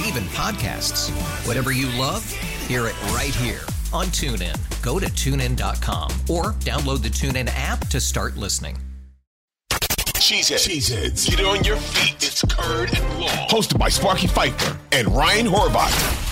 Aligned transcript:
Yes. 0.00 0.08
And 0.08 0.16
even 0.16 0.28
podcasts. 0.30 1.10
Whatever 1.46 1.72
you 1.72 1.86
love, 1.98 2.24
hear 2.66 2.86
it 2.86 3.00
right 3.12 3.34
here 3.34 3.60
on 3.92 4.06
TuneIn. 4.06 4.56
Go 4.82 4.98
to 4.98 5.06
tunein.com 5.06 6.10
or 6.28 6.52
download 6.60 7.02
the 7.02 7.08
TuneIn 7.08 7.50
app 7.54 7.86
to 7.88 8.00
start 8.00 8.36
listening. 8.36 8.78
Cheeseheads. 9.70 10.68
Cheeseheads. 10.68 11.28
Get 11.28 11.44
on 11.44 11.64
your 11.64 11.76
feet. 11.76 12.16
It's 12.16 12.44
Curd 12.44 12.90
and 12.96 13.20
Long. 13.20 13.28
Hosted 13.48 13.78
by 13.78 13.88
Sparky 13.88 14.26
Fifer 14.26 14.78
and 14.92 15.08
Ryan 15.08 15.46
Horvat. 15.46 16.29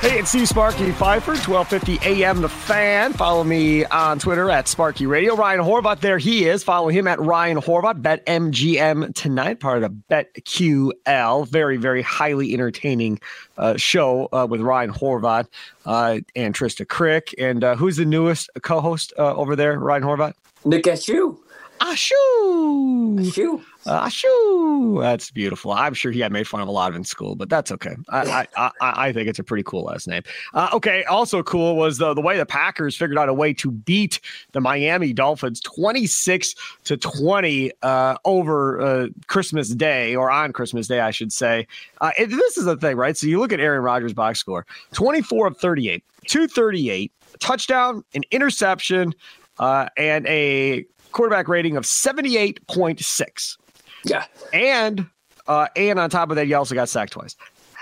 Hey, 0.00 0.20
it's 0.20 0.28
Steve 0.28 0.46
Sparky 0.46 0.92
Fifer, 0.92 1.32
1250 1.32 1.98
AM 2.08 2.40
The 2.40 2.48
Fan. 2.48 3.12
Follow 3.14 3.42
me 3.42 3.84
on 3.86 4.20
Twitter 4.20 4.48
at 4.48 4.68
Sparky 4.68 5.06
Radio. 5.06 5.34
Ryan 5.34 5.60
Horvat, 5.60 5.98
there 5.98 6.18
he 6.18 6.48
is. 6.48 6.62
Follow 6.62 6.86
him 6.88 7.08
at 7.08 7.18
Ryan 7.18 7.58
Horvat. 7.58 8.00
Bet 8.00 8.24
MGM 8.24 9.12
tonight, 9.16 9.58
part 9.58 9.82
of 9.82 9.90
BetQL. 10.08 11.48
Very, 11.48 11.78
very 11.78 12.02
highly 12.02 12.54
entertaining 12.54 13.18
uh, 13.56 13.76
show 13.76 14.28
uh, 14.32 14.46
with 14.48 14.60
Ryan 14.60 14.92
Horvat 14.92 15.48
uh, 15.84 16.20
and 16.36 16.54
Trysta 16.54 16.86
Krick. 16.86 17.34
And 17.36 17.64
uh, 17.64 17.74
who's 17.74 17.96
the 17.96 18.04
newest 18.04 18.50
co-host 18.62 19.12
uh, 19.18 19.34
over 19.34 19.56
there, 19.56 19.80
Ryan 19.80 20.04
Horvat? 20.04 20.34
Nick 20.64 20.84
Ashu. 20.84 21.38
Ashu. 21.80 23.18
Ashu. 23.18 23.62
Uh, 23.86 24.06
Ashu. 24.06 25.00
That's 25.00 25.30
beautiful. 25.30 25.72
I'm 25.72 25.94
sure 25.94 26.12
he 26.12 26.18
got 26.18 26.32
made 26.32 26.46
fun 26.46 26.60
of 26.60 26.68
a 26.68 26.70
lot 26.70 26.90
of 26.90 26.96
in 26.96 27.04
school, 27.04 27.34
but 27.34 27.48
that's 27.48 27.72
okay. 27.72 27.96
I 28.08 28.46
I, 28.56 28.70
I, 28.80 29.06
I 29.08 29.12
think 29.12 29.28
it's 29.28 29.38
a 29.38 29.44
pretty 29.44 29.62
cool 29.62 29.84
last 29.84 30.08
name. 30.08 30.22
Uh, 30.54 30.68
okay. 30.72 31.04
Also 31.04 31.42
cool 31.42 31.76
was 31.76 31.98
the 31.98 32.14
the 32.14 32.20
way 32.20 32.36
the 32.36 32.46
Packers 32.46 32.96
figured 32.96 33.18
out 33.18 33.28
a 33.28 33.34
way 33.34 33.52
to 33.54 33.70
beat 33.70 34.20
the 34.52 34.60
Miami 34.60 35.12
Dolphins 35.12 35.60
26 35.60 36.54
to 36.84 36.96
20 36.96 37.72
uh, 37.82 38.16
over 38.24 38.80
uh, 38.80 39.06
Christmas 39.28 39.70
Day 39.70 40.14
or 40.14 40.30
on 40.30 40.52
Christmas 40.52 40.88
Day, 40.88 41.00
I 41.00 41.10
should 41.10 41.32
say. 41.32 41.66
Uh, 42.00 42.10
and 42.18 42.30
this 42.30 42.58
is 42.58 42.64
the 42.64 42.76
thing, 42.76 42.96
right? 42.96 43.16
So 43.16 43.26
you 43.26 43.38
look 43.38 43.52
at 43.52 43.60
Aaron 43.60 43.82
Rodgers' 43.82 44.12
box 44.14 44.38
score: 44.38 44.66
24 44.92 45.46
of 45.46 45.56
38, 45.58 46.04
238, 46.26 47.12
touchdown, 47.38 48.04
an 48.14 48.22
interception, 48.30 49.14
uh, 49.58 49.88
and 49.96 50.26
a 50.26 50.84
quarterback 51.12 51.48
rating 51.48 51.76
of 51.76 51.84
78.6. 51.84 53.56
Yeah. 54.04 54.24
And 54.52 55.06
uh, 55.46 55.66
and 55.76 55.98
on 55.98 56.10
top 56.10 56.30
of 56.30 56.36
that, 56.36 56.46
you 56.46 56.56
also 56.56 56.74
got 56.74 56.88
sacked 56.88 57.12
twice. 57.12 57.34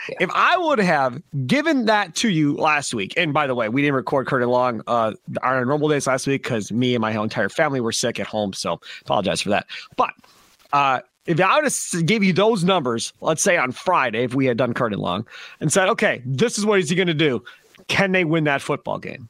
Yeah. 0.09 0.17
If 0.21 0.31
I 0.33 0.57
would 0.57 0.79
have 0.79 1.21
given 1.47 1.87
that 1.87 2.15
to 2.17 2.29
you 2.29 2.55
last 2.55 2.95
week, 2.95 3.15
and 3.17 3.35
by 3.35 3.49
the 3.49 3.57
way, 3.57 3.69
we 3.69 3.83
didn't 3.83 3.97
record 3.97 4.29
Curd 4.29 4.43
and 4.43 4.51
Long 4.51 4.83
uh, 4.87 5.15
our 5.43 5.65
normal 5.65 5.89
days 5.89 6.07
last 6.07 6.29
week 6.29 6.45
because 6.45 6.71
me 6.71 6.95
and 6.95 7.03
my 7.03 7.13
whole 7.13 7.25
entire 7.25 7.49
family 7.49 7.81
were 7.81 7.93
sick 7.93 8.21
at 8.21 8.27
home, 8.27 8.53
so 8.53 8.81
apologize 9.03 9.41
for 9.41 9.49
that. 9.49 9.67
But 9.97 10.15
uh, 10.73 11.01
if 11.27 11.41
I 11.41 11.57
would 11.57 11.65
have 11.65 12.07
gave 12.07 12.23
you 12.23 12.33
those 12.33 12.63
numbers, 12.63 13.13
let's 13.21 13.43
say 13.43 13.57
on 13.57 13.73
Friday, 13.73 14.23
if 14.23 14.35
we 14.35 14.47
had 14.47 14.57
done 14.57 14.75
Curd 14.75 14.93
and 14.93 15.03
Long, 15.03 15.27
and 15.61 15.73
said, 15.73 15.89
okay, 15.89 16.23
this 16.25 16.57
is 16.57 16.65
what 16.65 16.79
is 16.79 16.89
he 16.89 16.95
going 16.95 17.09
to 17.09 17.15
do? 17.15 17.43
Can 17.89 18.13
they 18.13 18.25
win 18.25 18.45
that 18.45 18.63
football 18.63 18.99
game? 18.99 19.29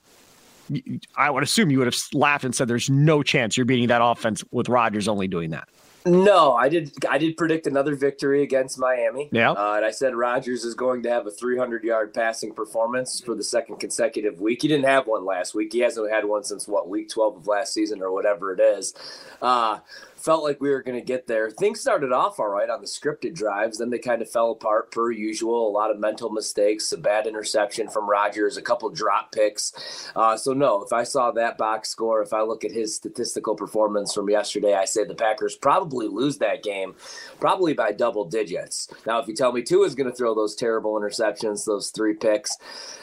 I 1.16 1.30
would 1.30 1.42
assume 1.42 1.70
you 1.70 1.78
would 1.78 1.86
have 1.86 1.98
laughed 2.12 2.44
and 2.44 2.54
said, 2.54 2.68
"There's 2.68 2.90
no 2.90 3.22
chance 3.22 3.56
you're 3.56 3.66
beating 3.66 3.88
that 3.88 4.02
offense 4.02 4.44
with 4.50 4.68
Rodgers 4.68 5.08
only 5.08 5.28
doing 5.28 5.50
that." 5.50 5.68
No, 6.06 6.54
I 6.54 6.68
did. 6.68 6.92
I 7.10 7.18
did 7.18 7.36
predict 7.36 7.66
another 7.66 7.96
victory 7.96 8.44
against 8.44 8.78
Miami. 8.78 9.28
Yeah, 9.32 9.50
uh, 9.50 9.74
and 9.76 9.84
I 9.84 9.90
said 9.90 10.14
Rodgers 10.14 10.64
is 10.64 10.74
going 10.74 11.02
to 11.02 11.10
have 11.10 11.26
a 11.26 11.32
300 11.32 11.82
yard 11.82 12.14
passing 12.14 12.54
performance 12.54 13.20
for 13.20 13.34
the 13.34 13.42
second 13.42 13.80
consecutive 13.80 14.40
week. 14.40 14.62
He 14.62 14.68
didn't 14.68 14.84
have 14.86 15.08
one 15.08 15.24
last 15.24 15.54
week. 15.54 15.72
He 15.72 15.80
hasn't 15.80 16.10
had 16.12 16.24
one 16.24 16.44
since 16.44 16.68
what 16.68 16.88
week 16.88 17.08
12 17.08 17.38
of 17.38 17.46
last 17.48 17.74
season 17.74 18.02
or 18.02 18.12
whatever 18.12 18.52
it 18.52 18.60
is. 18.60 18.94
Uh, 19.42 19.80
felt 20.26 20.42
like 20.42 20.60
we 20.60 20.70
were 20.70 20.82
going 20.82 20.98
to 20.98 21.04
get 21.04 21.28
there. 21.28 21.48
Things 21.50 21.80
started 21.80 22.10
off 22.10 22.40
all 22.40 22.48
right 22.48 22.68
on 22.68 22.80
the 22.80 22.86
scripted 22.86 23.32
drives, 23.32 23.78
then 23.78 23.90
they 23.90 23.98
kind 24.00 24.20
of 24.20 24.28
fell 24.28 24.50
apart 24.50 24.90
per 24.90 25.12
usual. 25.12 25.68
A 25.68 25.70
lot 25.70 25.92
of 25.92 26.00
mental 26.00 26.30
mistakes, 26.30 26.90
a 26.90 26.98
bad 26.98 27.28
interception 27.28 27.88
from 27.88 28.10
Rodgers, 28.10 28.56
a 28.56 28.62
couple 28.62 28.90
drop 28.90 29.30
picks. 29.30 29.72
Uh, 30.16 30.36
so 30.36 30.52
no, 30.52 30.82
if 30.82 30.92
I 30.92 31.04
saw 31.04 31.30
that 31.30 31.56
box 31.56 31.90
score, 31.90 32.22
if 32.22 32.32
I 32.32 32.42
look 32.42 32.64
at 32.64 32.72
his 32.72 32.92
statistical 32.92 33.54
performance 33.54 34.12
from 34.12 34.28
yesterday, 34.28 34.74
I 34.74 34.84
say 34.84 35.04
the 35.04 35.14
Packers 35.14 35.54
probably 35.54 36.08
lose 36.08 36.38
that 36.38 36.64
game, 36.64 36.96
probably 37.38 37.72
by 37.72 37.92
double 37.92 38.24
digits. 38.24 38.88
Now, 39.06 39.20
if 39.20 39.28
you 39.28 39.34
tell 39.34 39.52
me 39.52 39.62
two 39.62 39.84
is 39.84 39.94
going 39.94 40.10
to 40.10 40.16
throw 40.16 40.34
those 40.34 40.56
terrible 40.56 40.94
interceptions, 40.94 41.64
those 41.64 41.90
three 41.90 42.14
picks, 42.14 42.56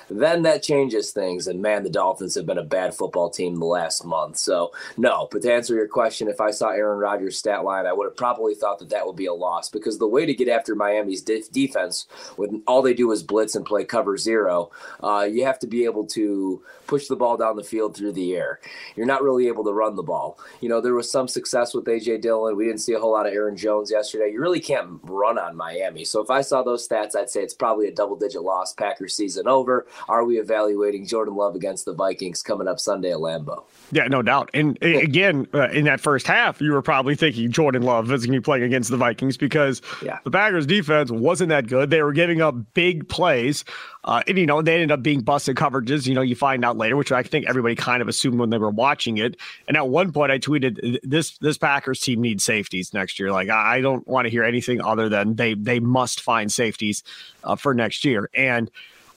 then 0.10 0.44
that 0.44 0.64
changes 0.64 1.12
things. 1.12 1.48
And 1.48 1.62
man, 1.62 1.84
the 1.84 1.90
Dolphins 1.90 2.36
have 2.36 2.46
been 2.46 2.58
a 2.58 2.64
bad 2.64 2.94
football 2.94 3.30
team 3.30 3.56
the 3.56 3.66
last 3.66 4.06
month. 4.06 4.38
So 4.38 4.72
no, 4.98 5.28
but 5.32 5.42
to 5.44 5.54
answer 5.54 5.74
your 5.74 5.88
question, 5.88 6.28
if 6.28 6.42
I 6.42 6.52
saw 6.52 6.70
Aaron 6.70 7.00
Rodgers' 7.00 7.13
stat 7.32 7.64
line, 7.64 7.86
I 7.86 7.94
would 7.94 8.06
have 8.06 8.18
probably 8.18 8.56
thought 8.56 8.80
that 8.80 8.90
that 8.90 9.06
would 9.06 9.16
be 9.16 9.26
a 9.26 9.34
loss 9.34 9.70
because 9.70 9.98
the 9.98 10.08
way 10.08 10.26
to 10.26 10.34
get 10.34 10.48
after 10.48 10.76
Miami's 10.76 11.22
de- 11.22 11.44
defense, 11.52 12.08
when 12.36 12.64
all 12.68 12.82
they 12.82 12.94
do 12.94 13.12
is 13.12 13.24
blitz 13.24 13.56
and 13.56 13.66
play 13.66 13.84
cover 13.84 14.18
zero, 14.18 14.72
uh, 15.02 15.28
you 15.30 15.46
have 15.46 15.60
to 15.60 15.68
be 15.68 15.86
able 15.86 16.06
to 16.08 16.62
push 16.88 17.08
the 17.08 17.16
ball 17.16 17.38
down 17.38 17.56
the 17.56 17.64
field 17.64 17.96
through 17.96 18.12
the 18.12 18.36
air. 18.36 18.60
You're 18.96 19.06
not 19.06 19.24
really 19.24 19.48
able 19.48 19.64
to 19.64 19.74
run 19.74 19.96
the 19.96 20.04
ball. 20.04 20.40
You 20.62 20.70
know, 20.70 20.82
there 20.82 20.94
was 20.94 21.10
some 21.10 21.28
success 21.28 21.74
with 21.74 21.86
AJ 21.86 22.22
Dillon. 22.22 22.56
We 22.56 22.66
didn't 22.66 22.82
see 22.82 22.94
a 22.94 23.00
whole 23.00 23.12
lot 23.12 23.26
of 23.26 23.34
Aaron 23.34 23.58
Jones 23.58 23.92
yesterday. 23.92 24.32
You 24.32 24.40
really 24.40 24.60
can't 24.60 25.00
run 25.04 25.38
on 25.38 25.56
Miami. 25.56 26.06
So 26.06 26.22
if 26.22 26.30
I 26.30 26.42
saw 26.42 26.64
those 26.64 26.88
stats, 26.88 27.16
I'd 27.16 27.30
say 27.30 27.42
it's 27.42 27.54
probably 27.54 27.88
a 27.88 27.92
double 27.92 28.16
digit 28.16 28.42
loss. 28.42 28.74
Packers 28.74 29.16
season 29.16 29.48
over. 29.48 29.88
Are 30.08 30.24
we 30.24 30.40
evaluating 30.40 31.06
Jordan 31.06 31.36
Love 31.36 31.56
against 31.56 31.86
the 31.86 31.94
Vikings 31.94 32.42
coming 32.42 32.68
up 32.68 32.80
Sunday 32.80 33.12
at 33.12 33.18
Lambeau? 33.18 33.64
Yeah, 33.92 34.08
no 34.08 34.22
doubt. 34.22 34.50
And 34.54 34.78
again, 34.82 35.48
uh, 35.54 35.70
in 35.70 35.86
that 35.86 36.00
first 36.00 36.28
half, 36.28 36.62
you 36.62 36.72
were 36.72 36.82
probably 36.82 37.03
thinking 37.16 37.52
Jordan 37.52 37.84
Love 37.84 38.12
is 38.12 38.26
going 38.26 38.34
to 38.34 38.40
be 38.40 38.44
playing 38.44 38.64
against 38.64 38.90
the 38.90 38.98
Vikings 38.98 39.38
because 39.38 39.82
yeah. 40.02 40.20
the 40.24 40.32
Packers 40.32 40.66
defense 40.66 41.12
wasn't 41.12 41.50
that 41.50 41.68
good. 41.68 41.90
They 41.90 42.02
were 42.02 42.14
giving 42.14 42.42
up 42.42 42.56
big 42.74 43.08
plays. 43.08 43.64
Uh, 44.06 44.22
and, 44.28 44.38
you 44.38 44.46
know, 44.46 44.62
they 44.62 44.74
ended 44.74 44.92
up 44.92 45.04
being 45.04 45.22
busted 45.22 45.56
coverages. 45.56 46.08
You 46.08 46.14
know, 46.14 46.22
you 46.22 46.36
find 46.36 46.66
out 46.66 46.78
later, 46.78 46.98
which 46.98 47.12
I 47.12 47.24
think 47.24 47.46
everybody 47.48 47.76
kind 47.76 48.02
of 48.02 48.08
assumed 48.08 48.40
when 48.40 48.50
they 48.50 48.58
were 48.58 48.70
watching 48.70 49.18
it. 49.18 49.38
And 49.68 49.78
at 49.78 49.88
one 49.88 50.12
point, 50.12 50.32
I 50.32 50.40
tweeted, 50.40 51.00
"This 51.04 51.38
this 51.38 51.58
Packers 51.58 52.02
team 52.02 52.22
needs 52.22 52.44
safeties 52.44 52.94
next 52.94 53.20
year. 53.20 53.32
Like, 53.32 53.50
I 53.50 53.80
don't 53.82 54.06
want 54.08 54.26
to 54.26 54.30
hear 54.30 54.44
anything 54.44 54.82
other 54.82 55.08
than 55.08 55.36
they 55.36 55.54
they 55.54 55.80
must 55.80 56.22
find 56.22 56.52
safeties 56.52 57.04
uh, 57.44 57.56
for 57.56 57.74
next 57.74 58.04
year." 58.04 58.30
And 58.34 58.70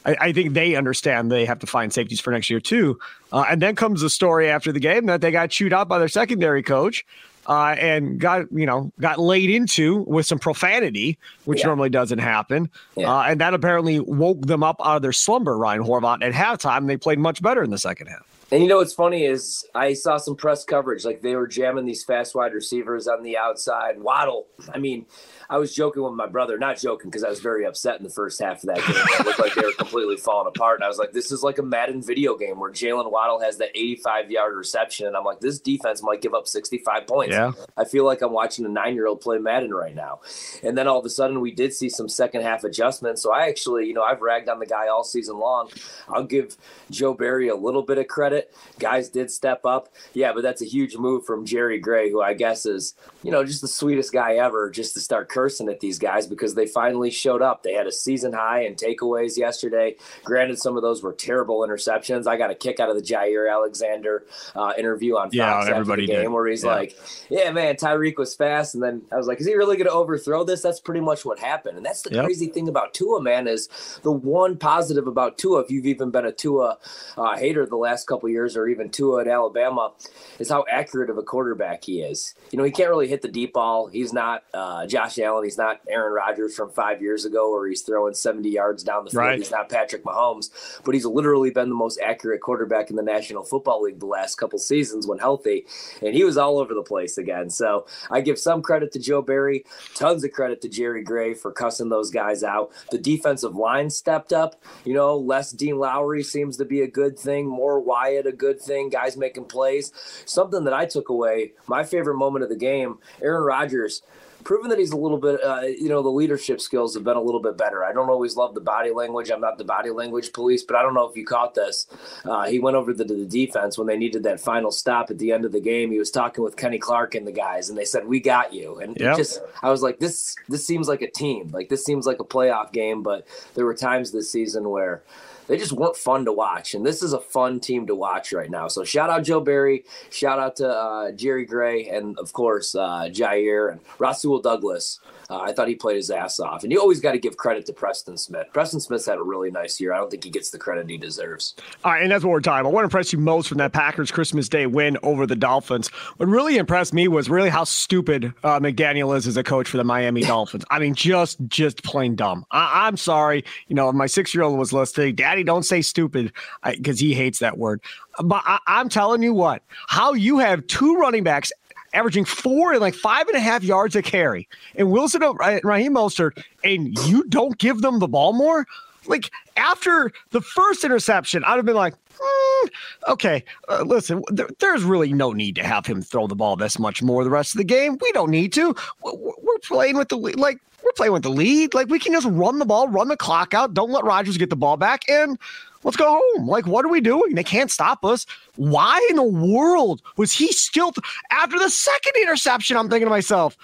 I, 0.07 0.17
I, 0.21 0.33
think 0.33 0.55
they 0.55 0.77
understand 0.77 1.31
they 1.31 1.45
have 1.45 1.59
to 1.59 1.67
find 1.67 1.93
safeties 1.93 2.21
for 2.21 2.31
next 2.31 2.49
year 2.49 2.61
too. 2.61 2.99
Uh, 3.33 3.45
and 3.51 3.61
then 3.61 3.75
comes 3.75 4.01
the 4.01 4.09
story 4.09 4.49
after 4.49 4.71
the 4.71 4.81
game 4.81 5.07
that 5.07 5.21
they 5.21 5.33
got 5.33 5.51
chewed 5.51 5.73
out 5.73 5.89
by 5.89 5.99
their 5.99 6.09
secondary 6.09 6.63
coach 6.63 7.05
uh, 7.49 7.75
and 7.79 8.19
got 8.19 8.51
you 8.53 8.67
know 8.67 8.93
got 9.01 9.19
laid 9.19 9.51
into 9.51 9.99
with 10.07 10.27
some 10.27 10.39
profanity, 10.39 11.19
which 11.45 11.61
Yeah. 11.61 11.67
normally 11.67 11.91
doesn't 11.91 12.19
happen. 12.19 12.71
Yeah. 12.97 13.13
Uh, 13.13 13.23
and 13.23 13.41
that 13.41 13.55
apparently 13.55 14.01
woke 14.01 14.43
them 14.47 14.63
up 14.63 14.77
out 14.85 14.97
of 14.97 15.03
their 15.03 15.13
slumber. 15.13 15.57
Ryan 15.57 15.83
Horvat 15.83 16.23
at 16.23 16.33
halftime, 16.33 16.87
they 16.87 16.97
played 16.97 17.19
much 17.19 17.43
better 17.43 17.63
in 17.63 17.71
the 17.71 17.79
second 17.79 18.09
half. 18.09 18.27
And 18.53 18.63
you 18.63 18.69
know 18.69 18.77
what's 18.77 18.95
funny 18.95 19.25
is 19.25 19.67
I 19.75 19.93
saw 19.95 20.19
some 20.19 20.37
press 20.37 20.65
coverage 20.65 21.05
like 21.05 21.21
they 21.21 21.35
were 21.35 21.49
jamming 21.49 21.85
these 21.85 22.05
fast 22.05 22.33
wide 22.35 22.53
receivers 22.55 23.09
on 23.09 23.25
the 23.25 23.37
outside. 23.37 24.01
Waddle, 24.01 24.47
I 24.73 24.79
mean, 24.79 25.07
I 25.49 25.59
was 25.59 25.75
joking 25.75 26.03
with 26.03 26.15
my 26.15 26.27
brother, 26.27 26.59
not 26.59 26.79
joking 26.79 27.11
because 27.11 27.25
I 27.25 27.29
was 27.29 27.41
very 27.41 27.65
upset 27.65 27.99
in 27.99 28.05
the 28.05 28.11
first 28.11 28.41
half 28.41 28.63
of 28.63 28.69
that 28.69 28.79
game. 28.79 28.97
It 28.97 29.27
looked 29.27 29.39
like 29.39 29.55
they 29.55 29.63
were 29.63 29.73
completely 29.73 30.17
falling 30.17 30.49
apart. 30.49 30.79
And 30.79 30.85
I 30.85 30.89
was 30.89 30.99
like, 30.99 31.13
this 31.13 31.31
is 31.31 31.43
like 31.43 31.59
a 31.59 31.63
Madden 31.63 32.03
video 32.03 32.37
game 32.37 32.59
where 32.59 32.71
Jalen 32.71 33.11
Waddle 33.11 33.41
has 33.41 33.59
that 33.59 33.71
85 33.75 34.31
yard 34.31 34.57
reception. 34.57 35.07
And 35.07 35.17
I'm 35.17 35.25
like, 35.25 35.41
this 35.41 35.61
defense 35.61 36.03
might 36.03 36.23
give 36.23 36.35
up 36.35 36.49
65 36.49 37.07
points. 37.07 37.33
Yeah. 37.33 37.53
I 37.77 37.85
feel 37.85 38.05
like 38.05 38.23
I'm 38.23 38.33
watching 38.33 38.65
a 38.65 38.69
nine 38.69 38.95
year 38.95 39.07
old 39.07 39.21
play 39.21 39.39
Madden 39.39 39.73
right 39.73 39.95
now. 39.95 40.21
And 40.63 40.77
then 40.77 40.89
all 40.89 40.99
of 40.99 41.05
a 41.05 41.11
sudden, 41.11 41.41
we 41.41 41.53
did 41.53 41.73
see 41.73 41.89
some 41.89 42.09
second 42.09 42.43
half 42.43 42.65
adjustments. 42.65 43.23
So 43.23 43.33
I 43.33 43.49
actually, 43.49 43.87
you 43.87 43.95
know, 43.95 44.03
I've 44.03 44.21
ragged 44.21 44.49
on 44.49 44.59
the 44.59 44.67
guy 44.67 44.89
all 44.89 45.05
season 45.05 45.39
long. 45.39 45.71
I'll 46.09 46.25
give 46.25 46.57
Joe 46.91 47.15
Barry 47.15 47.49
a 47.49 47.57
little 47.57 47.83
bit 47.83 47.99
of 47.99 48.09
credit. 48.09 48.55
Guys 48.79 49.09
did 49.09 49.31
step 49.31 49.65
up. 49.65 49.89
Yeah, 50.15 50.33
but 50.33 50.43
that's 50.43 50.63
a 50.63 50.67
huge 50.67 50.97
move 50.97 51.25
from 51.25 51.45
Jerry 51.45 51.79
Gray, 51.79 52.11
who 52.11 52.21
I 52.21 52.35
guess 52.35 52.67
is, 52.67 52.95
you 53.23 53.31
know, 53.31 53.45
just 53.45 53.61
the 53.61 53.69
sweetest 53.69 54.13
guy 54.13 54.35
ever, 54.35 54.71
just 54.71 54.95
to 54.95 55.01
start 55.01 55.29
cursing 55.37 55.69
at 55.69 55.81
these 55.81 55.99
guys 55.99 56.27
because 56.27 56.55
they 56.55 56.67
finally 56.67 57.11
showed 57.11 57.43
up. 57.43 57.63
They 57.63 57.75
had 57.75 57.87
a 57.87 57.93
season 57.93 58.33
high 58.33 58.61
in 58.63 58.75
takeaways 58.75 59.37
yesterday. 59.37 59.97
Granted, 60.25 60.59
some 60.59 60.77
of 60.77 60.83
those 60.83 61.03
were 61.03 61.13
terrible 61.13 61.61
interceptions. 61.61 62.27
I 62.27 62.39
got 62.39 62.51
a 62.51 62.55
kick 62.55 62.81
out 62.81 62.89
of 62.89 62.97
the 62.97 63.03
Jaire 63.03 63.53
Alexander 63.53 64.25
uh, 64.55 64.73
interview 64.79 65.17
on 65.17 65.27
Fox 65.27 65.35
Yeah, 65.35 65.55
after 65.55 65.75
everybody 65.75 66.07
the 66.07 66.13
game 66.13 66.23
did. 66.23 66.29
where 66.33 66.47
he's 66.47 66.65
Yeah. 66.65 66.71
like, 66.75 66.97
"Yeah, 67.29 67.51
man, 67.53 67.77
Tyreek 67.77 68.17
was 68.17 68.35
fast," 68.35 68.75
and 68.75 68.83
then 68.83 69.03
I 69.13 69.17
was 69.17 69.27
like, 69.27 69.41
"Is 69.41 69.47
he 69.47 69.55
really 69.55 69.77
going 69.77 69.89
to 69.89 69.93
overthrow 69.93 70.43
this?" 70.43 70.63
That's 70.63 70.81
pretty 70.81 71.03
much 71.03 71.27
what 71.27 71.39
happened, 71.39 71.77
and 71.77 71.85
that's 71.85 72.01
the 72.03 72.15
Yep. 72.15 72.25
crazy 72.25 72.47
thing 72.47 72.67
about 72.69 72.95
Tua, 72.95 73.21
man. 73.21 73.47
Is 73.47 73.69
the 74.03 74.13
one 74.13 74.57
positive 74.57 75.07
about 75.07 75.37
Tua, 75.37 75.61
if 75.61 75.71
you've 75.71 75.85
even 75.87 76.11
been 76.11 76.25
a 76.25 76.33
Tua 76.33 76.79
uh, 77.19 77.37
hater 77.37 77.67
the 77.67 77.77
last 77.77 78.07
couple 78.07 78.29
years, 78.31 78.57
or 78.57 78.67
even 78.69 78.89
Tua 78.89 79.21
at 79.21 79.29
Alabama, 79.29 79.93
is 80.39 80.49
how 80.49 80.65
accurate 80.71 81.11
of 81.11 81.19
a 81.19 81.23
quarterback 81.23 81.85
he 81.85 82.01
is. 82.01 82.35
You 82.53 82.57
know, 82.59 82.65
he 82.65 82.71
can't 82.71 82.89
really 82.89 83.09
hit 83.09 83.21
the 83.23 83.29
deep 83.29 83.53
ball. 83.53 83.87
He's 83.89 84.13
not 84.13 84.45
uh, 84.55 84.87
Josh 84.87 85.19
Allen. 85.27 85.45
He's 85.45 85.59
not 85.59 85.81
Aaron 85.89 86.13
Rodgers 86.13 86.55
from 86.55 86.71
five 86.71 87.03
years 87.03 87.25
ago, 87.25 87.51
where 87.51 87.69
he's 87.69 87.83
throwing 87.83 88.15
70 88.15 88.49
yards 88.49 88.83
down 88.83 89.05
the 89.05 89.11
field. 89.11 89.25
Right. 89.25 89.39
He's 89.39 89.51
not 89.51 89.69
Patrick 89.69 90.05
Mahomes, 90.05 90.51
but 90.85 90.95
he's 90.95 91.05
literally 91.05 91.51
been 91.51 91.69
the 91.69 91.75
most 91.75 92.01
accurate 92.01 92.41
quarterback 92.41 92.91
in 92.91 92.97
the 92.97 93.03
National 93.03 93.43
Football 93.43 93.83
League 93.83 94.01
the 94.01 94.07
last 94.07 94.37
couple 94.37 94.59
seasons 94.59 95.07
when 95.07 95.19
healthy, 95.19 95.67
and 96.01 96.15
he 96.15 96.25
was 96.25 96.37
all 96.37 96.59
over 96.59 96.75
the 96.75 96.83
place 96.83 97.19
again. 97.19 97.51
So 97.51 97.87
I 98.11 98.21
give 98.21 98.39
some 98.39 98.63
credit 98.63 98.93
to 98.93 98.99
Joe 98.99 99.23
Barry, 99.23 99.65
tons 99.95 100.25
of 100.25 100.33
credit 100.33 100.61
to 100.63 100.69
Jerry 100.69 101.03
Gray 101.03 101.35
for 101.35 101.53
cussing 101.53 101.89
those 101.89 102.11
guys 102.11 102.43
out. 102.43 102.71
The 102.91 102.99
defensive 102.99 103.57
line 103.57 103.91
stepped 103.91 104.33
up. 104.33 104.63
You 104.85 104.95
know, 104.95 105.17
less 105.17 105.51
Dean 105.53 105.79
Lowry 105.79 106.23
seems 106.23 106.57
to 106.59 106.65
be 106.65 106.83
a 106.83 106.89
good 106.89 107.19
thing, 107.19 107.47
more 107.47 107.81
Wyatt 107.81 108.27
a 108.27 108.33
good 108.33 108.61
thing. 108.61 108.89
Guys 108.89 109.17
making 109.17 109.47
plays. 109.47 109.93
Something 110.25 110.65
that 110.65 110.75
I 110.75 110.87
took 110.87 111.09
away. 111.09 111.53
My 111.67 111.85
favorite 111.85 112.17
moment 112.17 112.45
of 112.45 112.49
the 112.49 112.57
game, 112.57 112.99
Aaron 113.23 113.45
Rodgers 113.45 114.03
proven 114.47 114.71
that 114.71 114.79
he's 114.79 114.93
a 114.93 114.97
little 114.97 115.19
bit, 115.19 115.43
uh, 115.43 115.63
you 115.63 115.89
know, 115.89 116.05
the 116.05 116.09
leadership 116.09 116.61
skills 116.61 116.95
have 116.95 117.03
been 117.03 117.17
a 117.17 117.21
little 117.21 117.41
bit 117.43 117.59
better. 117.59 117.85
I 117.85 117.93
don't 117.93 118.09
always 118.09 118.37
love 118.37 118.55
the 118.55 118.61
body 118.61 118.93
language. 118.93 119.29
I'm 119.29 119.41
not 119.41 119.59
the 119.59 119.65
body 119.65 119.91
language 119.91 120.33
police, 120.33 120.63
but 120.63 120.77
I 120.77 120.83
don't 120.83 120.95
know 120.95 121.09
if 121.09 121.17
you 121.17 121.27
caught 121.27 121.57
this. 121.57 121.89
Uh, 122.25 122.47
he 122.47 122.61
went 122.61 122.77
over 122.77 122.95
to 122.95 123.05
the 123.05 123.27
defense 123.27 123.77
when 123.77 123.89
they 123.89 123.97
needed 123.97 124.23
that 124.23 124.39
final 124.39 124.71
stop 124.71 125.11
at 125.11 125.19
the 125.19 125.33
end 125.33 125.45
of 125.45 125.51
the 125.51 125.59
game. 125.61 125.91
He 125.91 125.99
was 125.99 126.13
talking 126.13 126.45
with 126.45 126.57
Kenny 126.57 126.79
Clark 126.79 127.17
and 127.17 127.27
the 127.27 127.33
guys, 127.33 127.71
and 127.71 127.77
they 127.77 127.85
said, 127.85 128.07
"We 128.07 128.21
got 128.21 128.53
you." 128.53 128.79
And 128.79 128.97
it 128.97 129.03
Yep. 129.03 129.17
just, 129.17 129.41
I 129.65 129.71
was 129.71 129.83
like, 129.83 129.99
this, 129.99 130.37
this 130.49 130.65
seems 130.65 130.87
like 130.87 131.03
a 131.03 131.11
team. 131.11 131.49
Like 131.53 131.69
this 131.69 131.85
seems 131.85 132.07
like 132.07 132.21
a 132.21 132.25
playoff 132.25 132.71
game. 132.73 133.03
But 133.03 133.27
there 133.55 133.65
were 133.65 133.75
times 133.75 134.13
this 134.13 134.31
season 134.31 134.71
where 134.71 135.03
they 135.47 135.57
just 135.57 135.73
weren't 135.73 135.97
fun 135.97 136.25
to 136.25 136.33
watch. 136.33 136.75
And 136.75 136.85
this 136.85 137.03
is 137.03 137.13
a 137.13 137.21
fun 137.21 137.61
team 137.61 137.87
to 137.87 137.95
watch 137.95 138.33
right 138.33 138.51
now. 138.51 138.69
So 138.69 138.85
shout 138.85 139.11
out 139.11 139.25
Joe 139.25 139.41
Barry, 139.41 139.85
shout 140.11 140.39
out 140.39 140.57
to 140.57 140.69
uh, 140.69 141.13
Jerry 141.13 141.45
Gray, 141.45 141.89
and 141.89 142.19
of 142.19 142.33
course 142.33 142.75
uh, 142.75 143.09
Jaire 143.11 143.73
and 143.73 143.81
Rasul 143.99 144.41
Douglas. 144.41 145.01
Uh, 145.29 145.41
I 145.41 145.53
thought 145.53 145.69
he 145.69 145.75
played 145.75 145.97
his 145.97 146.11
ass 146.11 146.39
off. 146.39 146.63
And 146.63 146.71
you 146.71 146.81
always 146.81 147.01
got 147.01 147.13
to 147.13 147.19
give 147.19 147.37
credit 147.37 147.67
to 147.67 147.73
Preston 147.73 148.17
Smith. 148.17 148.47
Preston 148.53 148.81
Smith's 148.81 149.07
had 149.07 149.19
a 149.19 149.23
really 149.23 149.51
nice 149.51 149.81
year. 149.81 149.93
I 149.93 149.99
don't 149.99 150.11
think 150.11 150.23
he 150.23 150.31
gets 150.31 150.51
the 150.51 150.59
credit 150.59 150.89
he 150.89 150.97
deserves. 150.97 151.55
All 151.85 151.93
right, 151.93 152.03
and 152.03 152.11
that's 152.11 152.25
what 152.25 152.31
we're 152.31 152.41
talking 152.41 152.61
about. 152.61 152.73
What 152.73 152.85
impressed 152.85 153.13
you 153.13 153.19
most 153.19 153.49
from 153.49 153.59
that 153.59 153.73
Packers 153.73 154.11
Christmas 154.11 154.49
Day 154.49 154.67
win 154.67 154.97
over 155.03 155.27
the 155.27 155.37
Dolphins? 155.37 155.89
What 156.17 156.29
really 156.29 156.59
impressed 156.59 156.95
me 156.95 157.09
was 157.09 157.29
really 157.29 157.49
how 157.49 157.65
stupid 157.65 158.33
uh, 158.45 158.61
McDaniel 158.61 159.17
is 159.17 159.27
as 159.27 159.37
a 159.37 159.43
coach 159.43 159.69
for 159.69 159.77
the 159.79 159.85
Miami 159.85 160.21
Dolphins. 160.27 160.65
I 160.71 160.79
mean, 160.79 160.95
just 160.95 161.39
just 161.49 161.83
plain 161.83 162.15
dumb. 162.15 162.47
I, 162.51 162.87
I'm 162.87 162.97
sorry, 162.97 163.45
you 163.69 163.75
know, 163.75 163.93
my 163.93 164.07
six 164.07 164.35
year 164.35 164.45
old 164.45 164.59
was 164.59 164.73
listening. 164.73 165.17
Daddy, 165.37 165.45
don't 165.45 165.65
say 165.65 165.83
stupid 165.83 166.33
because 166.65 166.99
he 166.99 167.13
hates 167.13 167.41
that 167.41 167.59
word. 167.59 167.83
But 168.23 168.43
I, 168.47 168.59
I'm 168.67 168.89
telling 168.89 169.23
you 169.23 169.35
what, 169.35 169.63
how 169.87 170.15
you 170.15 170.39
have 170.39 170.67
two 170.67 170.97
running 170.97 171.25
backs 171.25 171.53
averaging 171.93 172.25
four 172.25 172.73
and 172.73 172.81
like 172.81 172.95
five 172.95 173.29
and 173.29 173.37
a 173.37 173.41
half 173.41 173.63
yards 173.63 173.95
a 173.97 174.03
carry, 174.03 174.49
and 174.77 174.91
Wilson 174.91 175.23
and 175.23 175.61
Raheem 175.63 175.95
Mostert, 175.95 176.43
and 176.65 176.99
you 177.07 177.25
don't 177.25 177.59
give 177.59 177.83
them 177.83 177.99
the 177.99 178.09
ball 178.09 178.33
more. 178.33 178.67
Like 179.07 179.31
after 179.59 180.11
the 180.31 180.41
first 180.41 180.85
interception, 180.85 181.45
I'd 181.45 181.57
have 181.57 181.67
been 181.67 181.77
like, 181.77 181.95
"Hmm, 182.19 182.69
okay, 183.09 183.45
uh, 183.69 183.83
listen, 183.83 184.23
there, 184.29 184.49
there's 184.59 184.85
really 184.85 185.13
no 185.13 185.33
need 185.33 185.55
to 185.57 185.65
have 185.65 185.85
him 185.85 186.01
throw 186.01 186.27
the 186.27 186.35
ball 186.35 186.57
this 186.57 186.79
much 186.79 187.03
more 187.03 187.25
the 187.25 187.31
rest 187.31 187.55
of 187.55 187.59
the 187.59 187.65
game. 187.65 187.99
We 188.01 188.11
don't 188.13 188.31
need 188.31 188.55
to. 188.55 188.75
We're, 189.03 189.13
we're 189.15 189.59
playing 189.63 189.99
with 189.99 190.09
the. 190.09 190.17
Like 190.17 190.61
we're 190.87 190.93
playing 190.93 191.13
with 191.13 191.25
the 191.25 191.31
lead. 191.31 191.75
Like 191.75 191.89
we 191.89 191.99
can 191.99 192.13
just 192.13 192.29
run 192.31 192.59
the 192.59 192.65
ball, 192.65 192.89
run 192.89 193.09
the 193.09 193.17
clock 193.17 193.53
out. 193.55 193.75
Don't 193.75 193.91
let 193.91 194.05
Rodgers 194.05 194.39
get 194.39 194.51
the 194.51 194.57
ball 194.57 194.77
back, 194.77 195.03
and 195.09 195.37
let's 195.83 195.97
go 195.97 196.21
home. 196.21 196.47
Like 196.47 196.67
what 196.67 196.85
are 196.85 196.89
we 196.89 197.01
doing? 197.01 197.35
They 197.35 197.45
can't 197.45 197.71
stop 197.71 198.05
us. 198.05 198.25
Why 198.55 199.05
in 199.11 199.17
the 199.17 199.25
world 199.25 200.01
was 200.17 200.33
he 200.33 200.53
still 200.53 200.93
after 201.31 201.59
the 201.59 201.71
second 201.71 202.13
interception? 202.23 202.77
I'm 202.77 202.89
thinking 202.89 203.07
to 203.07 203.11
myself, 203.11 203.57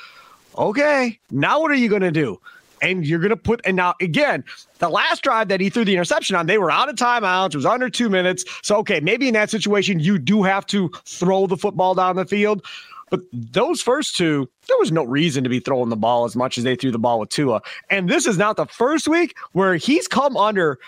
okay, 0.58 1.18
now 1.30 1.60
what 1.60 1.70
are 1.70 1.74
you 1.74 1.88
to 1.88 2.10
do? 2.10 2.40
And 2.80 3.06
you're 3.06 3.20
going 3.20 3.30
to 3.30 3.36
put, 3.36 3.60
and 3.64 3.76
now 3.76 3.94
again, 4.00 4.42
the 4.80 4.88
last 4.88 5.22
drive 5.22 5.46
that 5.46 5.60
he 5.60 5.70
threw 5.70 5.84
the 5.84 5.92
interception 5.92 6.34
on, 6.34 6.46
they 6.46 6.58
were 6.58 6.72
out 6.72 6.88
of 6.88 6.96
timeouts. 6.96 7.50
It 7.50 7.56
was 7.56 7.66
under 7.66 7.88
two 7.88 8.10
minutes. 8.10 8.44
So, 8.62 8.76
okay, 8.78 8.98
maybe 8.98 9.28
in 9.28 9.34
that 9.34 9.50
situation, 9.50 10.00
you 10.00 10.18
do 10.18 10.42
have 10.42 10.66
to 10.66 10.90
throw 11.04 11.46
the 11.46 11.56
football 11.56 11.94
down 11.94 12.16
the 12.16 12.24
field. 12.24 12.66
But 13.12 13.20
those 13.30 13.82
first 13.82 14.16
two, 14.16 14.48
there 14.68 14.78
was 14.78 14.90
no 14.90 15.04
reason 15.04 15.44
to 15.44 15.50
be 15.50 15.60
throwing 15.60 15.90
the 15.90 15.96
ball 15.96 16.24
as 16.24 16.34
much 16.34 16.56
as 16.56 16.64
they 16.64 16.74
threw 16.74 16.90
the 16.90 16.98
ball 16.98 17.20
with 17.20 17.28
Tua. 17.28 17.60
And 17.90 18.08
this 18.08 18.26
is 18.26 18.38
not 18.38 18.56
the 18.56 18.64
first 18.64 19.06
week 19.06 19.36
where 19.52 19.76
he's 19.76 20.08
come 20.08 20.34
under 20.34 20.78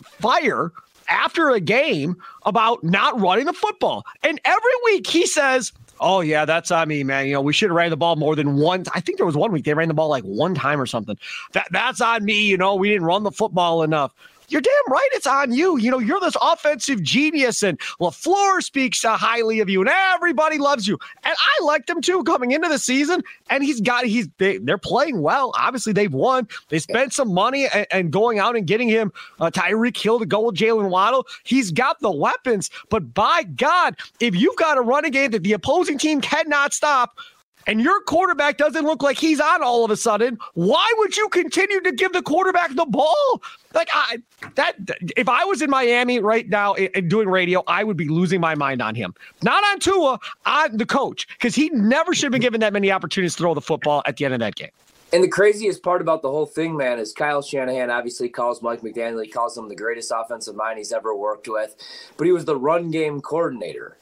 fire 0.00 0.70
after 1.08 1.50
a 1.50 1.58
game 1.58 2.14
about 2.44 2.84
not 2.84 3.20
running 3.20 3.46
the 3.46 3.52
football. 3.52 4.04
And 4.22 4.40
every 4.44 4.70
week 4.84 5.08
he 5.08 5.26
says, 5.26 5.72
Oh 5.98 6.20
yeah, 6.20 6.44
that's 6.44 6.70
on 6.70 6.86
me, 6.86 7.02
man. 7.02 7.26
You 7.26 7.32
know, 7.32 7.40
we 7.40 7.52
should 7.52 7.70
have 7.70 7.76
ran 7.76 7.90
the 7.90 7.96
ball 7.96 8.14
more 8.14 8.36
than 8.36 8.58
one. 8.58 8.84
I 8.94 9.00
think 9.00 9.16
there 9.16 9.26
was 9.26 9.36
one 9.36 9.50
week 9.50 9.64
they 9.64 9.74
ran 9.74 9.88
the 9.88 9.94
ball 9.94 10.08
like 10.08 10.22
one 10.22 10.54
time 10.54 10.80
or 10.80 10.86
something. 10.86 11.18
That 11.52 11.66
that's 11.72 12.00
on 12.00 12.24
me. 12.24 12.46
You 12.46 12.56
know, 12.56 12.76
we 12.76 12.90
didn't 12.90 13.06
run 13.06 13.24
the 13.24 13.32
football 13.32 13.82
enough. 13.82 14.14
You're 14.48 14.60
damn 14.60 14.72
right. 14.92 15.08
It's 15.12 15.26
on 15.26 15.52
you. 15.52 15.76
You 15.76 15.90
know, 15.90 15.98
you're 15.98 16.20
this 16.20 16.36
offensive 16.40 17.02
genius, 17.02 17.62
and 17.62 17.78
Lafleur 18.00 18.62
speaks 18.62 19.02
highly 19.02 19.60
of 19.60 19.68
you, 19.68 19.80
and 19.80 19.90
everybody 20.14 20.58
loves 20.58 20.86
you. 20.86 20.98
And 21.24 21.34
I 21.34 21.64
liked 21.64 21.88
him 21.88 22.00
too 22.00 22.22
coming 22.24 22.52
into 22.52 22.68
the 22.68 22.78
season. 22.78 23.22
And 23.50 23.62
he's 23.64 23.80
got 23.80 24.04
he's 24.04 24.28
they, 24.38 24.58
they're 24.58 24.78
playing 24.78 25.22
well. 25.22 25.52
Obviously, 25.58 25.92
they've 25.92 26.12
won. 26.12 26.48
They 26.68 26.78
spent 26.78 27.12
some 27.12 27.32
money 27.32 27.66
and, 27.68 27.86
and 27.90 28.12
going 28.12 28.38
out 28.38 28.56
and 28.56 28.66
getting 28.66 28.88
him 28.88 29.12
uh, 29.40 29.50
Tyreek 29.50 29.96
Hill 29.96 30.18
to 30.18 30.26
go 30.26 30.40
with 30.40 30.56
Jalen 30.56 30.90
Waddle. 30.90 31.26
He's 31.44 31.70
got 31.70 32.00
the 32.00 32.10
weapons, 32.10 32.70
but 32.90 33.14
by 33.14 33.44
God, 33.44 33.96
if 34.20 34.34
you've 34.34 34.56
got 34.56 34.78
a 34.78 34.80
running 34.80 35.12
game 35.12 35.30
that 35.32 35.42
the 35.42 35.52
opposing 35.52 35.98
team 35.98 36.20
cannot 36.20 36.72
stop, 36.72 37.18
and 37.66 37.80
your 37.80 38.00
quarterback 38.02 38.56
doesn't 38.56 38.84
look 38.84 39.02
like 39.02 39.18
he's 39.18 39.40
on 39.40 39.62
all 39.62 39.84
of 39.84 39.90
a 39.90 39.96
sudden, 39.96 40.38
why 40.54 40.90
would 40.98 41.16
you 41.16 41.28
continue 41.28 41.80
to 41.80 41.92
give 41.92 42.12
the 42.12 42.22
quarterback 42.22 42.74
the 42.74 42.86
ball? 42.86 43.42
Like 43.74 43.88
I 43.92 44.18
that 44.54 44.76
if 45.16 45.28
I 45.28 45.44
was 45.44 45.62
in 45.62 45.70
Miami 45.70 46.20
right 46.20 46.48
now 46.48 46.74
and 46.74 47.10
doing 47.10 47.28
radio, 47.28 47.62
I 47.66 47.84
would 47.84 47.96
be 47.96 48.08
losing 48.08 48.40
my 48.40 48.54
mind 48.54 48.80
on 48.80 48.94
him. 48.94 49.14
Not 49.42 49.62
on 49.64 49.80
Tua, 49.80 50.18
on 50.46 50.76
the 50.76 50.86
coach, 50.86 51.26
because 51.28 51.54
he 51.54 51.70
never 51.70 52.14
should 52.14 52.24
have 52.24 52.32
been 52.32 52.40
given 52.40 52.60
that 52.60 52.72
many 52.72 52.90
opportunities 52.90 53.34
to 53.34 53.38
throw 53.38 53.54
the 53.54 53.60
football 53.60 54.02
at 54.06 54.16
the 54.16 54.24
end 54.24 54.34
of 54.34 54.40
that 54.40 54.54
game. 54.54 54.70
And 55.12 55.22
the 55.22 55.28
craziest 55.28 55.82
part 55.82 56.00
about 56.00 56.22
the 56.22 56.30
whole 56.30 56.46
thing, 56.46 56.76
man, 56.76 56.98
is 56.98 57.12
Kyle 57.12 57.40
Shanahan 57.40 57.90
obviously 57.90 58.28
calls 58.28 58.60
Mike 58.60 58.80
McDaniel, 58.80 59.22
he 59.24 59.30
calls 59.30 59.56
him 59.56 59.68
the 59.68 59.76
greatest 59.76 60.12
offensive 60.14 60.56
mind 60.56 60.78
he's 60.78 60.92
ever 60.92 61.14
worked 61.14 61.46
with, 61.46 61.76
but 62.16 62.26
he 62.26 62.32
was 62.32 62.44
the 62.44 62.56
run 62.56 62.90
game 62.90 63.20
coordinator. 63.20 63.96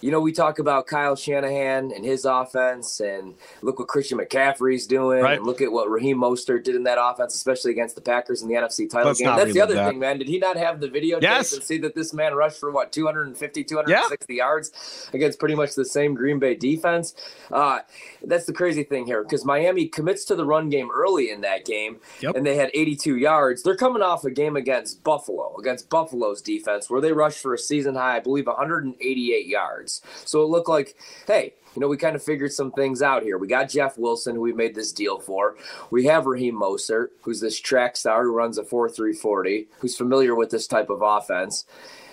You 0.00 0.10
know, 0.10 0.20
we 0.20 0.32
talk 0.32 0.58
about 0.58 0.86
Kyle 0.86 1.16
Shanahan 1.16 1.90
and 1.94 2.04
his 2.04 2.24
offense, 2.24 3.00
and 3.00 3.34
look 3.62 3.78
what 3.78 3.88
Christian 3.88 4.18
McCaffrey's 4.18 4.86
doing, 4.86 5.22
Right. 5.22 5.38
and 5.38 5.46
look 5.46 5.60
at 5.60 5.72
what 5.72 5.90
Raheem 5.90 6.18
Mostert 6.18 6.64
did 6.64 6.74
in 6.76 6.84
that 6.84 6.98
offense, 7.00 7.34
especially 7.34 7.72
against 7.72 7.94
the 7.96 8.00
Packers 8.00 8.42
in 8.42 8.48
the 8.48 8.54
NFC 8.54 8.86
title 8.88 9.08
Let's 9.08 9.20
game. 9.20 9.34
That's 9.36 9.52
the 9.52 9.60
other 9.60 9.74
that. 9.74 9.88
thing, 9.90 9.98
man. 9.98 10.18
Did 10.18 10.28
he 10.28 10.38
not 10.38 10.56
have 10.56 10.80
the 10.80 10.88
video 10.88 11.18
Yes. 11.20 11.52
and 11.52 11.62
see 11.62 11.78
that 11.78 11.94
this 11.94 12.12
man 12.14 12.34
rushed 12.34 12.60
for 12.60 12.70
what 12.70 12.92
250, 12.92 13.64
260 13.64 14.34
yards 14.34 15.08
against 15.12 15.38
pretty 15.38 15.54
much 15.54 15.74
the 15.74 15.84
same 15.84 16.14
Green 16.14 16.38
Bay 16.38 16.54
defense? 16.54 17.14
Uh, 17.50 17.80
that's 18.24 18.44
the 18.46 18.52
crazy 18.52 18.84
thing 18.84 19.06
here 19.06 19.22
because 19.22 19.44
Miami 19.44 19.86
commits 19.86 20.24
to 20.26 20.34
the 20.36 20.44
run 20.44 20.68
game 20.70 20.90
early 20.94 21.30
in 21.30 21.40
that 21.40 21.64
game, 21.64 21.98
Yep. 22.20 22.36
and 22.36 22.46
they 22.46 22.56
had 22.56 22.70
82 22.74 23.16
yards. 23.16 23.62
They're 23.62 23.76
coming 23.76 24.02
off 24.02 24.24
a 24.24 24.30
game 24.30 24.56
against 24.56 25.02
Buffalo, 25.02 25.56
against 25.58 25.88
Buffalo's 25.90 26.40
defense, 26.42 26.88
where 26.88 27.00
they 27.00 27.12
rushed 27.12 27.40
for 27.40 27.54
a 27.54 27.58
season 27.58 27.94
high, 27.94 28.16
I 28.16 28.20
believe, 28.20 28.46
188 28.46 29.46
yards. 29.46 29.87
So 30.24 30.42
it 30.42 30.48
looked 30.48 30.68
like, 30.68 30.96
hey, 31.26 31.54
you 31.74 31.80
know, 31.80 31.88
we 31.88 31.96
kind 31.96 32.16
of 32.16 32.22
figured 32.22 32.52
some 32.52 32.72
things 32.72 33.02
out 33.02 33.22
here. 33.22 33.38
We 33.38 33.46
got 33.46 33.68
Jeff 33.68 33.98
Wilson, 33.98 34.34
who 34.34 34.40
we 34.40 34.52
made 34.52 34.74
this 34.74 34.92
deal 34.92 35.20
for. 35.20 35.56
We 35.90 36.06
have 36.06 36.26
Raheem 36.26 36.54
Mostert, 36.54 37.08
who's 37.22 37.40
this 37.40 37.58
track 37.60 37.96
star 37.96 38.24
who 38.24 38.32
runs 38.34 38.58
a 38.58 38.64
4.340, 38.64 39.66
who's 39.78 39.96
familiar 39.96 40.34
with 40.34 40.50
this 40.50 40.66
type 40.66 40.90
of 40.90 41.02
offense. 41.02 41.64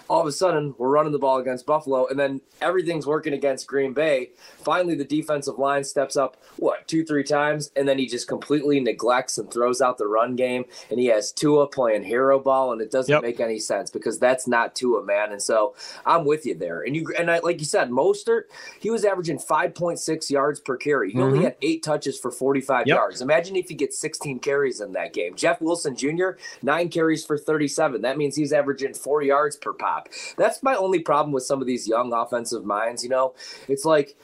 All 0.08 0.22
of 0.22 0.28
a 0.28 0.32
sudden, 0.32 0.76
we're 0.78 0.90
running 0.90 1.12
the 1.12 1.20
ball 1.20 1.38
against 1.40 1.66
Buffalo, 1.66 2.06
and 2.08 2.20
then 2.20 2.40
everything's 2.62 3.08
working 3.08 3.34
against 3.34 3.66
Green 3.66 3.92
Bay. 3.94 4.30
Finally, 4.64 4.96
the 4.96 5.04
defensive 5.04 5.58
line 5.58 5.84
steps 5.84 6.16
up, 6.16 6.38
what, 6.58 6.88
two, 6.88 7.04
three 7.04 7.24
times, 7.24 7.72
and 7.76 7.88
then 7.88 7.98
he 7.98 8.06
just 8.06 8.28
completely 8.28 8.80
neglects 8.80 9.38
and 9.40 9.50
throws 9.52 9.82
out 9.82 9.98
the 9.98 10.06
run 10.08 10.36
game. 10.36 10.66
And 10.92 11.00
he 11.00 11.08
has 11.08 11.32
Tua 11.32 11.66
playing 11.68 12.04
hero 12.04 12.40
ball, 12.40 12.72
and 12.72 12.82
it 12.82 12.92
doesn't 12.92 13.12
Yep. 13.12 13.24
make 13.24 13.40
any 13.40 13.58
sense 13.58 13.90
because 13.90 14.20
that's 14.20 14.48
not 14.48 14.76
Tua, 14.76 15.04
man. 15.04 15.32
And 15.32 15.42
so 15.42 15.74
I'm 16.06 16.24
with 16.26 16.46
you 16.46 16.54
there. 16.54 16.82
And 16.82 16.96
you 16.96 17.12
and 17.18 17.32
I, 17.32 17.40
like 17.40 17.60
you 17.60 17.66
said, 17.66 17.90
Mostert, 17.90 18.44
he 18.80 18.92
was 18.92 19.06
averaging 19.06 19.40
5.6 19.40 20.30
yards 20.30 20.60
per 20.60 20.78
carry. 20.78 21.12
He 21.12 21.20
only 21.20 21.44
had 21.44 21.56
eight 21.64 21.82
touches 21.84 22.20
for 22.20 22.32
45 22.32 22.82
Mm-hmm. 22.82 22.90
Yep. 22.90 22.96
yards. 22.96 23.22
Imagine 23.22 23.56
if 23.56 23.70
he 23.70 23.76
gets 23.76 23.98
16 23.98 24.40
carries 24.40 24.82
in 24.82 24.94
that 24.94 25.14
game. 25.14 25.34
Jeff 25.36 25.62
Wilson 25.62 25.96
Jr. 25.96 26.32
nine 26.62 26.90
carries 26.90 27.26
for 27.26 27.38
37. 27.38 28.02
That 28.02 28.18
means 28.18 28.36
he's 28.36 28.54
averaging 28.54 28.94
four 28.94 29.22
yards 29.24 29.56
per 29.56 29.74
pop. 29.74 29.95
That's 30.38 30.64
my 30.64 30.76
only 30.76 31.00
problem 31.00 31.34
with 31.34 31.44
some 31.44 31.62
of 31.62 31.68
these 31.68 31.88
young 31.88 32.14
offensive 32.14 32.66
minds. 32.66 33.04
You 33.04 33.10
know, 33.10 33.34
it's 33.68 33.86
like 33.86 34.18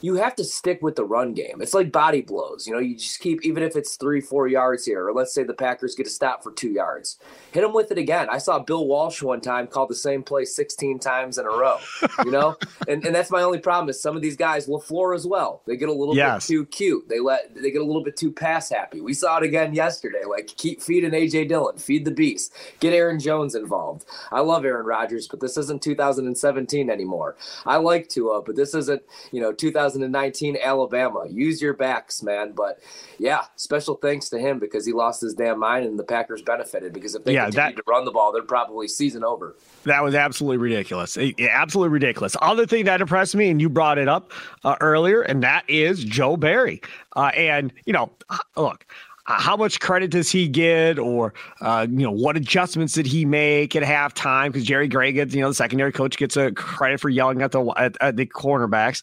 you 0.00 0.14
have 0.16 0.34
to 0.36 0.44
stick 0.44 0.80
with 0.82 0.96
the 0.96 1.04
run 1.04 1.34
game. 1.34 1.60
It's 1.60 1.74
like 1.74 1.92
body 1.92 2.22
blows. 2.22 2.66
You 2.66 2.72
know, 2.74 2.78
you 2.80 2.96
just 2.96 3.20
keep, 3.20 3.44
even 3.44 3.62
if 3.62 3.76
it's 3.76 3.96
three, 3.96 4.20
four 4.20 4.48
yards 4.48 4.84
here, 4.86 5.06
or 5.06 5.12
let's 5.12 5.34
say 5.34 5.42
the 5.42 5.54
Packers 5.54 5.94
get 5.94 6.06
a 6.06 6.10
stop 6.10 6.42
for 6.42 6.52
two 6.52 6.70
yards, 6.70 7.18
hit 7.52 7.60
them 7.62 7.72
with 7.72 7.90
it 7.90 7.98
again. 7.98 8.28
I 8.30 8.38
saw 8.38 8.58
Bill 8.58 8.86
Walsh 8.86 9.22
one 9.22 9.40
time 9.40 9.66
call 9.66 9.86
the 9.86 9.94
same 9.94 10.22
play 10.22 10.44
16 10.44 10.98
times 10.98 11.38
in 11.38 11.46
a 11.46 11.50
row, 11.50 11.78
you 12.24 12.30
know? 12.30 12.56
and, 12.88 13.04
and 13.04 13.14
that's 13.14 13.30
my 13.30 13.42
only 13.42 13.58
problem 13.58 13.88
is 13.88 14.00
some 14.00 14.16
of 14.16 14.22
these 14.22 14.36
guys, 14.36 14.66
LaFleur 14.66 15.14
as 15.14 15.26
well, 15.26 15.62
they 15.66 15.76
get 15.76 15.88
a 15.88 15.92
little 15.92 16.16
Yes. 16.16 16.46
bit 16.46 16.54
too 16.54 16.66
cute. 16.66 17.08
They 17.08 17.20
let, 17.20 17.54
they 17.54 17.70
get 17.70 17.80
a 17.82 17.84
little 17.84 18.02
bit 18.04 18.16
too 18.16 18.32
pass 18.32 18.70
happy. 18.70 19.00
We 19.00 19.14
saw 19.14 19.38
it 19.38 19.44
again 19.44 19.74
yesterday. 19.74 20.24
Like 20.28 20.46
keep 20.56 20.82
feeding 20.82 21.12
AJ 21.12 21.48
Dillon, 21.48 21.76
feed 21.78 22.04
the 22.04 22.10
beast, 22.10 22.52
get 22.80 22.92
Aaron 22.92 23.20
Jones 23.20 23.54
involved. 23.54 24.04
I 24.32 24.40
love 24.40 24.64
Aaron 24.64 24.86
Rodgers, 24.86 25.28
but 25.28 25.40
this 25.40 25.56
isn't 25.56 25.82
2017 25.82 26.90
anymore. 26.90 27.36
I 27.66 27.76
like 27.76 28.08
Tua, 28.08 28.42
but 28.42 28.56
this 28.56 28.74
isn't, 28.74 29.02
you 29.32 29.40
know, 29.40 29.52
2019 29.94 30.56
Alabama. 30.62 31.24
Use 31.28 31.60
your 31.60 31.74
backs, 31.74 32.22
man. 32.22 32.52
But 32.52 32.78
yeah, 33.18 33.42
special 33.56 33.96
thanks 33.96 34.28
to 34.30 34.38
him 34.38 34.58
because 34.58 34.86
he 34.86 34.92
lost 34.92 35.20
his 35.20 35.34
damn 35.34 35.58
mind 35.58 35.86
and 35.86 35.98
the 35.98 36.04
Packers 36.04 36.42
benefited 36.42 36.92
because 36.92 37.14
if 37.14 37.24
they 37.24 37.34
Yeah, 37.34 37.44
continued 37.46 37.76
that- 37.76 37.84
to 37.84 37.90
run 37.90 38.04
the 38.04 38.10
ball, 38.10 38.32
they're 38.32 38.42
probably 38.42 38.88
season 38.88 39.24
over. 39.24 39.56
That 39.84 40.02
was 40.02 40.14
absolutely 40.14 40.58
ridiculous. 40.58 41.16
Absolutely 41.16 41.92
ridiculous. 41.92 42.36
Other 42.40 42.66
thing 42.66 42.84
that 42.84 43.00
impressed 43.00 43.34
me, 43.34 43.50
and 43.50 43.60
you 43.60 43.68
brought 43.68 43.98
it 43.98 44.08
up 44.08 44.32
uh, 44.64 44.76
earlier, 44.80 45.22
and 45.22 45.42
that 45.42 45.64
is 45.68 46.04
Joe 46.04 46.36
Barry. 46.36 46.80
Uh, 47.16 47.30
and 47.34 47.72
you 47.86 47.92
know, 47.92 48.10
look, 48.56 48.86
how 49.24 49.56
much 49.56 49.80
credit 49.80 50.10
does 50.10 50.30
he 50.30 50.48
get, 50.48 50.98
or 50.98 51.32
uh, 51.60 51.86
you 51.88 51.98
know, 52.04 52.10
what 52.10 52.36
adjustments 52.36 52.94
did 52.94 53.06
he 53.06 53.24
make 53.24 53.76
at 53.76 53.82
halftime? 53.82 54.46
Because 54.48 54.64
Jerry 54.64 54.88
Gray 54.88 55.12
gets, 55.12 55.34
you 55.34 55.40
know, 55.40 55.48
the 55.48 55.54
secondary 55.54 55.92
coach 55.92 56.16
gets 56.18 56.36
a 56.36 56.50
credit 56.52 57.00
for 57.00 57.08
yelling 57.08 57.40
at 57.42 57.52
the 57.52 57.64
at, 57.76 57.96
at 58.00 58.16
the 58.16 58.26
cornerbacks. 58.26 59.02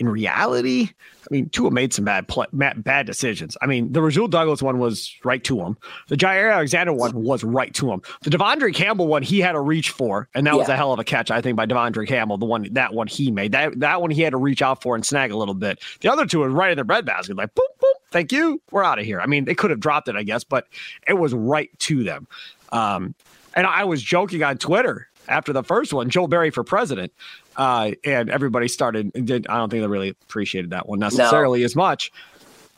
In 0.00 0.08
reality, 0.08 0.88
I 0.88 1.26
mean, 1.30 1.50
Tua 1.50 1.70
made 1.70 1.92
some 1.92 2.06
bad 2.06 2.26
play, 2.26 2.46
bad 2.52 3.04
decisions. 3.04 3.54
I 3.60 3.66
mean, 3.66 3.92
the 3.92 4.00
Rasul 4.00 4.28
Douglas 4.28 4.62
one 4.62 4.78
was 4.78 5.14
right 5.24 5.44
to 5.44 5.60
him. 5.60 5.76
The 6.08 6.16
Jaire 6.16 6.52
Alexander 6.52 6.94
one 6.94 7.22
was 7.22 7.44
right 7.44 7.72
to 7.74 7.92
him. 7.92 8.00
The 8.22 8.30
Devondre 8.30 8.74
Campbell 8.74 9.08
one, 9.08 9.22
he 9.22 9.40
had 9.40 9.52
to 9.52 9.60
reach 9.60 9.90
for, 9.90 10.26
and 10.34 10.46
that 10.46 10.56
was 10.56 10.70
a 10.70 10.76
hell 10.76 10.94
of 10.94 10.98
a 10.98 11.04
catch, 11.04 11.30
I 11.30 11.42
think, 11.42 11.56
by 11.56 11.66
Devondre 11.66 12.08
Campbell. 12.08 12.38
The 12.38 12.46
one 12.46 12.66
that 12.72 12.94
one 12.94 13.08
he 13.08 13.30
made 13.30 13.52
that 13.52 13.78
that 13.80 14.00
one 14.00 14.10
he 14.10 14.22
had 14.22 14.30
to 14.30 14.38
reach 14.38 14.62
out 14.62 14.82
for 14.82 14.94
and 14.94 15.04
snag 15.04 15.32
a 15.32 15.36
little 15.36 15.54
bit. 15.54 15.80
The 16.00 16.10
other 16.10 16.24
two 16.24 16.40
was 16.40 16.52
right 16.52 16.70
in 16.70 16.78
the 16.78 16.84
breadbasket, 16.84 17.36
like 17.36 17.54
boop 17.54 17.68
boop. 17.82 17.92
Thank 18.10 18.32
you. 18.32 18.60
We're 18.70 18.82
out 18.82 18.98
of 18.98 19.04
here. 19.04 19.20
I 19.20 19.26
mean, 19.26 19.44
they 19.44 19.54
could 19.54 19.70
have 19.70 19.80
dropped 19.80 20.08
it, 20.08 20.16
I 20.16 20.22
guess, 20.22 20.44
but 20.44 20.66
it 21.06 21.18
was 21.18 21.34
right 21.34 21.70
to 21.80 22.02
them. 22.02 22.26
Um, 22.72 23.14
and 23.54 23.66
I 23.66 23.84
was 23.84 24.02
joking 24.02 24.42
on 24.42 24.56
Twitter 24.56 25.10
after 25.28 25.52
the 25.52 25.62
first 25.62 25.92
one, 25.92 26.10
Joe 26.10 26.26
Barry 26.26 26.50
for 26.50 26.64
president, 26.64 27.12
uh, 27.60 27.92
and 28.04 28.30
everybody 28.30 28.66
started. 28.68 29.12
Did 29.12 29.46
I 29.48 29.58
don't 29.58 29.68
think 29.70 29.82
they 29.82 29.86
really 29.86 30.08
appreciated 30.08 30.70
that 30.70 30.88
one 30.88 30.98
necessarily 30.98 31.62
as 31.62 31.76
much. 31.76 32.10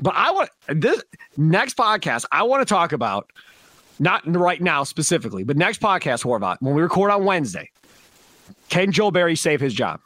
But 0.00 0.14
I 0.16 0.32
want 0.32 0.50
this 0.68 1.00
next 1.36 1.76
podcast. 1.76 2.24
I 2.32 2.42
want 2.42 2.66
to 2.66 2.74
talk 2.74 2.92
about 2.92 3.30
not 4.00 4.22
right 4.26 4.60
now 4.60 4.82
specifically, 4.82 5.44
but 5.44 5.56
next 5.56 5.80
podcast, 5.80 6.24
Horvat, 6.24 6.56
when 6.60 6.74
we 6.74 6.82
record 6.82 7.10
on 7.12 7.24
Wednesday. 7.24 7.70
Can 8.68 8.90
Joe 8.90 9.10
Barry 9.12 9.36
save 9.36 9.60
his 9.60 9.72
job? 9.72 10.00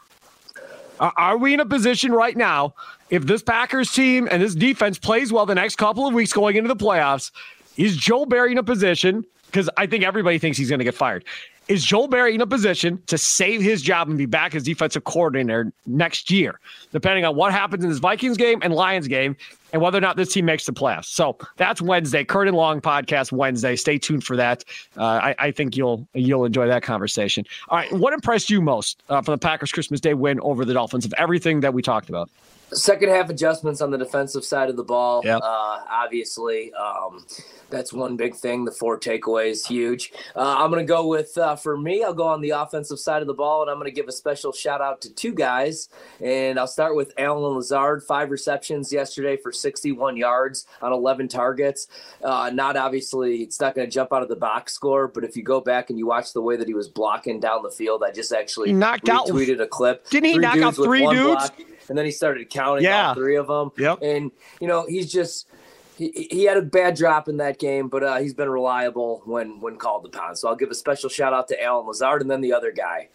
Are- 1.00 1.12
Are 1.16 1.38
we 1.38 1.54
in 1.54 1.60
a 1.60 1.66
position 1.66 2.12
right 2.12 2.36
now, 2.36 2.74
if 3.08 3.24
this 3.24 3.42
Packers 3.42 3.90
team 3.92 4.28
and 4.30 4.42
this 4.42 4.54
defense 4.54 4.98
plays 4.98 5.32
well 5.32 5.46
the 5.46 5.54
next 5.54 5.76
couple 5.76 6.06
of 6.06 6.12
weeks 6.12 6.32
going 6.32 6.56
into 6.56 6.68
the 6.68 6.76
playoffs, 6.76 7.30
is 7.76 7.96
Joe 7.96 8.26
Barry 8.26 8.52
in 8.52 8.58
a 8.58 8.62
position? 8.62 9.24
Because 9.46 9.70
I 9.76 9.86
think 9.86 10.04
everybody 10.04 10.38
thinks 10.38 10.58
he's 10.58 10.68
going 10.68 10.80
to 10.80 10.84
get 10.84 10.94
fired. 10.94 11.24
Is 11.68 11.84
Joel 11.84 12.06
Barry 12.06 12.32
in 12.32 12.40
a 12.40 12.46
position 12.46 13.02
to 13.06 13.18
save 13.18 13.60
his 13.60 13.82
job 13.82 14.08
and 14.08 14.16
be 14.16 14.26
back 14.26 14.54
as 14.54 14.62
defensive 14.62 15.02
coordinator 15.02 15.72
next 15.84 16.30
year, 16.30 16.60
depending 16.92 17.24
on 17.24 17.34
what 17.34 17.50
happens 17.50 17.82
in 17.82 17.90
this 17.90 17.98
Vikings 17.98 18.36
game 18.36 18.60
and 18.62 18.72
Lions 18.72 19.08
game 19.08 19.36
and 19.72 19.82
whether 19.82 19.98
or 19.98 20.00
not 20.00 20.16
this 20.16 20.32
team 20.32 20.44
makes 20.44 20.64
the 20.64 20.72
playoffs? 20.72 21.06
So 21.06 21.36
that's 21.56 21.82
Wednesday, 21.82 22.22
Curd 22.24 22.46
and 22.46 22.56
Long 22.56 22.80
podcast 22.80 23.32
Wednesday. 23.32 23.74
Stay 23.74 23.98
tuned 23.98 24.22
for 24.22 24.36
that. 24.36 24.62
Uh, 24.96 25.02
I, 25.02 25.34
I 25.40 25.50
think 25.50 25.76
you'll 25.76 26.06
you'll 26.14 26.44
enjoy 26.44 26.68
that 26.68 26.84
conversation. 26.84 27.44
All 27.68 27.78
right, 27.78 27.92
what 27.92 28.12
impressed 28.12 28.48
you 28.48 28.60
most 28.60 29.02
uh, 29.08 29.20
for 29.22 29.32
the 29.32 29.38
Packers 29.38 29.72
Christmas 29.72 30.00
Day 30.00 30.14
win 30.14 30.38
over 30.42 30.64
the 30.64 30.74
Dolphins 30.74 31.04
of 31.04 31.12
everything 31.18 31.60
that 31.60 31.74
we 31.74 31.82
talked 31.82 32.08
about? 32.08 32.30
Second 32.76 33.08
half 33.08 33.30
adjustments 33.30 33.80
on 33.80 33.90
the 33.90 33.96
defensive 33.98 34.44
side 34.44 34.68
of 34.68 34.76
the 34.76 34.84
ball. 34.84 35.22
Yep. 35.24 35.40
Uh, 35.42 35.78
obviously, 35.90 36.72
um, 36.74 37.24
that's 37.70 37.90
one 37.92 38.16
big 38.16 38.34
thing. 38.34 38.64
The 38.66 38.70
four 38.70 39.00
takeaways, 39.00 39.66
huge. 39.66 40.12
Uh, 40.36 40.56
I'm 40.58 40.70
going 40.70 40.84
to 40.86 40.88
go 40.88 41.06
with, 41.06 41.36
uh, 41.38 41.56
for 41.56 41.76
me, 41.78 42.04
I'll 42.04 42.12
go 42.12 42.26
on 42.26 42.42
the 42.42 42.50
offensive 42.50 42.98
side 42.98 43.22
of 43.22 43.28
the 43.28 43.34
ball, 43.34 43.62
and 43.62 43.70
I'm 43.70 43.76
going 43.78 43.86
to 43.86 43.90
give 43.94 44.08
a 44.08 44.12
special 44.12 44.52
shout 44.52 44.80
out 44.82 45.00
to 45.00 45.12
two 45.14 45.32
guys. 45.32 45.88
And 46.20 46.58
I'll 46.58 46.66
start 46.66 46.94
with 46.94 47.14
Allen 47.18 47.54
Lazard, 47.56 48.02
five 48.02 48.30
receptions 48.30 48.92
yesterday 48.92 49.36
for 49.38 49.52
61 49.52 50.16
yards 50.18 50.66
on 50.82 50.92
11 50.92 51.28
targets. 51.28 51.88
Uh, 52.22 52.50
not 52.52 52.76
obviously, 52.76 53.42
it's 53.42 53.58
not 53.60 53.74
going 53.74 53.86
to 53.88 53.90
jump 53.92 54.12
out 54.12 54.22
of 54.22 54.28
the 54.28 54.36
box 54.36 54.74
score, 54.74 55.08
but 55.08 55.24
if 55.24 55.34
you 55.34 55.42
go 55.42 55.60
back 55.62 55.88
and 55.88 55.98
you 55.98 56.06
watch 56.06 56.34
the 56.34 56.42
way 56.42 56.56
that 56.56 56.68
he 56.68 56.74
was 56.74 56.88
blocking 56.88 57.40
down 57.40 57.62
the 57.62 57.70
field, 57.70 58.02
I 58.06 58.10
just 58.12 58.32
actually 58.32 58.68
He 58.68 58.74
knocked 58.74 59.08
out- 59.08 59.26
retweeted 59.28 59.60
a 59.62 59.66
clip. 59.66 60.08
Didn't 60.10 60.28
he 60.28 60.38
knock 60.38 60.58
out 60.58 60.74
three 60.74 61.02
one 61.02 61.14
dudes? 61.16 61.50
block, 61.50 61.58
and 61.88 61.98
then 61.98 62.04
he 62.04 62.10
started 62.10 62.48
counting 62.50 62.84
Yeah. 62.84 63.08
all 63.08 63.14
three 63.14 63.36
of 63.36 63.46
them. 63.46 63.70
Yep. 63.78 64.02
And 64.02 64.30
you 64.60 64.68
know, 64.68 64.86
he's 64.86 65.10
just 65.10 65.48
he, 65.96 66.28
he 66.30 66.44
had 66.44 66.56
a 66.58 66.62
bad 66.62 66.94
drop 66.96 67.28
in 67.28 67.38
that 67.38 67.58
game, 67.58 67.88
but 67.88 68.02
uh, 68.02 68.16
he's 68.18 68.34
been 68.34 68.50
reliable 68.50 69.22
when 69.24 69.60
when 69.60 69.76
called 69.76 70.04
upon. 70.06 70.36
So 70.36 70.48
I'll 70.48 70.56
give 70.56 70.70
a 70.70 70.74
special 70.74 71.08
shout 71.08 71.32
out 71.32 71.48
to 71.48 71.62
Allen 71.62 71.86
Lazard, 71.86 72.20
and 72.22 72.30
then 72.30 72.40
the 72.42 72.52
other 72.52 72.70
guy 72.72 73.08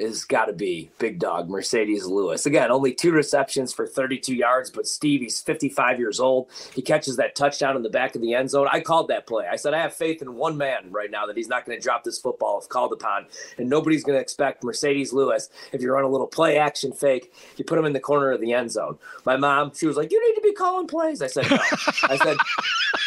is 0.00 0.24
got 0.24 0.46
to 0.46 0.52
be 0.52 0.90
big 0.98 1.18
dog 1.18 1.48
Marcedes 1.48 2.06
Lewis. 2.06 2.46
Again, 2.46 2.70
only 2.70 2.92
two 2.92 3.12
receptions 3.12 3.72
for 3.72 3.86
32 3.86 4.34
yards, 4.34 4.70
but 4.70 4.86
Steve, 4.86 5.20
he's 5.20 5.40
55 5.40 5.98
years 5.98 6.20
old. 6.20 6.48
He 6.74 6.82
catches 6.82 7.16
that 7.16 7.34
touchdown 7.34 7.76
in 7.76 7.82
the 7.82 7.88
back 7.88 8.14
of 8.14 8.22
the 8.22 8.34
end 8.34 8.50
zone. 8.50 8.68
I 8.70 8.80
called 8.80 9.08
that 9.08 9.26
play. 9.26 9.46
I 9.46 9.56
said 9.56 9.74
I 9.74 9.80
have 9.80 9.94
faith 9.94 10.22
in 10.22 10.34
one 10.34 10.56
man 10.56 10.90
right 10.90 11.10
now 11.10 11.26
that 11.26 11.36
he's 11.36 11.48
not 11.48 11.64
going 11.64 11.78
to 11.78 11.82
drop 11.82 12.04
this 12.04 12.18
football 12.18 12.58
if 12.60 12.68
called 12.68 12.92
upon, 12.92 13.26
and 13.58 13.68
nobody's 13.68 14.04
going 14.04 14.16
to 14.16 14.20
expect 14.20 14.62
Marcedes 14.62 15.12
Lewis 15.12 15.50
if 15.72 15.82
you 15.82 15.92
run 15.92 16.04
a 16.04 16.08
little 16.08 16.26
play 16.26 16.58
action 16.58 16.92
fake. 16.92 17.32
You 17.56 17.64
put 17.64 17.78
him 17.78 17.84
in 17.84 17.92
the 17.92 18.00
corner 18.00 18.30
of 18.30 18.40
the 18.40 18.52
end 18.52 18.70
zone. 18.70 18.98
My 19.24 19.36
mom, 19.36 19.72
she 19.74 19.86
was 19.86 19.96
like, 19.96 20.12
"You 20.12 20.26
need 20.26 20.34
to 20.34 20.42
be 20.42 20.52
calling 20.52 20.86
plays." 20.86 21.22
I 21.22 21.26
said, 21.26 21.50
"No." 21.50 21.58
I 22.04 22.16
said, 22.16 22.36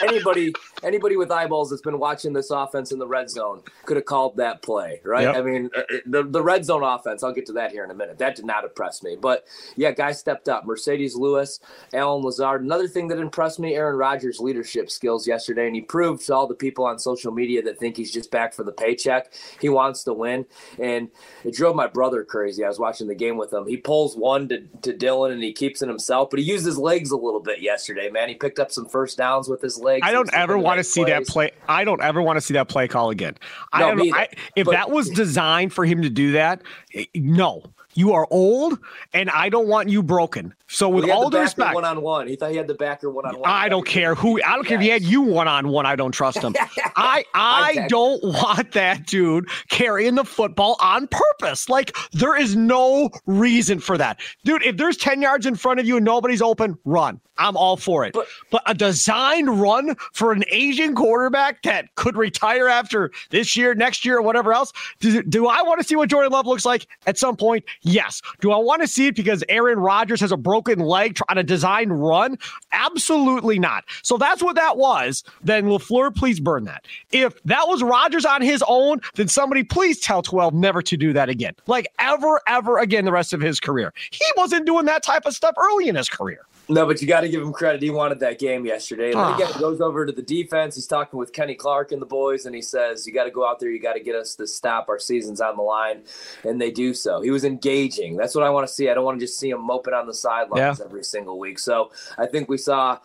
anybody 0.03 0.53
anybody 0.83 1.17
with 1.17 1.31
eyeballs 1.31 1.69
that's 1.69 1.81
been 1.81 1.99
watching 1.99 2.33
this 2.33 2.49
offense 2.49 2.91
in 2.91 2.99
the 2.99 3.07
red 3.07 3.29
zone 3.29 3.61
could 3.85 3.97
have 3.97 4.05
called 4.05 4.37
that 4.37 4.61
play, 4.61 4.99
right? 5.03 5.23
Yep. 5.23 5.35
I 5.35 5.41
mean, 5.41 5.69
uh, 5.75 5.81
the 6.05 6.23
the 6.23 6.41
red 6.41 6.65
zone 6.65 6.80
offense. 6.83 7.23
I'll 7.23 7.33
get 7.33 7.45
to 7.47 7.53
that 7.53 7.71
here 7.71 7.83
in 7.83 7.91
a 7.91 7.95
minute. 7.95 8.17
That 8.17 8.35
did 8.35 8.45
not 8.45 8.63
impress 8.63 9.03
me, 9.03 9.15
but 9.19 9.45
yeah, 9.75 9.91
guys 9.91 10.19
stepped 10.19 10.49
up. 10.49 10.65
Marcedes 10.65 11.15
Lewis, 11.15 11.59
Allen 11.93 12.23
Lazard. 12.23 12.63
Another 12.63 12.87
thing 12.87 13.07
that 13.09 13.17
impressed 13.19 13.59
me, 13.59 13.75
Aaron 13.75 13.95
Rodgers' 13.97 14.39
leadership 14.39 14.89
skills 14.89 15.27
yesterday, 15.27 15.67
and 15.67 15.75
he 15.75 15.81
proved 15.81 16.25
to 16.27 16.35
all 16.35 16.47
the 16.47 16.55
people 16.55 16.85
on 16.85 16.99
social 16.99 17.31
media 17.31 17.61
that 17.63 17.79
think 17.79 17.97
he's 17.97 18.11
just 18.11 18.31
back 18.31 18.53
for 18.53 18.63
the 18.63 18.71
paycheck. 18.71 19.33
He 19.59 19.69
wants 19.69 20.03
to 20.05 20.13
win, 20.13 20.45
and 20.79 21.09
it 21.43 21.53
drove 21.55 21.75
my 21.75 21.87
brother 21.87 22.23
crazy. 22.23 22.63
I 22.63 22.67
was 22.67 22.79
watching 22.79 23.07
the 23.07 23.15
game 23.15 23.37
with 23.37 23.51
him. 23.53 23.67
He 23.67 23.77
pulls 23.77 24.15
one 24.15 24.47
to, 24.49 24.61
to 24.83 24.93
Dillon, 24.93 25.31
and 25.31 25.43
he 25.43 25.53
keeps 25.53 25.81
it 25.81 25.87
himself, 25.87 26.29
but 26.29 26.39
he 26.39 26.45
used 26.45 26.65
his 26.65 26.77
legs 26.77 27.11
a 27.11 27.17
little 27.17 27.39
bit 27.39 27.61
yesterday. 27.61 28.09
Man, 28.09 28.29
he 28.29 28.35
picked 28.35 28.59
up 28.59 28.71
some 28.71 28.85
first 28.87 29.17
downs 29.17 29.47
with 29.47 29.61
his 29.61 29.77
legs. 29.79 30.05
I 30.05 30.11
don't 30.11 30.33
ever 30.33 30.57
want 30.57 30.77
to 30.77 30.83
see 30.83 31.03
that 31.05 31.25
play. 31.27 31.51
I 31.67 31.83
don't 31.83 32.01
ever 32.01 32.21
want 32.21 32.37
to 32.37 32.41
see 32.41 32.53
that 32.55 32.67
play 32.69 32.87
call 32.87 33.09
again. 33.09 33.35
I 33.73 33.79
No, 33.81 33.95
don't. 33.95 34.13
I, 34.13 34.27
if 34.55 34.65
But- 34.65 34.71
that 34.71 34.89
was 34.91 35.09
designed 35.09 35.73
for 35.73 35.85
him 35.85 36.01
to 36.01 36.09
do 36.09 36.33
that, 36.33 36.61
Eh, 36.93 37.05
no. 37.15 37.63
You 37.93 38.13
are 38.13 38.25
old, 38.31 38.79
and 39.13 39.29
I 39.29 39.49
don't 39.49 39.67
want 39.67 39.89
you 39.89 40.01
broken. 40.01 40.53
So, 40.67 40.87
with 40.87 41.09
all 41.09 41.29
the 41.29 41.41
respect, 41.41 41.75
one 41.75 41.83
on 41.83 42.01
one. 42.01 42.25
He 42.25 42.37
thought 42.37 42.51
he 42.51 42.55
had 42.55 42.67
the 42.67 42.73
backer 42.73 43.09
one 43.09 43.25
on 43.25 43.37
one. 43.37 43.49
I 43.49 43.67
don't 43.67 43.85
care 43.85 44.15
who. 44.15 44.41
I 44.41 44.55
don't 44.55 44.63
care 44.65 44.77
if 44.77 44.81
he 44.81 44.87
had 44.87 45.01
you 45.01 45.21
one 45.21 45.49
on 45.49 45.67
one. 45.67 45.85
I 45.85 45.97
don't 45.97 46.13
trust 46.13 46.37
him. 46.37 46.55
I 46.95 47.25
I 47.33 47.85
don't 47.89 48.23
want 48.23 48.71
that 48.71 49.07
dude 49.07 49.49
carrying 49.67 50.15
the 50.15 50.23
football 50.23 50.77
on 50.79 51.07
purpose. 51.07 51.67
Like 51.67 51.93
there 52.13 52.37
is 52.37 52.55
no 52.55 53.09
reason 53.25 53.79
for 53.81 53.97
that, 53.97 54.21
dude. 54.45 54.63
If 54.63 54.77
there's 54.77 54.95
ten 54.95 55.21
yards 55.21 55.45
in 55.45 55.55
front 55.55 55.81
of 55.81 55.85
you 55.85 55.97
and 55.97 56.05
nobody's 56.05 56.41
open, 56.41 56.77
run. 56.85 57.19
I'm 57.37 57.57
all 57.57 57.75
for 57.75 58.05
it. 58.05 58.13
But- 58.13 58.27
But 58.51 58.61
a 58.67 58.73
designed 58.73 59.59
run 59.59 59.95
for 60.13 60.31
an 60.31 60.43
Asian 60.49 60.93
quarterback 60.95 61.63
that 61.63 61.93
could 61.95 62.15
retire 62.15 62.67
after 62.67 63.09
this 63.31 63.57
year, 63.57 63.73
next 63.73 64.05
year, 64.05 64.17
or 64.17 64.21
whatever 64.21 64.53
else. 64.53 64.71
Do, 64.99 65.23
do 65.23 65.47
I 65.47 65.61
want 65.63 65.81
to 65.81 65.87
see 65.87 65.95
what 65.95 66.07
Jordan 66.09 66.31
Love 66.31 66.45
looks 66.45 66.60
like 66.65 66.87
at 67.05 67.17
some 67.17 67.35
point? 67.35 67.65
Yes. 67.81 68.21
Do 68.39 68.51
I 68.51 68.57
want 68.57 68.81
to 68.81 68.87
see 68.87 69.07
it 69.07 69.15
because 69.15 69.43
Aaron 69.49 69.79
Rodgers 69.79 70.21
has 70.21 70.31
a 70.31 70.37
broken 70.37 70.79
leg 70.79 71.15
trying 71.15 71.37
to 71.37 71.43
design 71.43 71.89
run? 71.89 72.37
Absolutely 72.71 73.59
not. 73.59 73.85
So 74.03 74.17
that's 74.17 74.41
what 74.41 74.55
that 74.55 74.77
was. 74.77 75.23
Then 75.43 75.65
LaFleur, 75.65 76.15
please 76.15 76.39
burn 76.39 76.65
that. 76.65 76.85
If 77.11 77.41
that 77.43 77.67
was 77.67 77.83
Rodgers 77.83 78.25
on 78.25 78.41
his 78.41 78.63
own, 78.67 79.01
then 79.15 79.27
somebody 79.27 79.63
please 79.63 79.99
tell 79.99 80.21
12 80.21 80.53
never 80.53 80.81
to 80.81 80.97
do 80.97 81.13
that 81.13 81.29
again. 81.29 81.55
Like 81.67 81.87
ever, 81.99 82.41
ever 82.47 82.77
again 82.79 83.05
the 83.05 83.11
rest 83.11 83.33
of 83.33 83.41
his 83.41 83.59
career. 83.59 83.93
He 84.11 84.25
wasn't 84.37 84.65
doing 84.65 84.85
that 84.85 85.03
type 85.03 85.25
of 85.25 85.33
stuff 85.33 85.55
early 85.57 85.87
in 85.87 85.95
his 85.95 86.09
career. 86.09 86.45
No, 86.69 86.85
but 86.85 87.01
you 87.01 87.07
got 87.07 87.21
to 87.21 87.29
give 87.29 87.41
him 87.41 87.51
credit. 87.51 87.81
He 87.81 87.89
wanted 87.89 88.19
that 88.21 88.39
game 88.39 88.65
yesterday. 88.65 89.07
And 89.11 89.19
Ah. 89.19 89.35
again, 89.35 89.49
it 89.49 89.59
goes 89.59 89.81
over 89.81 90.05
to 90.05 90.11
the 90.11 90.21
defense. 90.21 90.75
He's 90.75 90.87
talking 90.87 91.19
with 91.19 91.33
Kenny 91.33 91.55
Clark 91.55 91.91
and 91.91 92.01
the 92.01 92.05
boys, 92.05 92.45
and 92.45 92.55
he 92.55 92.61
says, 92.61 93.05
You 93.05 93.11
got 93.13 93.25
to 93.25 93.31
go 93.31 93.45
out 93.45 93.59
there. 93.59 93.69
You 93.69 93.79
got 93.79 93.93
to 93.93 93.99
get 93.99 94.15
us 94.15 94.35
to 94.35 94.47
stop. 94.47 94.87
Our 94.87 94.99
season's 94.99 95.41
on 95.41 95.57
the 95.57 95.63
line. 95.63 96.03
And 96.43 96.61
they 96.61 96.71
do 96.71 96.93
so. 96.93 97.19
He 97.21 97.29
was 97.31 97.43
engaging. 97.43 98.15
That's 98.15 98.35
what 98.35 98.45
I 98.45 98.49
want 98.51 98.67
to 98.67 98.73
see. 98.73 98.89
I 98.89 98.93
don't 98.93 99.03
want 99.03 99.19
to 99.19 99.25
just 99.25 99.37
see 99.37 99.49
him 99.49 99.61
moping 99.61 99.93
on 99.93 100.07
the 100.07 100.13
sidelines 100.13 100.79
Yeah. 100.79 100.85
every 100.85 101.03
single 101.03 101.37
week. 101.39 101.59
So 101.59 101.91
I 102.17 102.25
think 102.25 102.47
we 102.47 102.57
saw. 102.57 102.99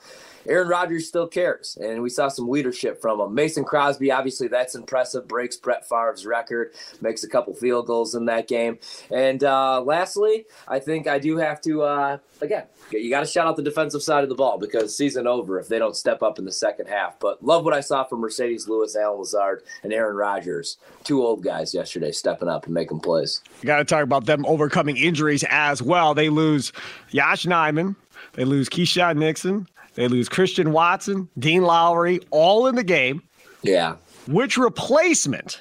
Aaron 0.49 0.69
Rodgers 0.69 1.09
still 1.09 1.27
cares, 1.27 1.77
and 1.81 2.03
we 2.03 2.11
saw 2.11 2.29
some 2.29 2.49
leadership 2.49 3.01
from 3.01 3.21
him. 3.21 3.35
Mason 3.35 3.65
Crosby, 3.65 4.11
obviously, 4.11 4.49
that's 4.49 4.75
impressive. 4.75 5.27
Breaks 5.27 5.57
Brett 5.57 5.89
Favre's 5.89 6.27
record, 6.27 6.73
makes 7.01 7.25
a 7.25 7.29
couple 7.29 7.55
field 7.55 7.87
goals 7.87 8.15
in 8.15 8.27
that 8.27 8.49
game. 8.49 8.79
And 9.11 9.43
uh, 9.43 9.83
lastly, 9.83 10.47
I 10.69 10.79
think 10.79 11.07
I 11.07 11.19
do 11.19 11.37
have 11.39 11.61
to, 11.63 11.83
uh, 11.83 12.19
again, 12.41 12.65
you 12.91 13.11
got 13.11 13.21
to 13.21 13.27
shout 13.27 13.47
out 13.47 13.57
the 13.57 13.63
defensive 13.63 14.03
side 14.03 14.23
of 14.23 14.29
the 14.29 14.35
ball 14.35 14.59
because 14.59 14.97
season 14.97 15.27
over 15.27 15.59
if 15.59 15.69
they 15.69 15.79
don't 15.79 15.97
step 15.97 16.23
up 16.23 16.39
in 16.39 16.45
the 16.45 16.53
second 16.53 16.87
half. 16.87 17.19
But 17.19 17.43
love 17.45 17.65
what 17.65 17.75
I 17.75 17.81
saw 17.81 18.05
from 18.05 18.23
Marcedes 18.23 18.69
Lewis, 18.69 18.97
Allen 18.97 19.19
Lazard, 19.19 19.63
and 19.83 19.93
Aaron 19.93 20.17
Rodgers. 20.17 20.79
Two 21.05 21.23
old 21.25 21.43
guys 21.43 21.75
yesterday 21.75 22.13
stepping 22.13 22.49
up 22.49 22.67
and 22.67 22.75
making 22.75 23.01
plays. 23.01 23.43
Got 23.65 23.79
to 23.79 23.85
talk 23.85 24.03
about 24.03 24.27
them 24.27 24.45
overcoming 24.47 24.97
injuries 24.97 25.45
as 25.51 25.83
well. 25.83 26.15
They 26.15 26.29
lose 26.29 26.73
Yosh 27.11 27.47
Nijman, 27.47 27.97
they 28.35 28.45
lose 28.45 28.69
Keisean 28.69 29.17
Nixon, 29.17 29.67
they 29.97 30.07
lose 30.09 30.29
Christian 30.29 30.71
Watson, 30.73 31.29
Dean 31.39 31.63
Lowry, 31.63 32.21
all 32.31 32.67
in 32.69 32.77
the 32.77 32.85
game. 32.85 33.23
Yeah. 33.63 33.97
Which 34.29 34.57
replacement 34.57 35.61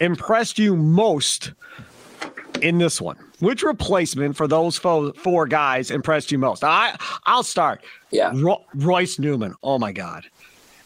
impressed 0.00 0.58
you 0.58 0.76
most 0.76 1.52
in 2.62 2.78
this 2.78 3.00
one? 3.00 3.16
Which 3.40 3.62
replacement 3.62 4.36
for 4.36 4.46
those 4.48 4.78
fo- 4.78 5.12
four 5.12 5.46
guys 5.46 5.90
impressed 5.90 6.32
you 6.32 6.38
most? 6.38 6.64
I 6.64 6.96
I'll 7.26 7.42
start. 7.42 7.82
Yeah. 8.10 8.32
Ro- 8.34 8.64
Royce 8.74 9.18
Newman. 9.18 9.54
Oh 9.62 9.78
my 9.78 9.92
God. 9.92 10.24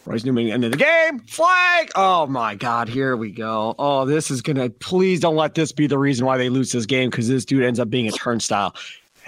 Royce 0.06 0.24
Newman 0.24 0.48
end 0.48 0.64
of 0.64 0.70
the 0.70 0.78
game. 0.78 1.20
Flag. 1.20 1.90
Oh 1.94 2.26
my 2.26 2.54
God. 2.54 2.88
Here 2.88 3.16
we 3.16 3.30
go. 3.30 3.74
Oh, 3.78 4.06
this 4.06 4.30
is 4.30 4.40
gonna. 4.40 4.70
Please 4.70 5.20
don't 5.20 5.36
let 5.36 5.54
this 5.54 5.70
be 5.70 5.86
the 5.86 5.98
reason 5.98 6.24
why 6.24 6.38
they 6.38 6.48
lose 6.48 6.72
this 6.72 6.86
game 6.86 7.10
because 7.10 7.28
this 7.28 7.44
dude 7.44 7.62
ends 7.62 7.78
up 7.78 7.90
being 7.90 8.08
a 8.08 8.12
turnstile. 8.12 8.74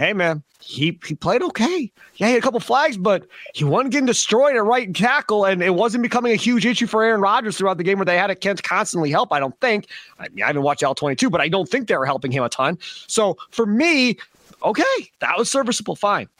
Hey 0.00 0.14
man, 0.14 0.42
he 0.62 0.98
he 1.06 1.14
played 1.14 1.42
okay. 1.42 1.92
Yeah, 2.14 2.28
he 2.28 2.32
had 2.32 2.38
a 2.38 2.40
couple 2.40 2.58
flags, 2.58 2.96
but 2.96 3.26
he 3.52 3.64
wasn't 3.64 3.92
getting 3.92 4.06
destroyed 4.06 4.56
at 4.56 4.64
right 4.64 4.94
tackle, 4.94 5.44
and 5.44 5.62
it 5.62 5.74
wasn't 5.74 6.02
becoming 6.02 6.32
a 6.32 6.36
huge 6.36 6.64
issue 6.64 6.86
for 6.86 7.02
Aaron 7.02 7.20
Rodgers 7.20 7.58
throughout 7.58 7.76
the 7.76 7.84
game 7.84 7.98
where 7.98 8.06
they 8.06 8.16
had 8.16 8.28
to 8.28 8.34
Kent 8.34 8.62
constantly 8.62 9.10
help. 9.10 9.30
I 9.30 9.40
don't 9.40 9.60
think. 9.60 9.88
I, 10.18 10.30
mean, 10.30 10.42
I 10.42 10.46
haven't 10.46 10.62
watched 10.62 10.82
L 10.82 10.94
twenty 10.94 11.16
two, 11.16 11.28
but 11.28 11.42
I 11.42 11.48
don't 11.48 11.68
think 11.68 11.86
they 11.86 11.98
were 11.98 12.06
helping 12.06 12.32
him 12.32 12.42
a 12.42 12.48
ton. 12.48 12.78
So 13.08 13.36
for 13.50 13.66
me, 13.66 14.16
okay, 14.64 14.82
that 15.18 15.36
was 15.36 15.50
serviceable. 15.50 15.96
Fine. 15.96 16.30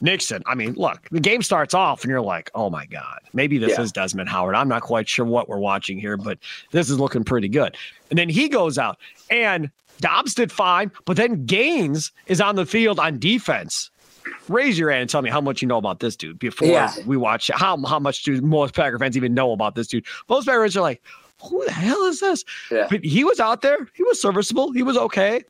Nixon. 0.00 0.42
I 0.44 0.56
mean, 0.56 0.72
look, 0.74 1.08
the 1.12 1.20
game 1.20 1.42
starts 1.42 1.74
off 1.74 2.02
and 2.02 2.10
you're 2.10 2.20
like, 2.20 2.50
oh 2.56 2.70
my 2.70 2.86
God, 2.86 3.20
maybe 3.34 3.56
this 3.56 3.70
Yeah. 3.78 3.82
is 3.82 3.92
Desmond 3.92 4.28
Howard. 4.28 4.56
I'm 4.56 4.68
not 4.68 4.82
quite 4.82 5.08
sure 5.08 5.24
what 5.24 5.48
we're 5.48 5.58
watching 5.58 5.98
here, 6.00 6.16
but 6.16 6.38
this 6.72 6.90
is 6.90 6.98
looking 6.98 7.22
pretty 7.22 7.48
good. 7.48 7.76
And 8.10 8.18
then 8.18 8.28
he 8.28 8.48
goes 8.48 8.78
out 8.78 8.98
and 9.30 9.70
Doubs 10.00 10.34
did 10.34 10.52
fine, 10.52 10.90
but 11.04 11.16
then 11.16 11.44
Gaines 11.46 12.12
is 12.26 12.40
on 12.40 12.56
the 12.56 12.66
field 12.66 12.98
on 12.98 13.18
defense. 13.18 13.90
Raise 14.48 14.78
your 14.78 14.90
hand 14.90 15.02
and 15.02 15.10
tell 15.10 15.22
me 15.22 15.30
how 15.30 15.40
much 15.40 15.62
you 15.62 15.68
know 15.68 15.76
about 15.78 16.00
this 16.00 16.16
dude 16.16 16.38
before 16.38 16.66
Yeah. 16.68 16.92
we 17.06 17.16
watch 17.16 17.48
it. 17.48 17.56
How, 17.56 17.76
how 17.84 17.98
much 17.98 18.22
do 18.24 18.40
most 18.42 18.74
Packer 18.74 18.98
fans 18.98 19.16
even 19.16 19.34
know 19.34 19.52
about 19.52 19.74
this 19.76 19.86
dude? 19.86 20.04
Most 20.28 20.46
Packer 20.46 20.62
fans 20.62 20.76
are 20.76 20.80
like, 20.80 21.02
who 21.42 21.64
the 21.64 21.72
hell 21.72 22.02
is 22.06 22.20
this? 22.20 22.44
Yeah. 22.70 22.86
But 22.90 23.04
he 23.04 23.22
was 23.24 23.38
out 23.40 23.62
there. 23.62 23.88
He 23.94 24.02
was 24.02 24.20
serviceable. 24.20 24.72
He 24.72 24.82
was 24.82 24.96
okay. 24.96 25.42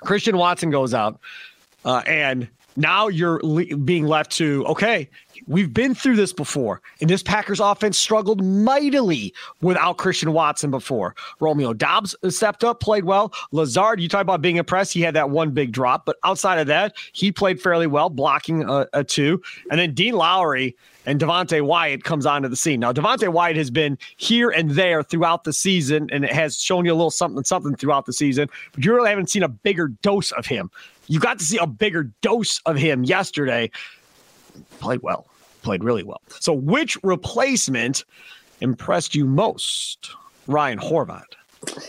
Christian 0.00 0.36
Watson 0.36 0.70
goes 0.70 0.92
out, 0.92 1.18
uh, 1.86 2.02
and 2.06 2.48
now 2.76 3.08
you're 3.08 3.40
le- 3.42 3.76
being 3.76 4.06
left 4.06 4.30
to 4.32 4.64
okay. 4.66 5.08
We've 5.48 5.72
been 5.72 5.94
through 5.94 6.16
this 6.16 6.32
before, 6.32 6.82
and 7.00 7.08
this 7.08 7.22
Packers 7.22 7.60
offense 7.60 7.98
struggled 7.98 8.44
mightily 8.44 9.32
without 9.60 9.96
Christian 9.96 10.32
Watson 10.32 10.70
before. 10.70 11.14
Romeo 11.38 11.72
Doubs 11.72 12.16
stepped 12.28 12.64
up, 12.64 12.80
played 12.80 13.04
well. 13.04 13.32
Lazard, 13.52 14.00
you 14.00 14.08
talk 14.08 14.22
about 14.22 14.42
being 14.42 14.56
impressed. 14.56 14.92
He 14.92 15.02
had 15.02 15.14
that 15.14 15.30
one 15.30 15.52
big 15.52 15.70
drop, 15.70 16.04
but 16.04 16.16
outside 16.24 16.58
of 16.58 16.66
that, 16.66 16.94
he 17.12 17.30
played 17.30 17.60
fairly 17.60 17.86
well, 17.86 18.10
blocking 18.10 18.68
a, 18.68 18.88
a 18.92 19.04
two. 19.04 19.40
And 19.70 19.78
then 19.78 19.94
Dean 19.94 20.14
Lowry 20.14 20.76
and 21.06 21.20
Devonte 21.20 21.62
Wyatt 21.62 22.02
comes 22.02 22.26
onto 22.26 22.48
the 22.48 22.56
scene. 22.56 22.80
Now, 22.80 22.92
Devonte 22.92 23.28
Wyatt 23.28 23.56
has 23.56 23.70
been 23.70 23.96
here 24.16 24.50
and 24.50 24.72
there 24.72 25.04
throughout 25.04 25.44
the 25.44 25.52
season, 25.52 26.08
and 26.10 26.24
it 26.24 26.32
has 26.32 26.60
shown 26.60 26.84
you 26.84 26.92
a 26.92 26.94
little 26.94 27.10
something, 27.10 27.44
something 27.44 27.76
throughout 27.76 28.06
the 28.06 28.12
season, 28.12 28.48
but 28.72 28.84
you 28.84 28.92
really 28.92 29.10
haven't 29.10 29.30
seen 29.30 29.44
a 29.44 29.48
bigger 29.48 29.88
dose 30.02 30.32
of 30.32 30.46
him. 30.46 30.70
You 31.06 31.20
got 31.20 31.38
to 31.38 31.44
see 31.44 31.58
a 31.58 31.66
bigger 31.66 32.10
dose 32.20 32.60
of 32.66 32.76
him 32.76 33.04
yesterday. 33.04 33.70
Played 34.80 35.02
well, 35.02 35.26
played 35.66 35.82
really 35.82 36.04
well. 36.04 36.22
So, 36.40 36.52
which 36.52 36.96
replacement 37.02 38.04
impressed 38.60 39.14
you 39.16 39.26
most? 39.26 40.10
Ryan 40.46 40.78
Horvat. 40.78 41.24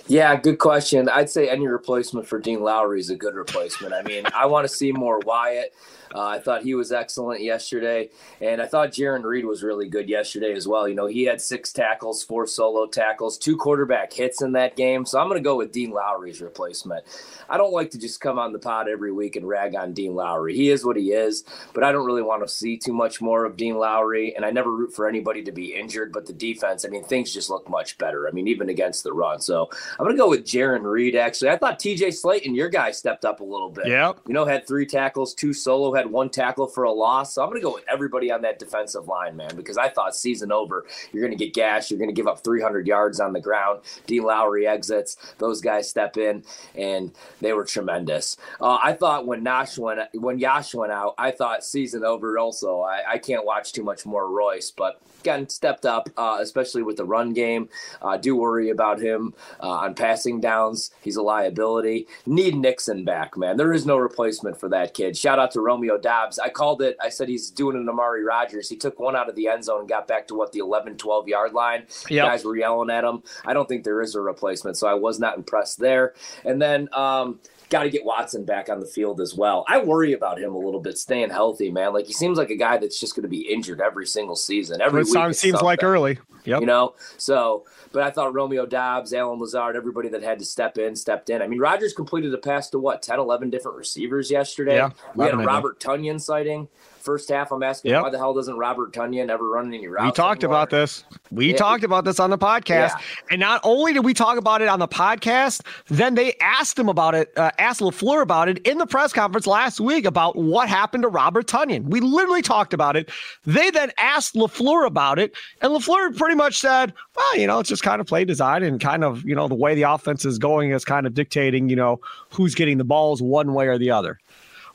Yeah, 0.08 0.36
good 0.36 0.58
question. 0.58 1.08
I'd 1.08 1.30
say 1.30 1.48
any 1.48 1.68
replacement 1.68 2.28
for 2.28 2.40
Dean 2.40 2.62
Lowry 2.62 3.00
is 3.00 3.12
a 3.12 3.16
good 3.16 3.36
replacement. 3.36 3.94
I 3.94 4.02
mean, 4.02 4.26
I 4.34 4.48
want 4.48 4.68
to 4.68 4.74
see 4.74 4.92
more 4.92 5.20
Wyatt. 5.20 5.76
Uh, 6.14 6.26
I 6.26 6.40
thought 6.40 6.64
he 6.64 6.76
was 6.76 6.92
excellent 6.92 7.42
yesterday, 7.42 8.10
and 8.42 8.62
I 8.62 8.66
thought 8.66 8.92
Jarran 8.92 9.24
Reed 9.24 9.46
was 9.46 9.64
really 9.64 9.88
good 9.88 10.10
yesterday 10.10 10.54
as 10.54 10.68
well. 10.68 10.88
You 10.88 10.96
know, 10.96 11.08
he 11.08 11.24
had 11.24 11.42
six 11.42 11.72
tackles, 11.74 12.24
four 12.24 12.48
solo 12.48 12.88
tackles, 12.88 13.38
two 13.38 13.58
quarterback 13.58 14.14
hits 14.14 14.42
in 14.42 14.52
that 14.54 14.76
game. 14.76 15.06
So 15.06 15.20
I'm 15.20 15.28
going 15.28 15.42
to 15.42 15.48
go 15.48 15.58
with 15.58 15.72
Dean 15.72 15.92
Lowry's 15.92 16.42
replacement. 16.42 17.04
I 17.50 17.58
don't 17.58 17.74
like 17.74 17.92
to 17.92 18.00
just 18.00 18.22
come 18.22 18.40
on 18.40 18.54
the 18.54 18.60
pod 18.60 18.88
every 18.90 19.12
week 19.12 19.36
and 19.36 19.48
rag 19.48 19.76
on 19.76 19.94
Dean 19.94 20.16
Lowry. 20.16 20.56
He 20.56 20.70
is 20.70 20.86
what 20.86 20.98
he 20.98 21.12
is, 21.12 21.44
but 21.74 21.84
I 21.84 21.92
don't 21.92 22.06
really 22.06 22.22
want 22.22 22.46
to 22.46 22.48
see 22.48 22.78
too 22.78 22.94
much 22.94 23.22
more 23.22 23.46
of 23.46 23.58
Dean 23.58 23.78
Lowry, 23.78 24.36
and 24.36 24.46
I 24.46 24.52
never 24.52 24.72
root 24.72 24.94
for 24.94 25.08
anybody 25.08 25.44
to 25.44 25.52
be 25.52 25.74
injured. 25.74 26.12
But 26.12 26.26
the 26.26 26.34
defense, 26.34 26.86
I 26.86 26.90
mean, 26.90 27.04
things 27.04 27.34
just 27.34 27.50
look 27.50 27.70
much 27.70 27.98
better. 27.98 28.28
I 28.28 28.32
mean, 28.32 28.48
even 28.48 28.70
against 28.70 29.04
the 29.04 29.14
run. 29.14 29.40
So 29.40 29.70
I'm 30.00 30.06
going 30.06 30.16
to 30.16 30.22
go 30.22 30.30
with 30.30 30.46
Jarran 30.46 30.84
Reed, 30.84 31.16
actually. 31.16 31.50
I 31.50 31.58
thought 31.58 31.80
TJ 31.80 32.08
Slaton, 32.08 32.56
your 32.56 32.70
guy, 32.70 32.92
stepped 32.92 33.26
up 33.26 33.40
a 33.40 33.44
little 33.44 33.70
bit. 33.70 33.88
Yeah. 33.88 34.14
You 34.28 34.34
know, 34.34 34.46
had 34.46 34.68
three 34.68 34.86
tackles, 34.86 35.34
two 35.34 35.54
solo, 35.54 35.94
had 35.98 36.12
one 36.12 36.30
tackle 36.30 36.68
for 36.68 36.84
a 36.84 36.92
loss. 36.92 37.34
So 37.34 37.44
I'm 37.44 37.50
going 37.50 37.62
to 37.62 37.66
go 37.66 37.74
with 37.74 37.86
everybody 37.90 38.32
on 38.32 38.42
that 38.44 38.60
defensive 38.60 39.08
line, 39.08 39.36
man, 39.36 39.56
because 39.56 39.78
I 39.78 39.90
thought 39.90 40.16
season 40.16 40.52
over, 40.52 40.86
you're 41.12 41.26
going 41.26 41.38
to 41.38 41.44
get 41.44 41.54
gashed. 41.54 41.92
You're 41.92 42.00
going 42.00 42.10
to 42.10 42.16
give 42.16 42.28
up 42.28 42.44
300 42.44 42.88
yards 42.88 43.20
on 43.20 43.34
the 43.34 43.42
ground. 43.42 43.82
Dean 44.06 44.24
Lowry 44.24 44.68
exits. 44.68 45.18
Those 45.38 45.62
guys 45.62 45.90
step 45.90 46.18
in, 46.18 46.44
and 46.76 47.12
they 47.42 47.54
were 47.54 47.66
tremendous. 47.66 48.38
Uh, 48.62 48.78
I 48.82 48.94
thought 48.94 49.26
when 49.26 49.44
Nash 49.44 49.78
went, 49.78 50.00
when 50.14 50.40
Yosh 50.40 50.74
went 50.74 50.92
out, 50.92 51.16
I 51.18 51.32
thought 51.32 51.64
season 51.64 52.04
over 52.04 52.38
also. 52.38 52.82
I, 52.82 53.04
I 53.14 53.18
can't 53.18 53.46
watch 53.46 53.74
too 53.74 53.84
much 53.84 54.06
more 54.06 54.30
Royce, 54.30 54.72
but 54.72 55.02
again, 55.20 55.50
stepped 55.50 55.86
up, 55.86 56.10
uh, 56.18 56.38
especially 56.42 56.84
with 56.84 56.98
the 56.98 57.06
run 57.06 57.34
game. 57.34 57.70
Uh, 58.02 58.18
do 58.18 58.36
worry 58.36 58.70
about 58.70 59.00
him 59.00 59.34
uh, 59.62 59.70
on 59.70 59.96
passing 59.96 60.40
downs. 60.40 60.92
He's 61.02 61.16
a 61.16 61.22
liability. 61.22 62.08
Need 62.26 62.56
Nixon 62.56 63.04
back, 63.04 63.38
man. 63.38 63.58
There 63.58 63.74
is 63.74 63.86
no 63.86 63.98
replacement 63.98 64.60
for 64.60 64.70
that 64.70 64.94
kid. 64.94 65.18
Shout 65.18 65.40
out 65.40 65.52
to 65.52 65.62
Romeo 65.62 65.87
Doubs. 65.96 66.40
I 66.40 66.50
called 66.50 66.82
it. 66.82 66.98
I 67.02 67.10
said 67.10 67.30
he's 67.30 67.52
doing 67.52 67.78
an 67.78 67.88
Amari 67.88 68.24
Rodgers. 68.24 68.68
He 68.68 68.76
took 68.76 69.00
one 69.00 69.16
out 69.16 69.30
of 69.30 69.36
the 69.36 69.48
end 69.48 69.64
zone 69.64 69.82
and 69.82 69.90
got 69.90 70.08
back 70.08 70.28
to 70.28 70.36
what 70.36 70.52
the 70.52 70.60
11, 70.60 70.98
12 70.98 71.28
yard 71.28 71.54
line. 71.54 71.86
Yep. 72.10 72.26
Guys 72.26 72.44
were 72.44 72.58
yelling 72.58 72.90
at 72.90 73.04
him. 73.04 73.22
I 73.46 73.54
don't 73.54 73.70
think 73.70 73.84
there 73.84 74.02
is 74.02 74.16
a 74.16 74.22
replacement, 74.22 74.76
so 74.78 74.88
I 74.88 74.96
was 74.96 75.20
not 75.20 75.38
impressed 75.38 75.80
there. 75.80 76.16
And 76.44 76.62
then, 76.62 76.90
um, 76.94 77.40
got 77.70 77.84
to 77.84 77.90
get 77.90 78.06
Watson 78.06 78.46
back 78.46 78.70
on 78.70 78.80
the 78.80 78.86
field 78.86 79.20
as 79.20 79.36
well. 79.36 79.66
I 79.68 79.80
worry 79.80 80.14
about 80.14 80.40
him 80.40 80.56
a 80.56 80.58
little 80.58 80.80
bit 80.80 80.98
staying 80.98 81.30
healthy, 81.30 81.70
man. 81.70 81.94
Like 81.94 82.06
he 82.06 82.14
seems 82.14 82.38
like 82.38 82.50
a 82.50 82.56
guy 82.56 82.78
that's 82.78 83.00
just 83.00 83.16
going 83.16 83.24
to 83.24 83.30
be 83.30 83.42
injured 83.42 83.82
every 83.82 84.08
single 84.08 84.36
season. 84.36 84.82
Every 84.82 85.02
It 85.02 85.06
week 85.06 85.14
sounds, 85.14 85.32
it's 85.36 85.42
seems 85.42 85.62
like 85.62 85.84
early. 85.84 86.18
Yep. 86.48 86.62
You 86.62 86.66
know, 86.66 86.96
so 87.18 87.66
but 87.92 88.04
I 88.04 88.10
thought 88.10 88.34
Romeo 88.34 88.66
Doubs, 88.66 89.14
Allen 89.14 89.40
Lazard, 89.40 89.76
everybody 89.76 90.10
that 90.10 90.24
had 90.24 90.40
to 90.40 90.46
step 90.46 90.78
in, 90.78 90.96
stepped 90.96 91.30
in. 91.30 91.42
I 91.42 91.48
mean, 91.48 91.60
Rodgers 91.60 91.94
completed 91.94 92.34
a 92.34 92.38
pass 92.38 92.70
to 92.70 92.80
what 92.80 93.02
10, 93.02 93.20
11 93.20 93.50
different 93.50 93.78
receivers 93.78 94.32
yesterday. 94.32 94.76
Yeah, 94.78 94.92
we 95.16 95.26
had 95.26 95.34
a 95.34 95.36
11, 95.36 95.40
I 95.40 95.42
think. 95.42 95.48
Robert 95.48 95.80
Tonyan 95.80 96.22
sighting. 96.22 96.68
First 97.08 97.30
half, 97.30 97.54
I'm 97.54 97.64
asking 97.64 97.92
Yep. 97.92 98.04
why 98.04 98.10
the 98.10 98.18
hell 98.18 98.34
doesn't 98.34 98.58
Robert 98.58 98.92
Tonyan 98.92 99.30
ever 99.30 99.50
run 99.50 99.74
any 99.74 99.88
routes? 99.88 100.04
We 100.04 100.12
talked 100.12 100.44
anymore? 100.44 100.58
about 100.58 100.70
this. 100.72 101.06
We 101.32 101.52
Yeah. 101.52 101.56
talked 101.56 101.86
about 101.86 102.04
this 102.04 102.20
on 102.20 102.32
the 102.32 102.38
podcast. 102.38 102.68
Yeah. 102.90 102.98
And 103.32 103.40
not 103.40 103.62
only 103.64 103.94
did 103.94 104.04
we 104.04 104.14
talk 104.14 104.38
about 104.38 104.62
it 104.62 104.68
on 104.68 104.80
the 104.80 104.90
podcast, 104.90 105.62
then 105.88 106.16
they 106.16 106.36
asked 106.42 106.78
him 106.78 106.90
about 106.90 107.16
it, 107.16 107.32
uh, 107.38 107.52
asked 107.60 107.80
LaFleur 107.80 108.22
about 108.22 108.50
it 108.50 108.58
in 108.68 108.78
the 108.78 108.86
press 108.86 109.14
conference 109.14 109.48
last 109.48 109.80
week 109.80 110.06
about 110.06 110.36
what 110.36 110.68
happened 110.68 111.04
to 111.04 111.08
Robert 111.08 111.48
Tonyan. 111.48 111.86
We 111.86 112.02
literally 112.02 112.42
talked 112.42 112.74
about 112.74 112.98
it. 112.98 113.10
They 113.46 113.70
then 113.72 113.94
asked 113.98 114.36
LaFleur 114.36 114.86
about 114.86 115.18
it, 115.18 115.34
and 115.62 115.72
LaFleur 115.72 116.14
pretty 116.18 116.36
much 116.36 116.60
said, 116.60 116.94
well, 117.16 117.38
you 117.38 117.48
know, 117.48 117.60
it's 117.60 117.70
just 117.70 117.84
kind 117.84 118.02
of 118.02 118.08
play 118.08 118.26
design 118.26 118.64
and 118.64 118.82
kind 118.82 119.06
of, 119.06 119.24
you 119.24 119.34
know, 119.34 119.48
the 119.48 119.56
way 119.56 119.76
the 119.76 119.84
offense 119.84 120.26
is 120.26 120.38
going 120.38 120.72
is 120.72 120.84
kind 120.84 121.08
of 121.08 121.14
dictating, 121.14 121.70
you 121.70 121.78
know, 121.78 122.02
who's 122.34 122.54
getting 122.54 122.78
the 122.78 122.84
balls 122.84 123.22
one 123.22 123.54
way 123.54 123.68
or 123.68 123.78
the 123.78 123.92
other 123.92 124.20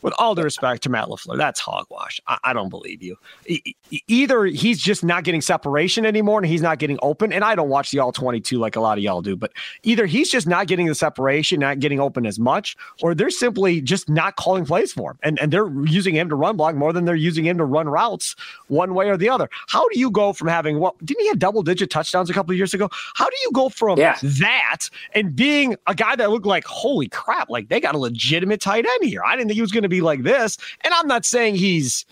with 0.03 0.13
all 0.19 0.35
due 0.35 0.43
respect 0.43 0.83
to 0.83 0.91
Matt 0.91 1.07
LaFleur, 1.09 1.37
that's 1.37 1.61
hogwash. 1.61 2.21
I, 2.27 2.39
I 2.45 2.53
don't 2.53 2.69
believe 2.69 3.03
you. 3.03 3.17
E- 3.47 3.75
either 4.09 4.45
he's 4.47 4.81
just 4.81 5.05
not 5.05 5.25
getting 5.25 5.41
separation 5.41 6.05
anymore 6.07 6.39
and 6.39 6.47
he's 6.47 6.63
not 6.63 6.79
getting 6.79 6.99
open. 7.03 7.33
And 7.33 7.45
I 7.45 7.55
don't 7.55 7.69
watch 7.69 7.91
the 7.91 7.99
all 8.01 8.13
22 8.13 8.59
like 8.59 8.77
a 8.77 8.81
lot 8.81 8.99
of 8.99 9.05
y'all 9.05 9.23
do, 9.23 9.37
but 9.37 9.53
either 9.83 10.07
he's 10.07 10.31
just 10.31 10.47
not 10.47 10.67
getting 10.67 10.87
the 10.87 10.95
separation, 10.95 11.61
not 11.61 11.79
getting 11.79 12.01
open 12.01 12.27
as 12.27 12.39
much, 12.39 12.77
or 13.03 13.15
they're 13.15 13.31
simply 13.31 13.81
just 13.81 14.09
not 14.09 14.37
calling 14.37 14.65
plays 14.65 14.93
for 14.93 15.13
him. 15.13 15.19
And, 15.23 15.39
and 15.41 15.53
they're 15.53 15.69
using 15.85 16.15
him 16.15 16.29
to 16.29 16.35
run 16.35 16.57
block 16.57 16.75
more 16.75 16.93
than 16.93 17.05
they're 17.05 17.15
using 17.15 17.45
him 17.45 17.59
to 17.59 17.65
run 17.65 17.89
routes 17.89 18.35
one 18.69 18.95
way 18.95 19.09
or 19.09 19.17
the 19.17 19.29
other. 19.29 19.49
How 19.69 19.89
do 19.89 19.99
you 19.99 20.11
go 20.11 20.33
from 20.33 20.49
having 20.49 20.79
what 20.79 20.97
didn't 21.05 21.21
he 21.23 21.29
have 21.29 21.39
double 21.39 21.63
digit 21.63 21.91
touchdowns 21.91 22.29
a 22.31 22.33
couple 22.33 22.53
of 22.53 22.57
years 22.57 22.75
ago? 22.75 22.89
How 23.15 23.27
do 23.29 23.37
you 23.45 23.51
go 23.53 23.69
from 23.69 23.99
Yeah. 23.99 24.17
that 24.23 24.89
and 25.15 25.37
being 25.37 25.77
a 25.87 25.95
guy 25.95 26.17
that 26.17 26.31
looked 26.31 26.47
like, 26.47 26.65
holy 26.65 27.09
crap, 27.09 27.51
like 27.51 27.69
they 27.69 27.79
got 27.81 27.95
a 27.95 27.99
legitimate 27.99 28.61
tight 28.61 28.85
end 28.87 29.05
here. 29.09 29.23
I 29.25 29.37
didn't 29.37 29.49
think 29.49 29.57
he 29.57 29.61
was 29.63 29.73
going 29.73 29.83
to 29.83 29.89
be 29.93 30.01
like 30.01 30.23
this. 30.23 30.59
And 30.81 30.93
I'm 30.95 31.07
not 31.07 31.25
saying 31.25 31.55
he's, 31.55 32.05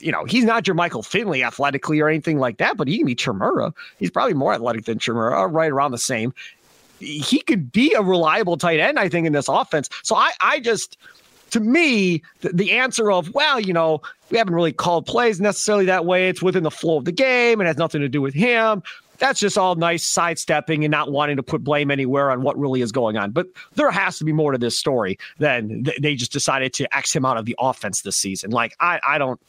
you 0.00 0.12
know, 0.12 0.24
he's 0.24 0.44
not 0.44 0.64
Jermichael 0.64 1.04
Finley 1.04 1.42
athletically 1.42 2.00
or 2.00 2.08
anything 2.08 2.38
like 2.38 2.58
that, 2.58 2.76
but 2.76 2.88
he 2.88 2.98
can 2.98 3.06
be 3.06 3.14
Chimera. 3.14 3.72
He's 3.98 4.10
probably 4.10 4.34
more 4.34 4.52
athletic 4.52 4.84
than 4.84 4.98
Chimera, 4.98 5.46
right 5.46 5.70
around 5.70 5.92
the 5.92 5.98
same. 5.98 6.34
He 7.00 7.40
could 7.40 7.70
be 7.70 7.94
a 7.94 8.02
reliable 8.02 8.56
tight 8.56 8.80
end, 8.80 8.98
I 8.98 9.08
think, 9.08 9.26
in 9.26 9.32
this 9.32 9.48
offense. 9.48 9.88
So 10.02 10.16
I, 10.16 10.32
I 10.40 10.60
just, 10.60 10.98
to 11.50 11.60
me, 11.60 12.22
the, 12.40 12.50
the 12.50 12.72
answer 12.72 13.10
of, 13.10 13.32
well, 13.34 13.58
you 13.60 13.72
know, 13.72 14.02
we 14.30 14.38
haven't 14.38 14.54
really 14.54 14.72
called 14.72 15.06
plays 15.06 15.40
necessarily 15.40 15.86
that 15.86 16.04
way. 16.04 16.28
It's 16.28 16.42
within 16.42 16.64
the 16.64 16.70
flow 16.70 16.98
of 16.98 17.04
the 17.04 17.12
game. 17.12 17.60
It 17.60 17.66
has 17.66 17.76
nothing 17.76 18.00
to 18.00 18.08
do 18.08 18.20
with 18.20 18.34
him. 18.34 18.82
That's 19.18 19.40
just 19.40 19.58
all 19.58 19.74
nice 19.74 20.04
sidestepping 20.04 20.84
and 20.84 20.90
not 20.90 21.10
wanting 21.10 21.36
to 21.36 21.42
put 21.42 21.64
blame 21.64 21.90
anywhere 21.90 22.30
on 22.30 22.42
what 22.42 22.58
really 22.58 22.80
is 22.80 22.92
going 22.92 23.16
on. 23.16 23.32
But 23.32 23.48
there 23.74 23.90
has 23.90 24.18
to 24.18 24.24
be 24.24 24.32
more 24.32 24.52
to 24.52 24.58
this 24.58 24.78
story 24.78 25.18
than 25.38 25.84
th- 25.84 25.98
they 26.00 26.14
just 26.14 26.32
decided 26.32 26.72
to 26.74 26.96
X 26.96 27.14
him 27.14 27.24
out 27.24 27.36
of 27.36 27.44
the 27.44 27.56
offense 27.58 28.02
this 28.02 28.16
season. 28.16 28.50
Like 28.50 28.74
I, 28.80 29.00
I 29.06 29.18
don't, 29.18 29.40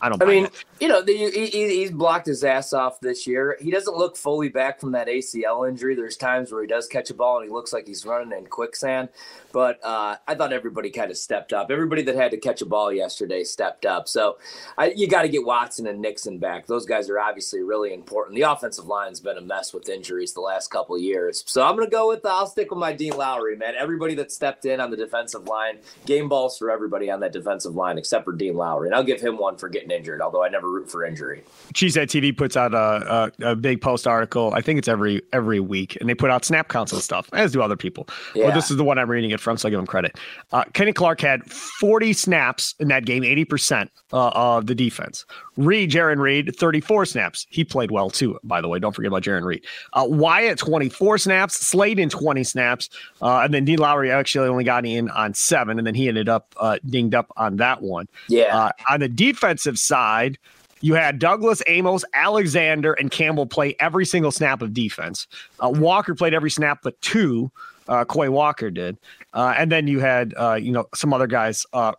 I 0.00 0.08
don't. 0.08 0.22
I 0.22 0.26
mean, 0.26 0.46
it. 0.46 0.64
You 0.80 0.88
know, 0.88 1.02
the, 1.02 1.12
he, 1.16 1.46
he- 1.46 1.76
he's 1.80 1.90
blocked 1.90 2.26
his 2.26 2.44
ass 2.44 2.72
off 2.72 3.00
this 3.00 3.26
year. 3.26 3.56
He 3.60 3.70
doesn't 3.70 3.96
look 3.96 4.16
fully 4.16 4.48
back 4.48 4.80
from 4.80 4.92
that 4.92 5.08
ACL 5.08 5.68
injury. 5.68 5.94
There's 5.94 6.16
times 6.16 6.52
where 6.52 6.62
he 6.62 6.68
does 6.68 6.86
catch 6.86 7.10
a 7.10 7.14
ball 7.14 7.38
and 7.38 7.46
he 7.46 7.52
looks 7.52 7.72
like 7.72 7.86
he's 7.86 8.04
running 8.06 8.36
in 8.36 8.46
quicksand. 8.46 9.08
But 9.50 9.82
uh, 9.82 10.16
I 10.26 10.34
thought 10.34 10.52
everybody 10.52 10.90
kind 10.90 11.10
of 11.10 11.16
stepped 11.16 11.52
up. 11.52 11.70
Everybody 11.70 12.02
that 12.02 12.14
had 12.14 12.30
to 12.32 12.36
catch 12.36 12.60
a 12.60 12.66
ball 12.66 12.92
yesterday 12.92 13.44
stepped 13.44 13.86
up. 13.86 14.06
So 14.06 14.36
I, 14.76 14.90
you 14.90 15.08
got 15.08 15.22
to 15.22 15.28
get 15.28 15.44
Watson 15.44 15.86
and 15.86 16.00
Nixon 16.00 16.38
back. 16.38 16.66
Those 16.66 16.84
guys 16.86 17.08
are 17.08 17.18
obviously 17.18 17.62
really 17.62 17.94
important. 17.94 18.36
The 18.36 18.42
offensive 18.42 18.86
line's 18.86 19.20
been 19.20 19.38
a 19.38 19.40
mess 19.40 19.72
with 19.72 19.88
injuries 19.88 20.34
the 20.34 20.42
last 20.42 20.70
couple 20.70 20.98
years. 20.98 21.44
So 21.46 21.64
I'm 21.66 21.76
going 21.76 21.86
to 21.86 21.90
go 21.90 22.08
with, 22.08 22.24
I'll 22.26 22.46
stick 22.46 22.70
with 22.70 22.78
my 22.78 22.92
Dean 22.92 23.16
Lowry, 23.16 23.56
man. 23.56 23.74
Everybody 23.78 24.14
that 24.16 24.30
stepped 24.30 24.66
in 24.66 24.80
on 24.80 24.90
the 24.90 24.96
defensive 24.96 25.44
line, 25.48 25.78
game 26.04 26.28
balls 26.28 26.58
for 26.58 26.70
everybody 26.70 27.10
on 27.10 27.20
that 27.20 27.32
defensive 27.32 27.74
line 27.74 27.96
except 27.96 28.26
for 28.26 28.32
Dean 28.34 28.54
Lowry. 28.54 28.88
And 28.88 28.94
I'll 28.94 29.02
give 29.02 29.20
him 29.20 29.38
one 29.38 29.56
for 29.56 29.68
getting 29.70 29.90
injured, 29.90 30.20
although 30.20 30.44
I 30.44 30.48
never 30.50 30.67
root 30.70 30.90
for 30.90 31.04
injury. 31.04 31.42
Cheesehead 31.74 32.06
TV 32.06 32.36
puts 32.36 32.56
out 32.56 32.74
a, 32.74 33.30
a, 33.42 33.50
a 33.52 33.56
big 33.56 33.80
post 33.80 34.06
article. 34.06 34.52
I 34.54 34.60
think 34.60 34.78
it's 34.78 34.88
every 34.88 35.22
every 35.32 35.60
week, 35.60 35.96
and 36.00 36.08
they 36.08 36.14
put 36.14 36.30
out 36.30 36.44
snap 36.44 36.68
counts 36.68 36.92
and 36.92 37.02
stuff, 37.02 37.28
as 37.32 37.52
do 37.52 37.62
other 37.62 37.76
people. 37.76 38.08
Yeah. 38.34 38.46
Well, 38.46 38.54
this 38.54 38.70
is 38.70 38.76
the 38.76 38.84
one 38.84 38.98
I'm 38.98 39.10
reading 39.10 39.30
it 39.30 39.40
from, 39.40 39.56
so 39.56 39.68
I 39.68 39.70
give 39.70 39.78
them 39.78 39.86
credit. 39.86 40.18
Uh, 40.52 40.64
Kenny 40.72 40.92
Clark 40.92 41.20
had 41.20 41.44
40 41.50 42.12
snaps 42.12 42.74
in 42.78 42.88
that 42.88 43.04
game, 43.04 43.22
80% 43.22 43.88
uh, 44.12 44.28
of 44.28 44.66
the 44.66 44.74
defense. 44.74 45.24
Reed, 45.56 45.90
Jarran 45.90 46.18
Reed, 46.18 46.54
34 46.56 47.06
snaps. 47.06 47.46
He 47.50 47.64
played 47.64 47.90
well 47.90 48.10
too, 48.10 48.38
by 48.44 48.60
the 48.60 48.68
way. 48.68 48.78
Don't 48.78 48.94
forget 48.94 49.08
about 49.08 49.22
Jarran 49.22 49.44
Reed. 49.44 49.64
Uh, 49.92 50.06
Wyatt, 50.08 50.58
24 50.58 51.18
snaps. 51.18 51.58
Slaton, 51.58 52.10
20 52.10 52.44
snaps. 52.44 52.88
Uh, 53.20 53.40
and 53.40 53.52
then 53.52 53.64
Dean 53.64 53.78
Lowry 53.78 54.10
actually 54.10 54.48
only 54.48 54.64
got 54.64 54.86
in 54.86 55.10
on 55.10 55.34
seven, 55.34 55.78
and 55.78 55.86
then 55.86 55.94
he 55.94 56.08
ended 56.08 56.28
up 56.28 56.54
uh, 56.58 56.78
dinged 56.86 57.14
up 57.14 57.32
on 57.36 57.56
that 57.56 57.82
one. 57.82 58.08
Yeah. 58.28 58.56
Uh, 58.56 58.70
on 58.88 59.00
the 59.00 59.08
defensive 59.08 59.78
side, 59.78 60.38
you 60.80 60.94
had 60.94 61.18
Douglas, 61.18 61.62
Amos, 61.66 62.04
Alexander, 62.14 62.92
and 62.94 63.10
Campbell 63.10 63.46
play 63.46 63.76
every 63.80 64.04
single 64.04 64.30
snap 64.30 64.62
of 64.62 64.72
defense. 64.72 65.26
Uh, 65.60 65.70
Walker 65.70 66.14
played 66.14 66.34
every 66.34 66.50
snap 66.50 66.80
but 66.82 67.00
two. 67.00 67.50
Uh, 67.88 68.04
Quay 68.04 68.28
Walker 68.28 68.70
did, 68.70 68.98
uh, 69.32 69.54
and 69.56 69.72
then 69.72 69.88
you 69.88 69.98
had 69.98 70.34
uh, 70.36 70.54
you 70.54 70.70
know 70.70 70.86
some 70.94 71.14
other 71.14 71.26
guys 71.26 71.64
uh, 71.72 71.92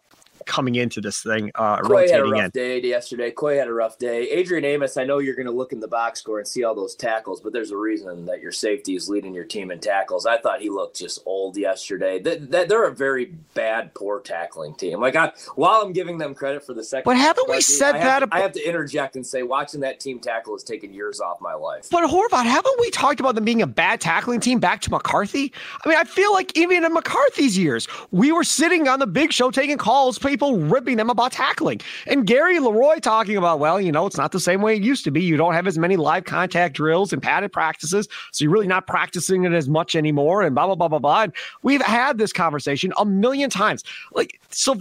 coming 0.50 0.76
into 0.76 1.00
this 1.00 1.22
thing, 1.22 1.52
uh, 1.56 1.78
Quay 1.88 2.10
had 2.10 2.20
a 2.20 2.24
rotating 2.24 2.32
rough 2.32 2.44
in. 2.46 2.50
day 2.52 2.82
yesterday. 2.82 3.32
Quay 3.40 3.58
had 3.58 3.68
a 3.68 3.74
rough 3.74 3.98
day. 4.00 4.24
Adrian 4.32 4.66
Amos, 4.66 4.98
I 4.98 5.04
know 5.06 5.20
you're 5.20 5.36
going 5.36 5.46
to 5.46 5.52
look 5.54 5.72
in 5.72 5.80
the 5.80 5.88
box 5.88 6.20
score 6.20 6.40
and 6.40 6.48
see 6.48 6.64
all 6.64 6.74
those 6.76 6.96
tackles, 6.96 7.40
but 7.40 7.54
there's 7.54 7.72
a 7.72 7.78
reason 7.78 8.26
that 8.26 8.42
your 8.42 8.52
safety 8.52 8.96
is 8.96 9.08
leading 9.08 9.34
your 9.34 9.44
team 9.46 9.70
in 9.72 9.80
tackles. 9.80 10.26
I 10.26 10.38
thought 10.38 10.60
he 10.62 10.70
looked 10.70 10.98
just 10.98 11.22
old 11.26 11.56
yesterday. 11.56 12.20
That, 12.20 12.50
that 12.52 12.68
they're 12.68 12.88
a 12.88 12.94
very 12.96 13.26
bad, 13.54 13.94
poor 13.94 14.20
tackling 14.20 14.74
team. 14.76 15.00
Like 15.00 15.16
I, 15.16 15.32
while 15.56 15.82
I'm 15.82 15.94
giving 15.94 16.18
them 16.18 16.34
credit 16.34 16.66
for 16.66 16.74
the 16.74 16.84
second, 16.84 17.04
But 17.06 17.18
haven't 17.18 17.48
we 17.50 17.58
I 17.58 17.60
said 17.60 17.94
have 17.94 18.02
that 18.04 18.20
to- 18.20 18.26
about- 18.26 18.40
I 18.40 18.42
have 18.42 18.52
to 18.54 18.68
interject 18.68 19.16
and 19.16 19.26
say, 19.26 19.44
watching 19.44 19.82
that 19.82 20.00
team 20.00 20.20
tackle 20.20 20.56
has 20.56 20.64
taken 20.64 20.92
years 20.94 21.20
off 21.22 21.40
my 21.42 21.54
life. 21.54 21.88
But 21.92 22.10
Horvat, 22.10 22.46
haven't 22.46 22.80
we 22.80 22.90
talked 22.90 23.20
about 23.20 23.36
them 23.36 23.46
being 23.46 23.62
a 23.62 23.68
bad 23.68 24.02
tackling 24.02 24.40
team 24.40 24.60
back 24.60 24.82
to 24.82 24.90
McCarthy? 24.90 25.54
I 25.86 25.90
mean, 25.90 25.98
I 25.98 26.04
feel 26.06 26.34
like 26.34 26.58
even 26.58 26.84
in 26.84 26.94
McCarthy's 26.94 27.58
years, 27.58 27.88
we 28.12 28.32
were 28.32 28.44
sitting 28.44 28.88
on 28.88 29.00
the 29.00 29.08
big 29.08 29.32
show 29.32 29.52
taking 29.52 29.78
calls, 29.78 30.18
people 30.40 30.58
ripping 30.58 30.96
them 30.96 31.10
about 31.10 31.34
tackling. 31.34 31.82
And 32.08 32.26
Gary 32.26 32.60
Leroy 32.60 33.00
talking 33.00 33.36
about, 33.36 33.60
well, 33.60 33.82
you 33.82 33.92
know, 33.92 34.06
it's 34.06 34.18
not 34.18 34.32
the 34.32 34.40
same 34.40 34.62
way 34.62 34.78
it 34.78 34.82
used 34.82 35.04
to 35.04 35.12
be. 35.12 35.22
You 35.22 35.36
don't 35.36 35.54
have 35.54 35.68
as 35.68 35.78
many 35.78 35.98
live 35.98 36.24
contact 36.24 36.76
drills 36.76 37.12
and 37.12 37.22
padded 37.22 37.52
practices. 37.52 38.08
So 38.32 38.46
you're 38.46 38.54
really 38.54 38.68
not 38.68 38.88
practicing 38.88 39.44
it 39.44 39.52
as 39.52 39.68
much 39.68 39.98
anymore 39.98 40.42
and 40.42 40.56
blah, 40.56 40.66
blah, 40.66 40.76
blah, 40.76 40.88
blah, 40.88 41.00
blah. 41.00 41.24
And 41.24 41.34
we've 41.62 41.82
had 41.82 42.18
this 42.18 42.32
conversation 42.32 42.94
a 42.98 43.04
million 43.04 43.50
times. 43.50 43.84
Like, 44.14 44.40
so 44.50 44.78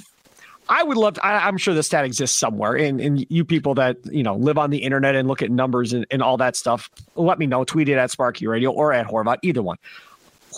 I 0.68 0.85
would 0.85 0.97
love 0.97 1.14
to, 1.14 1.27
I, 1.27 1.49
I'm 1.49 1.59
sure 1.59 1.75
the 1.75 1.83
stat 1.83 2.05
exists 2.05 2.38
somewhere. 2.38 2.77
And, 2.77 3.01
and 3.01 3.27
you 3.29 3.44
people 3.44 3.75
that, 3.75 3.97
you 4.07 4.23
know, 4.23 4.37
live 4.37 4.59
on 4.59 4.71
the 4.71 4.79
internet 4.79 5.16
and 5.16 5.27
look 5.27 5.42
at 5.42 5.51
numbers 5.51 5.92
and, 5.92 6.07
and 6.12 6.23
all 6.23 6.37
that 6.37 6.55
stuff, 6.55 6.88
let 7.16 7.40
me 7.40 7.47
know. 7.47 7.64
Tweet 7.64 7.88
it 7.88 7.97
at 7.97 8.12
Sparky 8.12 8.47
Radio 8.47 8.71
or 8.71 8.92
at 8.92 9.09
Horvat, 9.09 9.38
either 9.42 9.62
one. 9.62 9.79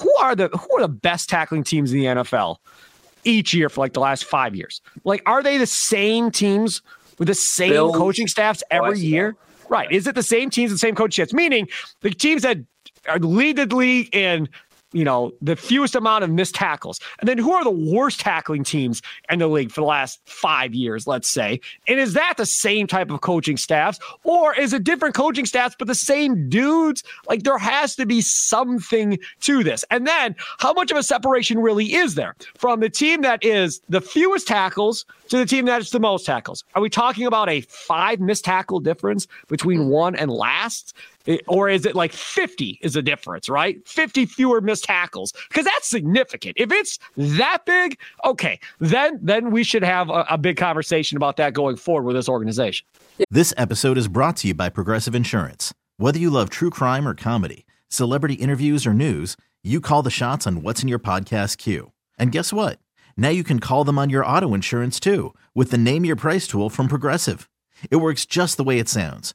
Who 0.03 0.15
are 0.21 0.37
the 0.37 0.49
who 0.49 0.77
are 0.77 0.83
the 0.83 0.89
best 0.89 1.31
tackling 1.31 1.65
teams 1.65 1.93
in 1.93 1.99
the 1.99 2.05
NFL 2.05 2.59
each 3.25 3.55
year 3.55 3.69
for 3.69 3.81
like 3.81 3.93
the 3.93 4.01
last 4.01 4.25
five 4.25 4.55
years? 4.55 4.81
Like, 5.05 5.23
are 5.27 5.43
they 5.43 5.59
the 5.59 5.67
same 5.67 6.31
teams 6.31 6.83
with 7.19 7.29
the 7.29 7.35
same 7.35 7.93
coaching 7.93 8.27
staffs 8.27 8.63
every 8.71 8.99
year? 8.99 9.37
Right. 9.69 9.91
Is 9.93 10.07
it 10.07 10.15
the 10.15 10.23
same 10.23 10.51
teams 10.51 10.71
and 10.71 10.81
same 10.81 10.95
coach 10.95 11.13
staffs? 11.13 11.33
Meaning 11.33 11.69
the 12.01 12.11
teams 12.11 12.43
that 12.43 12.59
are 13.09 13.19
lead 13.19 13.57
the 13.57 13.67
league 13.67 14.15
in 14.15 14.49
you 14.93 15.05
know, 15.05 15.33
the 15.41 15.57
fewest 15.57 15.95
amount 15.95 16.25
of 16.25 16.31
missed 16.31 16.55
tackles. 16.55 17.01
And 17.21 17.29
then 17.29 17.39
who 17.39 17.53
are 17.53 17.63
the 17.63 17.71
worst 17.71 18.21
tackling 18.21 18.65
teams 18.65 19.03
in 19.31 19.39
the 19.39 19.47
league 19.47 19.71
for 19.71 19.81
the 19.81 19.87
last 19.87 20.21
five 20.25 20.75
years, 20.75 21.07
let's 21.07 21.29
say? 21.29 21.61
And 21.87 22.01
is 22.01 22.15
that 22.15 22.35
the 22.37 22.47
same 22.47 22.87
type 22.87 23.11
of 23.11 23.21
coaching 23.21 23.57
staffs 23.57 24.01
or 24.25 24.55
is 24.55 24.73
it 24.73 24.85
different 24.85 25.15
coaching 25.15 25.47
staffs, 25.47 25.77
but 25.79 25.87
the 25.87 25.95
same 25.95 26.49
dudes? 26.49 27.05
Like 27.29 27.45
there 27.45 27.59
has 27.59 27.95
to 27.97 28.07
be 28.07 28.21
something 28.21 29.19
to 29.43 29.63
this. 29.63 29.85
And 29.91 30.07
then 30.07 30.35
how 30.59 30.73
much 30.73 30.91
of 30.91 30.97
a 30.97 31.03
separation 31.03 31.59
really 31.61 31.95
is 31.95 32.15
there 32.15 32.35
from 32.57 32.81
the 32.81 32.91
team 32.91 33.23
that 33.23 33.45
is 33.45 33.81
the 33.89 34.01
fewest 34.01 34.49
tackles 34.49 35.05
to 35.29 35.37
the 35.39 35.47
team 35.47 35.67
that 35.67 35.81
is 35.81 35.91
the 35.91 36.01
most 36.01 36.27
tackles? 36.27 36.65
Are 36.75 36.83
we 36.83 36.91
talking 36.91 37.27
about 37.27 37.49
a 37.49 37.61
five 37.63 38.19
missed 38.21 38.45
tackle 38.45 38.81
difference 38.81 39.29
between 39.49 39.89
one 39.89 40.17
and 40.17 40.31
last? 40.31 40.95
Or 41.47 41.69
is 41.69 41.87
it 41.87 41.95
like 41.95 42.13
50 42.13 42.79
is 42.83 42.97
a 42.97 43.03
difference, 43.03 43.49
right? 43.49 43.87
50 43.87 44.27
fewer 44.27 44.61
missed 44.61 44.85
tackles 44.85 45.33
because 45.49 45.65
that's 45.65 45.89
significant. 45.89 46.55
If 46.57 46.73
it's 46.73 46.99
that 47.17 47.65
big, 47.67 47.99
okay, 48.25 48.59
then 48.79 49.19
then 49.23 49.51
we 49.51 49.65
should 49.65 49.85
have 49.85 50.09
a, 50.09 50.27
a 50.31 50.39
big 50.39 50.57
conversation 50.57 51.17
about 51.17 51.37
that 51.37 51.53
going 51.53 51.77
forward 51.77 52.05
with 52.05 52.17
this 52.17 52.29
organization. 52.29 52.87
This 53.31 53.53
episode 53.57 53.99
is 53.99 54.09
brought 54.09 54.37
to 54.39 54.49
you 54.49 54.55
by 54.55 54.69
Progressive 54.69 55.15
Insurance. 55.15 55.75
Whether 55.97 56.19
you 56.19 56.31
love 56.31 56.51
true 56.51 56.71
crime 56.71 57.07
or 57.07 57.15
comedy, 57.15 57.67
celebrity 57.89 58.35
interviews 58.35 58.87
or 58.87 58.95
news, 58.95 59.37
you 59.63 59.81
call 59.81 60.03
the 60.03 60.11
shots 60.11 60.47
on 60.47 60.63
what's 60.63 60.83
in 60.83 60.89
your 60.89 60.99
podcast 60.99 61.59
queue. 61.59 61.93
And 62.19 62.33
guess 62.33 62.53
what? 62.53 62.79
Now 63.17 63.29
you 63.29 63.45
can 63.45 63.61
call 63.61 63.85
them 63.85 63.99
on 63.99 64.09
your 64.09 64.25
auto 64.25 64.55
insurance 64.55 64.99
too 64.99 65.35
with 65.55 65.71
the 65.71 65.79
Name 65.79 66.05
Your 66.05 66.17
Price 66.17 66.47
tool 66.47 66.71
from 66.71 66.89
Progressive. 66.89 67.51
It 67.91 67.97
works 67.97 68.25
just 68.25 68.57
the 68.57 68.65
way 68.65 68.79
it 68.79 68.89
sounds 68.89 69.35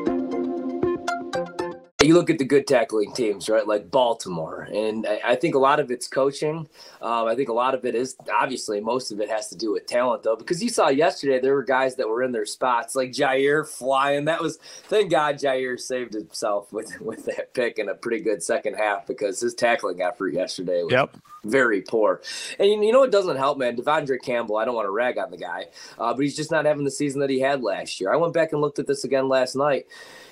You 2.03 2.15
look 2.15 2.29
at 2.29 2.39
the 2.39 2.45
good 2.45 2.67
tackling 2.67 3.13
teams, 3.13 3.49
right? 3.49 3.67
Like 3.67 3.91
Baltimore, 3.91 4.67
and 4.73 5.05
I 5.23 5.35
think 5.35 5.55
a 5.55 5.59
lot 5.59 5.79
of 5.79 5.91
it's 5.91 6.07
coaching. 6.07 6.67
Um, 7.01 7.27
I 7.27 7.35
think 7.35 7.49
a 7.49 7.53
lot 7.53 7.75
of 7.75 7.85
it 7.85 7.95
is 7.95 8.15
obviously 8.33 8.81
most 8.81 9.11
of 9.11 9.19
it 9.19 9.29
has 9.29 9.49
to 9.49 9.55
do 9.57 9.73
with 9.73 9.85
talent, 9.87 10.23
though, 10.23 10.35
because 10.35 10.63
you 10.63 10.69
saw 10.69 10.89
yesterday 10.89 11.39
there 11.39 11.53
were 11.53 11.63
guys 11.63 11.95
that 11.97 12.09
were 12.09 12.23
in 12.23 12.31
their 12.31 12.45
spots, 12.45 12.95
like 12.95 13.11
Jaire 13.11 13.67
flying. 13.67 14.25
That 14.25 14.41
was 14.41 14.57
thank 14.85 15.11
God 15.11 15.35
Jaire 15.37 15.79
saved 15.79 16.13
himself 16.13 16.73
with 16.73 16.99
with 17.01 17.25
that 17.25 17.53
pick 17.53 17.79
in 17.79 17.89
a 17.89 17.95
pretty 17.95 18.19
good 18.21 18.43
second 18.43 18.75
half 18.75 19.07
because 19.07 19.39
his 19.39 19.53
tackling 19.53 20.01
effort 20.01 20.33
yesterday 20.33 20.83
was 20.83 20.91
Yep. 20.93 21.17
very 21.43 21.81
poor. 21.81 22.21
And 22.59 22.69
you 22.69 22.81
you 22.83 22.91
know 22.91 22.99
what 23.01 23.11
doesn't 23.11 23.37
help, 23.37 23.57
man? 23.57 23.77
Devondre 23.77 24.21
Campbell. 24.21 24.57
I 24.57 24.65
don't 24.65 24.75
want 24.75 24.87
to 24.87 24.91
rag 24.91 25.17
on 25.17 25.31
the 25.31 25.37
guy, 25.37 25.67
uh, 25.99 26.13
but 26.13 26.21
he's 26.21 26.35
just 26.35 26.51
not 26.51 26.65
having 26.65 26.85
the 26.85 26.91
season 26.91 27.21
that 27.21 27.29
he 27.29 27.39
had 27.39 27.61
last 27.63 27.99
year. 28.01 28.11
I 28.13 28.17
went 28.17 28.33
back 28.33 28.53
and 28.53 28.61
looked 28.61 28.79
at 28.79 28.87
this 28.87 29.03
again 29.03 29.29
last 29.29 29.55
night. 29.55 29.85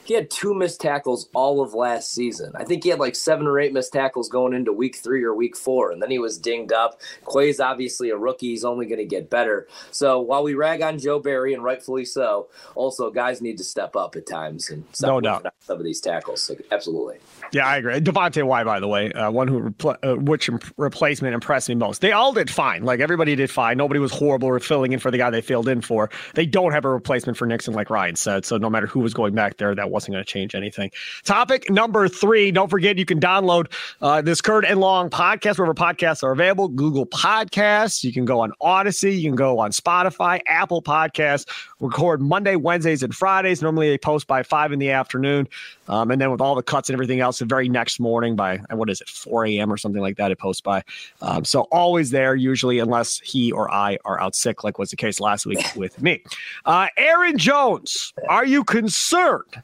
He 0.10 0.16
had 0.16 0.32
two 0.32 0.56
missed 0.56 0.82
tackles 0.82 1.30
all 1.36 1.62
of 1.62 1.76
last 1.76 2.12
season. 2.12 2.52
I 2.56 2.64
think 2.64 2.84
he 2.84 2.90
had 2.90 3.00
like 3.00 3.16
seven 3.16 3.46
or 3.46 3.60
eight 3.60 3.72
missed 3.74 3.94
tackles 3.94 4.28
going 4.28 4.54
into 4.56 4.74
week 4.74 4.96
three 4.96 5.24
or 5.24 5.36
week 5.36 5.56
four, 5.56 5.92
and 5.92 6.02
then 6.02 6.10
he 6.10 6.18
was 6.18 6.40
dinged 6.40 6.74
up. 6.74 7.00
Quay's 7.26 7.60
obviously 7.60 8.10
a 8.10 8.18
rookie; 8.18 8.48
he's 8.48 8.66
only 8.66 8.88
going 8.88 8.98
to 8.98 9.06
get 9.06 9.30
better. 9.30 9.68
So 9.92 10.20
while 10.20 10.42
we 10.42 10.56
rag 10.56 10.82
on 10.82 10.98
Joe 10.98 11.20
Barry, 11.20 11.54
and 11.54 11.64
rightfully 11.64 12.06
so, 12.06 12.48
also 12.74 13.12
guys 13.12 13.40
need 13.40 13.60
to 13.60 13.64
step 13.64 13.96
up 13.96 14.16
at 14.16 14.26
times 14.26 14.72
and 14.72 14.84
stop 14.94 15.08
No 15.10 15.22
doubt. 15.22 15.54
some 15.60 15.78
of 15.78 15.84
these 15.84 16.02
tackles. 16.02 16.42
So, 16.42 16.56
absolutely. 16.72 17.18
Yeah, 17.52 17.68
I 17.68 17.78
agree. 17.78 18.00
Devonte 18.00 18.44
Wyatt, 18.44 18.66
by 18.66 18.80
the 18.80 18.88
way, 18.88 19.12
uh, 19.12 19.30
one 19.30 19.48
who 19.48 19.70
repl- 19.70 19.98
uh, 20.04 20.16
which 20.16 20.50
imp- 20.50 20.74
replacement 20.78 21.36
impressed 21.36 21.70
me 21.70 21.76
most. 21.76 22.02
They 22.02 22.14
all 22.14 22.34
did 22.34 22.50
fine. 22.50 22.84
Like 22.84 23.00
everybody 23.00 23.36
did 23.36 23.52
fine. 23.52 23.78
Nobody 23.78 24.00
was 24.00 24.12
horrible 24.12 24.48
or 24.48 24.60
filling 24.60 24.92
in 24.92 24.98
for 25.00 25.12
the 25.12 25.20
guy 25.20 25.30
they 25.30 25.42
filled 25.42 25.68
in 25.68 25.82
for. 25.82 26.10
They 26.34 26.48
don't 26.48 26.72
have 26.72 26.86
a 26.86 26.90
replacement 26.90 27.38
for 27.38 27.46
Nixon, 27.46 27.76
like 27.76 27.92
Ryan 27.92 28.16
said. 28.16 28.46
So 28.46 28.58
no 28.58 28.72
matter 28.72 28.88
who 28.88 29.02
was 29.02 29.14
going 29.14 29.36
back 29.36 29.58
there, 29.58 29.76
that 29.76 29.92
wasn't 30.00 30.14
going 30.14 30.24
to 30.24 30.32
change 30.32 30.56
anything. 30.56 30.90
Topic 31.26 31.70
number 31.70 32.08
three. 32.08 32.52
Don't 32.52 32.70
forget 32.70 32.98
you 32.98 33.04
can 33.04 33.20
download 33.20 33.70
uh, 34.02 34.22
this 34.22 34.40
Curd 34.40 34.64
and 34.64 34.80
Long 34.80 35.10
podcast 35.10 35.58
wherever 35.58 35.74
podcasts 35.74 36.24
are 36.24 36.32
available. 36.32 36.70
Google 36.70 37.06
Podcasts. 37.06 38.02
You 38.02 38.14
can 38.14 38.24
go 38.24 38.40
on 38.40 38.54
Audacy. 38.62 39.20
You 39.20 39.30
can 39.30 39.36
go 39.36 39.60
on 39.60 39.72
Spotify, 39.72 40.40
Apple 40.48 40.82
Podcasts. 40.82 41.46
Record 41.82 42.22
Monday, 42.22 42.56
Wednesdays, 42.56 43.04
and 43.04 43.14
Fridays. 43.14 43.62
Normally 43.62 43.90
they 43.90 43.98
post 43.98 44.26
by 44.26 44.42
five 44.42 44.72
in 44.72 44.80
the 44.80 44.90
afternoon. 44.90 45.50
Um, 45.90 46.12
and 46.12 46.22
then 46.22 46.32
with 46.32 46.40
all 46.40 46.56
the 46.56 46.64
cuts 46.64 46.88
and 46.90 46.96
everything 46.96 47.20
else, 47.20 47.40
the 47.40 47.46
very 47.46 47.68
next 47.68 48.00
morning 48.00 48.36
by 48.36 48.58
what 48.72 48.90
is 48.90 49.02
it, 49.02 49.10
4 49.10 49.48
a.m. 49.48 49.74
or 49.74 49.76
something 49.78 50.02
like 50.02 50.18
that, 50.18 50.32
it 50.32 50.38
posts 50.38 50.62
by. 50.62 50.84
Um, 51.22 51.44
so 51.44 51.62
always 51.72 52.12
there, 52.12 52.36
usually, 52.36 52.80
unless 52.80 53.20
he 53.20 53.52
or 53.52 53.70
I 53.72 53.98
are 54.06 54.22
out 54.22 54.36
sick, 54.36 54.64
like 54.64 54.78
was 54.78 54.92
the 54.92 54.96
case 54.96 55.20
last 55.20 55.46
week 55.46 55.66
with 55.76 56.02
me. 56.02 56.24
Uh, 56.66 56.88
Aaron 56.96 57.38
Jones, 57.38 58.14
are 58.30 58.46
you 58.46 58.64
concerned 58.64 59.64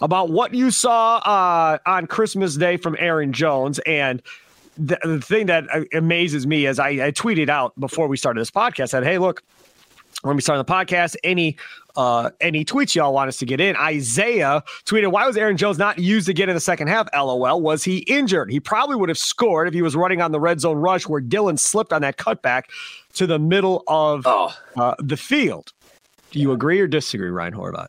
about 0.00 0.30
what 0.30 0.54
you 0.54 0.70
saw 0.70 1.16
uh, 1.18 1.78
on 1.86 2.06
Christmas 2.06 2.56
Day 2.56 2.76
from 2.76 2.96
Aaron 2.98 3.32
Jones? 3.32 3.78
And 3.80 4.22
the, 4.76 4.98
the 5.02 5.20
thing 5.20 5.46
that 5.46 5.64
uh, 5.72 5.84
amazes 5.92 6.46
me 6.46 6.66
is 6.66 6.78
I, 6.78 6.88
I 6.88 7.10
tweeted 7.12 7.48
out 7.48 7.78
before 7.78 8.08
we 8.08 8.16
started 8.16 8.40
this 8.40 8.50
podcast 8.50 8.92
that, 8.92 9.04
hey, 9.04 9.18
look, 9.18 9.42
when 10.22 10.34
we 10.36 10.42
start 10.42 10.64
the 10.64 10.72
podcast, 10.72 11.16
any 11.22 11.56
uh, 11.96 12.30
any 12.40 12.64
tweets 12.64 12.94
y'all 12.94 13.12
want 13.12 13.28
us 13.28 13.38
to 13.38 13.46
get 13.46 13.60
in. 13.60 13.74
Isaiah 13.76 14.62
tweeted, 14.84 15.10
"Why 15.10 15.26
was 15.26 15.36
Aaron 15.36 15.56
Jones 15.56 15.78
not 15.78 15.98
used 15.98 16.28
again 16.28 16.48
in 16.48 16.54
the 16.54 16.60
second 16.60 16.86
half? 16.88 17.08
LOL. 17.12 17.60
Was 17.60 17.82
he 17.82 17.98
injured? 17.98 18.50
He 18.52 18.60
probably 18.60 18.94
would 18.94 19.08
have 19.08 19.18
scored 19.18 19.66
if 19.66 19.74
he 19.74 19.82
was 19.82 19.96
running 19.96 20.20
on 20.20 20.30
the 20.30 20.38
red 20.38 20.60
zone 20.60 20.76
rush 20.78 21.08
where 21.08 21.20
Dillon 21.20 21.56
slipped 21.56 21.92
on 21.92 22.02
that 22.02 22.16
cutback 22.16 22.64
to 23.14 23.26
the 23.26 23.38
middle 23.38 23.82
of 23.88 24.22
Oh, 24.26 24.54
uh, 24.76 24.94
the 25.00 25.16
field. 25.16 25.72
Do 26.30 26.38
you 26.38 26.52
agree 26.52 26.78
or 26.80 26.86
disagree, 26.86 27.30
Ryan 27.30 27.54
Horvat? 27.54 27.88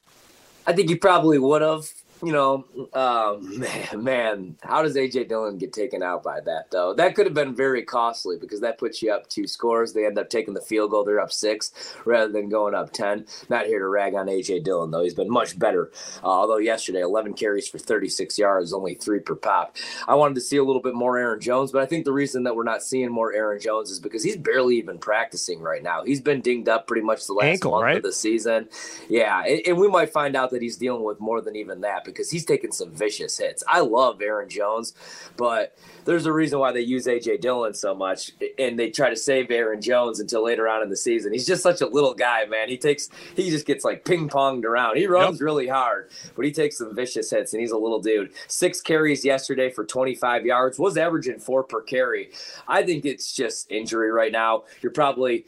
I 0.65 0.73
think 0.73 0.89
he 0.89 0.95
probably 0.95 1.37
would 1.37 1.61
have. 1.61 1.85
You 2.21 2.33
know, 2.33 2.65
um, 2.93 3.59
man, 3.93 4.03
man, 4.03 4.55
how 4.61 4.81
does 4.81 4.95
AJ 4.95 5.29
Dillon 5.29 5.57
get 5.57 5.73
taken 5.73 6.03
out 6.03 6.23
by 6.23 6.41
that 6.41 6.69
though? 6.71 6.93
That 6.93 7.15
could 7.15 7.25
have 7.25 7.33
been 7.33 7.55
very 7.55 7.83
costly 7.83 8.37
because 8.37 8.59
that 8.61 8.77
puts 8.77 9.01
you 9.01 9.11
up 9.11 9.27
two 9.29 9.47
scores. 9.47 9.93
They 9.93 10.05
end 10.05 10.17
up 10.19 10.29
taking 10.29 10.53
the 10.53 10.61
field 10.61 10.91
goal; 10.91 11.03
they're 11.03 11.19
up 11.19 11.31
six 11.31 11.71
rather 12.05 12.31
than 12.31 12.49
going 12.49 12.75
up 12.75 12.91
ten. 12.91 13.25
Not 13.49 13.67
here 13.67 13.79
to 13.79 13.87
rag 13.87 14.15
on 14.15 14.27
AJ 14.27 14.63
Dillon 14.63 14.91
though; 14.91 15.03
he's 15.03 15.13
been 15.13 15.29
much 15.31 15.57
better. 15.57 15.91
Uh, 16.23 16.27
although 16.27 16.57
yesterday, 16.57 17.01
11 17.01 17.33
carries 17.33 17.67
for 17.67 17.77
36 17.77 18.37
yards, 18.37 18.73
only 18.73 18.95
three 18.95 19.19
per 19.19 19.35
pop. 19.35 19.77
I 20.07 20.15
wanted 20.15 20.35
to 20.35 20.41
see 20.41 20.57
a 20.57 20.63
little 20.63 20.81
bit 20.81 20.95
more 20.95 21.17
Aaron 21.17 21.39
Jones, 21.39 21.71
but 21.71 21.81
I 21.81 21.85
think 21.85 22.05
the 22.05 22.13
reason 22.13 22.43
that 22.43 22.55
we're 22.55 22.63
not 22.63 22.83
seeing 22.83 23.09
more 23.09 23.33
Aaron 23.33 23.59
Jones 23.59 23.91
is 23.91 23.99
because 23.99 24.23
he's 24.23 24.37
barely 24.37 24.77
even 24.77 24.97
practicing 24.97 25.59
right 25.61 25.83
now. 25.83 26.03
He's 26.03 26.21
been 26.21 26.41
dinged 26.41 26.67
up 26.67 26.87
pretty 26.87 27.03
much 27.03 27.27
the 27.27 27.33
last 27.33 27.45
Ankle, 27.45 27.71
month 27.71 27.83
right? 27.83 27.97
of 27.97 28.03
the 28.03 28.11
season. 28.11 28.67
Yeah, 29.07 29.43
and, 29.45 29.61
and 29.65 29.77
we 29.77 29.87
might 29.87 30.11
find 30.11 30.35
out 30.35 30.49
that 30.51 30.61
he's 30.61 30.77
dealing 30.77 31.03
with 31.03 31.19
more 31.19 31.41
than 31.41 31.55
even 31.55 31.81
that 31.81 32.03
because 32.09 32.29
he's 32.29 32.45
taking 32.45 32.71
some 32.71 32.91
vicious 32.91 33.37
hits. 33.37 33.63
I 33.67 33.81
love 33.81 34.21
Aaron 34.21 34.49
Jones, 34.49 34.93
but 35.37 35.77
there's 36.05 36.25
a 36.25 36.33
reason 36.33 36.59
why 36.59 36.71
they 36.71 36.81
use 36.81 37.05
AJ 37.05 37.41
Dillon 37.41 37.73
so 37.73 37.93
much, 37.93 38.31
and 38.57 38.79
they 38.79 38.89
try 38.89 39.09
to 39.09 39.15
save 39.15 39.51
Aaron 39.51 39.81
Jones 39.81 40.19
until 40.19 40.43
later 40.43 40.67
on 40.67 40.81
in 40.81 40.89
the 40.89 40.97
season. 40.97 41.33
He's 41.33 41.45
just 41.45 41.61
such 41.61 41.81
a 41.81 41.87
little 41.87 42.13
guy, 42.13 42.45
man. 42.45 42.69
He 42.69 42.77
takes, 42.77 43.09
he 43.35 43.49
just 43.49 43.65
gets 43.65 43.85
like 43.85 44.05
ping 44.05 44.29
ponged 44.29 44.65
around. 44.65 44.97
He 44.97 45.07
runs 45.07 45.37
yep. 45.37 45.45
really 45.45 45.67
hard, 45.67 46.09
but 46.35 46.45
he 46.45 46.51
takes 46.51 46.77
some 46.77 46.95
vicious 46.95 47.29
hits, 47.29 47.53
and 47.53 47.61
he's 47.61 47.71
a 47.71 47.77
little 47.77 47.99
dude. 48.01 48.31
Six 48.47 48.81
carries 48.81 49.23
yesterday 49.23 49.69
for 49.69 49.85
25 49.85 50.45
yards, 50.45 50.79
was 50.79 50.97
averaging 50.97 51.39
four 51.39 51.63
per 51.63 51.81
carry. 51.81 52.31
I 52.67 52.83
think 52.83 53.05
it's 53.05 53.33
just 53.33 53.71
injury 53.71 54.11
right 54.11 54.31
now. 54.31 54.63
You're 54.81 54.91
probably 54.91 55.45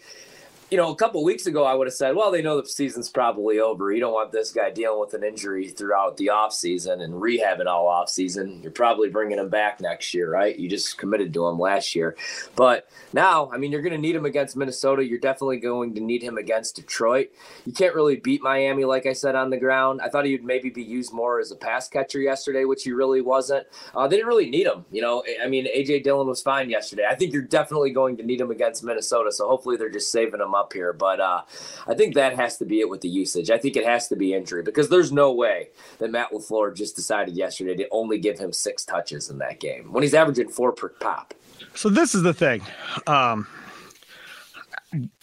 you 0.72 0.78
know, 0.78 0.90
a 0.90 0.96
couple 0.96 1.22
weeks 1.22 1.48
ago, 1.48 1.66
I 1.66 1.74
would 1.74 1.88
have 1.88 1.94
said, 1.94 2.16
well, 2.16 2.32
they 2.32 2.42
know 2.42 2.60
the 2.60 2.66
season's 2.66 3.10
probably 3.10 3.60
over. 3.60 3.92
You 3.92 4.00
don't 4.00 4.14
want 4.14 4.32
this 4.32 4.54
guy 4.54 4.72
dealing 4.72 5.02
with 5.02 5.14
an 5.14 5.22
injury 5.22 5.68
throughout 5.68 6.16
the 6.16 6.28
offseason 6.28 7.02
and 7.02 7.14
rehabbing 7.14 7.66
all 7.66 7.88
offseason. 7.88 8.64
You're 8.64 8.72
probably 8.72 9.10
bringing 9.10 9.38
him 9.38 9.50
back 9.50 9.82
next 9.82 10.14
year, 10.14 10.32
right? 10.32 10.58
You 10.58 10.70
just 10.70 10.98
committed 10.98 11.34
to 11.34 11.46
him 11.46 11.60
last 11.60 11.94
year. 11.94 12.16
But 12.56 12.88
now, 13.12 13.52
I 13.52 13.58
mean, 13.58 13.74
you're 13.74 13.82
going 13.82 13.92
to 13.92 13.98
need 13.98 14.16
him 14.16 14.24
against 14.24 14.56
Minnesota. 14.56 15.04
You're 15.06 15.20
definitely 15.20 15.60
going 15.60 15.94
to 15.96 16.00
need 16.00 16.24
him 16.24 16.38
against 16.38 16.78
Detroit. 16.78 17.32
You 17.66 17.74
can't 17.74 17.94
really 17.94 18.16
beat 18.16 18.42
Miami, 18.42 18.86
like 18.86 19.06
I 19.06 19.12
said, 19.12 19.36
on 19.36 19.50
the 19.50 19.58
ground. 19.58 20.00
I 20.02 20.08
thought 20.08 20.24
he 20.24 20.32
would 20.32 20.46
maybe 20.46 20.70
be 20.70 20.84
used 20.84 21.12
more 21.12 21.42
as 21.42 21.52
a 21.52 21.58
pass 21.58 21.90
catcher 21.90 22.22
yesterday, 22.22 22.64
which 22.64 22.84
he 22.84 22.94
really 22.94 23.20
wasn't. 23.20 23.68
Uh, 23.94 24.08
they 24.08 24.16
didn't 24.16 24.30
really 24.30 24.50
need 24.50 24.68
him. 24.68 24.86
You 24.90 25.02
know, 25.02 25.22
I 25.44 25.50
mean, 25.50 25.68
A.J. 25.68 26.00
Dillon 26.00 26.28
was 26.28 26.42
fine 26.42 26.70
yesterday. 26.70 27.04
I 27.12 27.16
think 27.16 27.34
you're 27.34 27.42
definitely 27.42 27.92
going 27.92 28.16
to 28.16 28.24
need 28.24 28.40
him 28.40 28.52
against 28.52 28.86
Minnesota. 28.86 29.34
So 29.34 29.50
hopefully 29.50 29.76
they're 29.76 29.90
just 29.90 30.14
saving 30.14 30.40
him 30.40 30.56
up 30.56 30.61
up 30.62 30.74
here, 30.74 30.94
but 30.94 31.20
uh, 31.20 31.42
I 31.88 31.94
think 31.94 32.16
that 32.16 32.36
has 32.36 32.58
to 32.58 32.66
be 32.66 32.80
it 32.80 32.90
with 32.90 33.02
the 33.02 33.10
usage. 33.10 33.50
I 33.50 33.58
think 33.58 33.76
it 33.76 33.86
has 33.86 34.08
to 34.10 34.16
be 34.16 34.34
injury 34.34 34.64
because 34.64 34.90
there's 34.90 35.12
no 35.12 35.34
way 35.34 35.70
that 35.98 36.12
Matt 36.12 36.32
LaFleur 36.32 36.76
just 36.76 36.96
decided 36.96 37.36
yesterday 37.36 37.76
to 37.76 37.88
only 37.92 38.20
give 38.20 38.40
him 38.40 38.54
six 38.54 38.86
touches 38.86 39.30
in 39.30 39.40
that 39.40 39.60
game 39.60 39.92
when 39.92 40.04
he's 40.04 40.14
averaging 40.14 40.50
four 40.50 40.72
per 40.72 40.90
pop. 40.90 41.34
So 41.76 41.90
this 41.90 42.16
is 42.16 42.24
the 42.24 42.34
thing. 42.34 42.62
Um, 43.08 43.48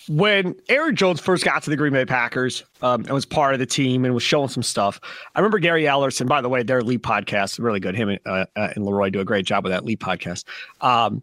when 0.08 0.54
Aaron 0.68 0.96
Jones 0.96 1.20
first 1.20 1.44
got 1.44 1.62
to 1.64 1.70
the 1.70 1.76
Green 1.76 1.92
Bay 1.92 2.06
Packers 2.06 2.64
um, 2.80 3.02
and 3.02 3.10
was 3.10 3.26
part 3.26 3.52
of 3.52 3.60
the 3.60 3.66
team 3.66 4.04
and 4.04 4.14
was 4.14 4.22
showing 4.22 4.48
some 4.48 4.62
stuff, 4.62 5.00
I 5.34 5.40
remember 5.40 5.58
Gary 5.58 5.84
Ellerson. 5.84 6.26
By 6.26 6.40
the 6.40 6.48
way, 6.48 6.62
their 6.62 6.82
lead 6.82 7.02
podcast 7.02 7.52
is 7.52 7.58
really 7.58 7.80
good. 7.80 7.94
Him 7.94 8.08
and, 8.08 8.20
uh, 8.24 8.46
uh, 8.56 8.68
and 8.74 8.84
Leroy 8.84 9.10
do 9.10 9.20
a 9.20 9.24
great 9.24 9.44
job 9.44 9.64
with 9.64 9.72
that 9.72 9.84
lead 9.84 10.00
podcast. 10.00 10.44
Um, 10.80 11.22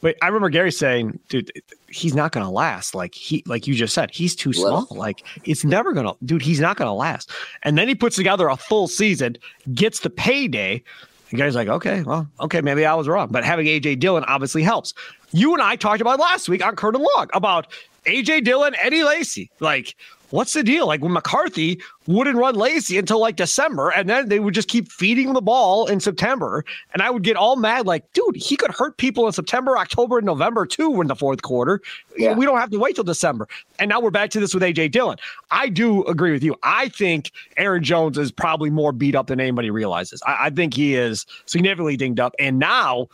but 0.00 0.16
I 0.22 0.26
remember 0.26 0.48
Gary 0.48 0.72
saying, 0.72 1.18
dude, 1.28 1.50
he's 1.88 2.14
not 2.14 2.32
going 2.32 2.44
to 2.44 2.50
last. 2.50 2.94
Like 2.94 3.14
he, 3.14 3.42
like 3.46 3.66
you 3.66 3.74
just 3.74 3.94
said, 3.94 4.10
he's 4.10 4.34
too 4.34 4.52
small. 4.52 4.86
Like 4.90 5.24
it's 5.44 5.64
never 5.64 5.92
going 5.92 6.06
to, 6.06 6.16
dude, 6.24 6.42
he's 6.42 6.60
not 6.60 6.76
going 6.76 6.88
to 6.88 6.92
last. 6.92 7.30
And 7.62 7.76
then 7.76 7.88
he 7.88 7.94
puts 7.94 8.16
together 8.16 8.48
a 8.48 8.56
full 8.56 8.88
season, 8.88 9.36
gets 9.74 10.00
the 10.00 10.10
payday. 10.10 10.82
The 11.30 11.36
guy's 11.36 11.54
like, 11.54 11.68
okay, 11.68 12.02
well, 12.02 12.28
okay, 12.40 12.60
maybe 12.60 12.84
I 12.84 12.94
was 12.94 13.08
wrong. 13.08 13.28
But 13.30 13.44
having 13.44 13.66
AJ 13.66 13.98
Dillon 13.98 14.24
obviously 14.28 14.62
helps. 14.62 14.94
You 15.32 15.52
and 15.54 15.62
I 15.62 15.76
talked 15.76 16.00
about 16.00 16.20
last 16.20 16.48
week 16.48 16.64
on 16.64 16.76
Curtin 16.76 17.02
Log 17.16 17.30
about 17.34 17.66
AJ 18.04 18.44
Dillon, 18.44 18.76
Eddie 18.80 19.02
Lacy. 19.02 19.50
Like, 19.58 19.96
what's 20.30 20.52
the 20.52 20.62
deal? 20.62 20.86
Like 20.86 21.02
when 21.02 21.12
McCarthy 21.12 21.80
wouldn't 22.06 22.36
run 22.36 22.54
Lacy 22.54 22.98
until 22.98 23.20
like 23.20 23.36
December, 23.36 23.90
and 23.90 24.08
then 24.08 24.28
they 24.28 24.38
would 24.38 24.54
just 24.54 24.68
keep 24.68 24.90
feeding 24.90 25.32
the 25.32 25.40
ball 25.40 25.86
in 25.86 26.00
September, 26.00 26.64
and 26.92 27.02
I 27.02 27.10
would 27.10 27.22
get 27.22 27.36
all 27.36 27.56
mad, 27.56 27.86
like, 27.86 28.10
dude, 28.12 28.36
he 28.36 28.56
could 28.56 28.70
hurt 28.70 28.96
people 28.96 29.26
in 29.26 29.32
September, 29.32 29.78
October, 29.78 30.18
and 30.18 30.26
November 30.26 30.66
too 30.66 31.00
in 31.00 31.06
the 31.08 31.16
fourth 31.16 31.42
quarter. 31.42 31.80
Yeah. 32.16 32.34
We 32.34 32.44
don't 32.44 32.58
have 32.58 32.70
to 32.70 32.78
wait 32.78 32.94
till 32.94 33.04
December. 33.04 33.48
And 33.78 33.88
now 33.88 34.00
we're 34.00 34.10
back 34.10 34.30
to 34.30 34.40
this 34.40 34.54
with 34.54 34.62
AJ 34.62 34.92
Dillon. 34.92 35.18
I 35.50 35.68
do 35.68 36.04
agree 36.04 36.32
with 36.32 36.42
you. 36.42 36.56
I 36.62 36.88
think 36.88 37.32
Aaron 37.56 37.82
Jones 37.82 38.18
is 38.18 38.32
probably 38.32 38.70
more 38.70 38.92
beat 38.92 39.14
up 39.14 39.26
than 39.26 39.40
anybody 39.40 39.70
realizes. 39.70 40.22
I, 40.26 40.46
I 40.46 40.50
think 40.50 40.74
he 40.74 40.94
is 40.94 41.26
significantly 41.46 41.96
dinged 41.96 42.20
up, 42.20 42.34
and 42.38 42.58
now 42.58 43.08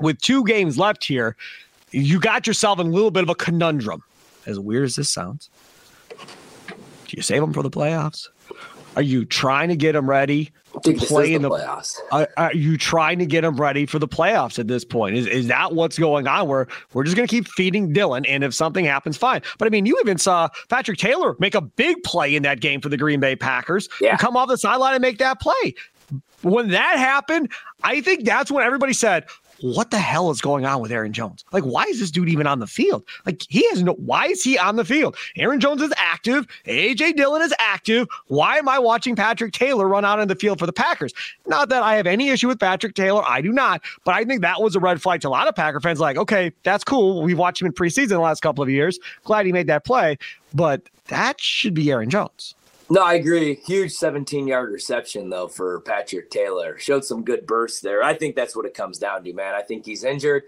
with 0.00 0.20
two 0.20 0.44
games 0.44 0.78
left 0.78 1.04
here, 1.04 1.36
you 1.90 2.20
got 2.20 2.46
yourself 2.46 2.78
in 2.78 2.88
a 2.88 2.90
little 2.90 3.10
bit 3.10 3.22
of 3.22 3.28
a 3.28 3.34
conundrum. 3.34 4.02
As 4.46 4.58
weird 4.58 4.84
as 4.84 4.96
this 4.96 5.10
sounds, 5.10 5.50
do 6.08 7.16
you 7.16 7.22
save 7.22 7.40
them 7.40 7.52
for 7.52 7.62
the 7.62 7.70
playoffs? 7.70 8.28
Are 8.96 9.02
you 9.02 9.24
trying 9.24 9.68
to 9.68 9.76
get 9.76 9.92
them 9.92 10.08
ready 10.08 10.50
to 10.82 10.94
play 10.94 11.32
in 11.32 11.42
the, 11.42 11.48
the 11.48 11.54
playoffs? 11.56 11.98
Are, 12.10 12.28
are, 12.36 12.52
you 12.52 12.76
trying 12.76 13.18
to 13.20 13.26
get 13.26 13.42
them 13.42 13.56
ready 13.56 13.86
for 13.86 13.98
the 13.98 14.08
playoffs 14.08 14.58
at 14.58 14.66
this 14.66 14.84
point? 14.84 15.16
Is 15.16 15.26
is 15.26 15.46
that 15.46 15.74
what's 15.74 15.98
going 15.98 16.26
on? 16.26 16.48
Where 16.48 16.66
we're 16.92 17.04
just 17.04 17.16
going 17.16 17.28
to 17.28 17.30
keep 17.30 17.46
feeding 17.48 17.92
Dillon, 17.92 18.26
and 18.26 18.42
if 18.42 18.54
something 18.54 18.84
happens, 18.84 19.16
fine. 19.16 19.42
But 19.58 19.66
I 19.66 19.70
mean, 19.70 19.86
you 19.86 19.96
even 20.00 20.18
saw 20.18 20.48
Patrick 20.68 20.98
Taylor 20.98 21.36
make 21.38 21.54
a 21.54 21.60
big 21.60 22.02
play 22.02 22.34
in 22.34 22.42
that 22.42 22.60
game 22.60 22.80
for 22.80 22.88
the 22.88 22.96
Green 22.96 23.20
Bay 23.20 23.36
Packers. 23.36 23.88
Yeah. 24.00 24.16
come 24.16 24.36
off 24.36 24.48
the 24.48 24.58
sideline 24.58 24.94
and 24.94 25.02
make 25.02 25.18
that 25.18 25.40
play. 25.40 25.74
When 26.42 26.70
that 26.70 26.98
happened, 26.98 27.52
I 27.82 28.00
think 28.00 28.24
that's 28.24 28.50
when 28.50 28.64
everybody 28.64 28.94
said, 28.94 29.26
what 29.60 29.90
the 29.90 29.98
hell 29.98 30.30
is 30.30 30.40
going 30.40 30.64
on 30.64 30.80
with 30.80 30.92
Aaron 30.92 31.12
Jones? 31.12 31.44
Like, 31.52 31.64
why 31.64 31.84
is 31.84 32.00
this 32.00 32.10
dude 32.10 32.28
even 32.28 32.46
on 32.46 32.58
the 32.58 32.66
field? 32.66 33.04
Like, 33.26 33.42
he 33.48 33.68
has 33.70 33.82
no, 33.82 33.94
why 33.94 34.26
is 34.26 34.42
he 34.42 34.58
on 34.58 34.76
the 34.76 34.84
field? 34.84 35.16
Aaron 35.36 35.60
Jones 35.60 35.82
is 35.82 35.92
active. 35.96 36.46
AJ 36.66 37.16
Dillon 37.16 37.42
is 37.42 37.54
active. 37.58 38.08
Why 38.26 38.58
am 38.58 38.68
I 38.68 38.78
watching 38.78 39.16
Patrick 39.16 39.52
Taylor 39.52 39.88
run 39.88 40.04
out 40.04 40.18
on 40.20 40.28
the 40.28 40.36
field 40.36 40.58
for 40.58 40.66
the 40.66 40.72
Packers? 40.72 41.12
Not 41.46 41.68
that 41.70 41.82
I 41.82 41.96
have 41.96 42.06
any 42.06 42.28
issue 42.30 42.48
with 42.48 42.60
Patrick 42.60 42.94
Taylor. 42.94 43.22
I 43.24 43.40
do 43.40 43.52
not. 43.52 43.82
But 44.04 44.14
I 44.14 44.24
think 44.24 44.42
that 44.42 44.62
was 44.62 44.76
a 44.76 44.80
red 44.80 45.00
flag 45.02 45.20
to 45.22 45.28
a 45.28 45.30
lot 45.30 45.48
of 45.48 45.54
Packer 45.54 45.80
fans. 45.80 46.00
Like, 46.00 46.16
okay, 46.16 46.52
that's 46.62 46.84
cool. 46.84 47.22
We've 47.22 47.38
watched 47.38 47.60
him 47.60 47.66
in 47.66 47.72
preseason 47.72 48.08
the 48.08 48.18
last 48.20 48.40
couple 48.40 48.62
of 48.62 48.70
years. 48.70 48.98
Glad 49.24 49.46
he 49.46 49.52
made 49.52 49.66
that 49.66 49.84
play. 49.84 50.18
But 50.54 50.82
that 51.08 51.40
should 51.40 51.74
be 51.74 51.90
Aaron 51.90 52.10
Jones. 52.10 52.54
No, 52.90 53.02
I 53.02 53.14
agree. 53.14 53.56
Huge 53.66 53.92
17 53.92 54.48
yard 54.48 54.72
reception, 54.72 55.28
though, 55.28 55.46
for 55.46 55.80
Patrick 55.80 56.30
Taylor. 56.30 56.78
Showed 56.78 57.04
some 57.04 57.22
good 57.22 57.46
bursts 57.46 57.80
there. 57.80 58.02
I 58.02 58.14
think 58.14 58.34
that's 58.34 58.56
what 58.56 58.64
it 58.64 58.72
comes 58.72 58.96
down 58.96 59.24
to, 59.24 59.32
man. 59.34 59.54
I 59.54 59.60
think 59.60 59.84
he's 59.84 60.04
injured. 60.04 60.44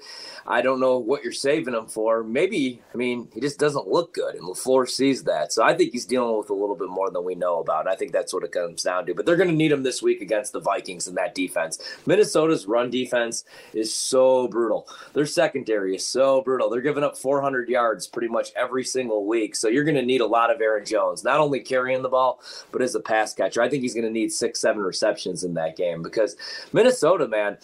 I 0.46 0.62
don't 0.62 0.80
know 0.80 0.96
what 0.96 1.22
you're 1.22 1.34
saving 1.34 1.74
him 1.74 1.86
for. 1.86 2.24
Maybe, 2.24 2.80
I 2.94 2.96
mean, 2.96 3.28
he 3.34 3.42
just 3.42 3.58
doesn't 3.58 3.88
look 3.88 4.14
good, 4.14 4.36
and 4.36 4.44
LaFleur 4.44 4.88
sees 4.88 5.22
that. 5.24 5.52
So 5.52 5.62
I 5.62 5.76
think 5.76 5.92
he's 5.92 6.06
dealing 6.06 6.38
with 6.38 6.48
a 6.48 6.54
little 6.54 6.74
bit 6.74 6.88
more 6.88 7.10
than 7.10 7.24
we 7.24 7.34
know 7.34 7.60
about. 7.60 7.86
I 7.86 7.94
think 7.94 8.10
that's 8.10 8.32
what 8.32 8.42
it 8.42 8.52
comes 8.52 8.82
down 8.82 9.04
to. 9.04 9.14
But 9.14 9.26
they're 9.26 9.36
going 9.36 9.50
to 9.50 9.54
need 9.54 9.70
him 9.70 9.82
this 9.82 10.00
week 10.00 10.22
against 10.22 10.54
the 10.54 10.60
Vikings 10.60 11.08
in 11.08 11.16
that 11.16 11.34
defense. 11.34 11.78
Minnesota's 12.06 12.66
run 12.66 12.88
defense 12.88 13.44
is 13.74 13.94
so 13.94 14.48
brutal. 14.48 14.88
Their 15.12 15.26
secondary 15.26 15.94
is 15.94 16.06
so 16.06 16.40
brutal. 16.40 16.70
They're 16.70 16.80
giving 16.80 17.04
up 17.04 17.18
400 17.18 17.68
yards 17.68 18.06
pretty 18.06 18.28
much 18.28 18.50
every 18.56 18.84
single 18.84 19.26
week. 19.26 19.56
So 19.56 19.68
you're 19.68 19.84
going 19.84 19.94
to 19.96 20.02
need 20.02 20.22
a 20.22 20.26
lot 20.26 20.50
of 20.50 20.62
Aaron 20.62 20.86
Jones, 20.86 21.22
not 21.22 21.38
only 21.38 21.60
carrying 21.60 22.00
the 22.00 22.08
ball 22.08 22.29
ball, 22.30 22.42
but 22.72 22.82
as 22.82 22.94
a 22.94 23.00
pass 23.00 23.34
catcher. 23.34 23.62
I 23.62 23.68
think 23.68 23.82
he's 23.82 23.94
going 23.94 24.04
to 24.06 24.10
need 24.10 24.32
six, 24.32 24.60
seven 24.60 24.82
receptions 24.82 25.44
in 25.44 25.54
that 25.54 25.76
game 25.76 26.02
because 26.02 26.36
Minnesota, 26.72 27.28
man, 27.28 27.58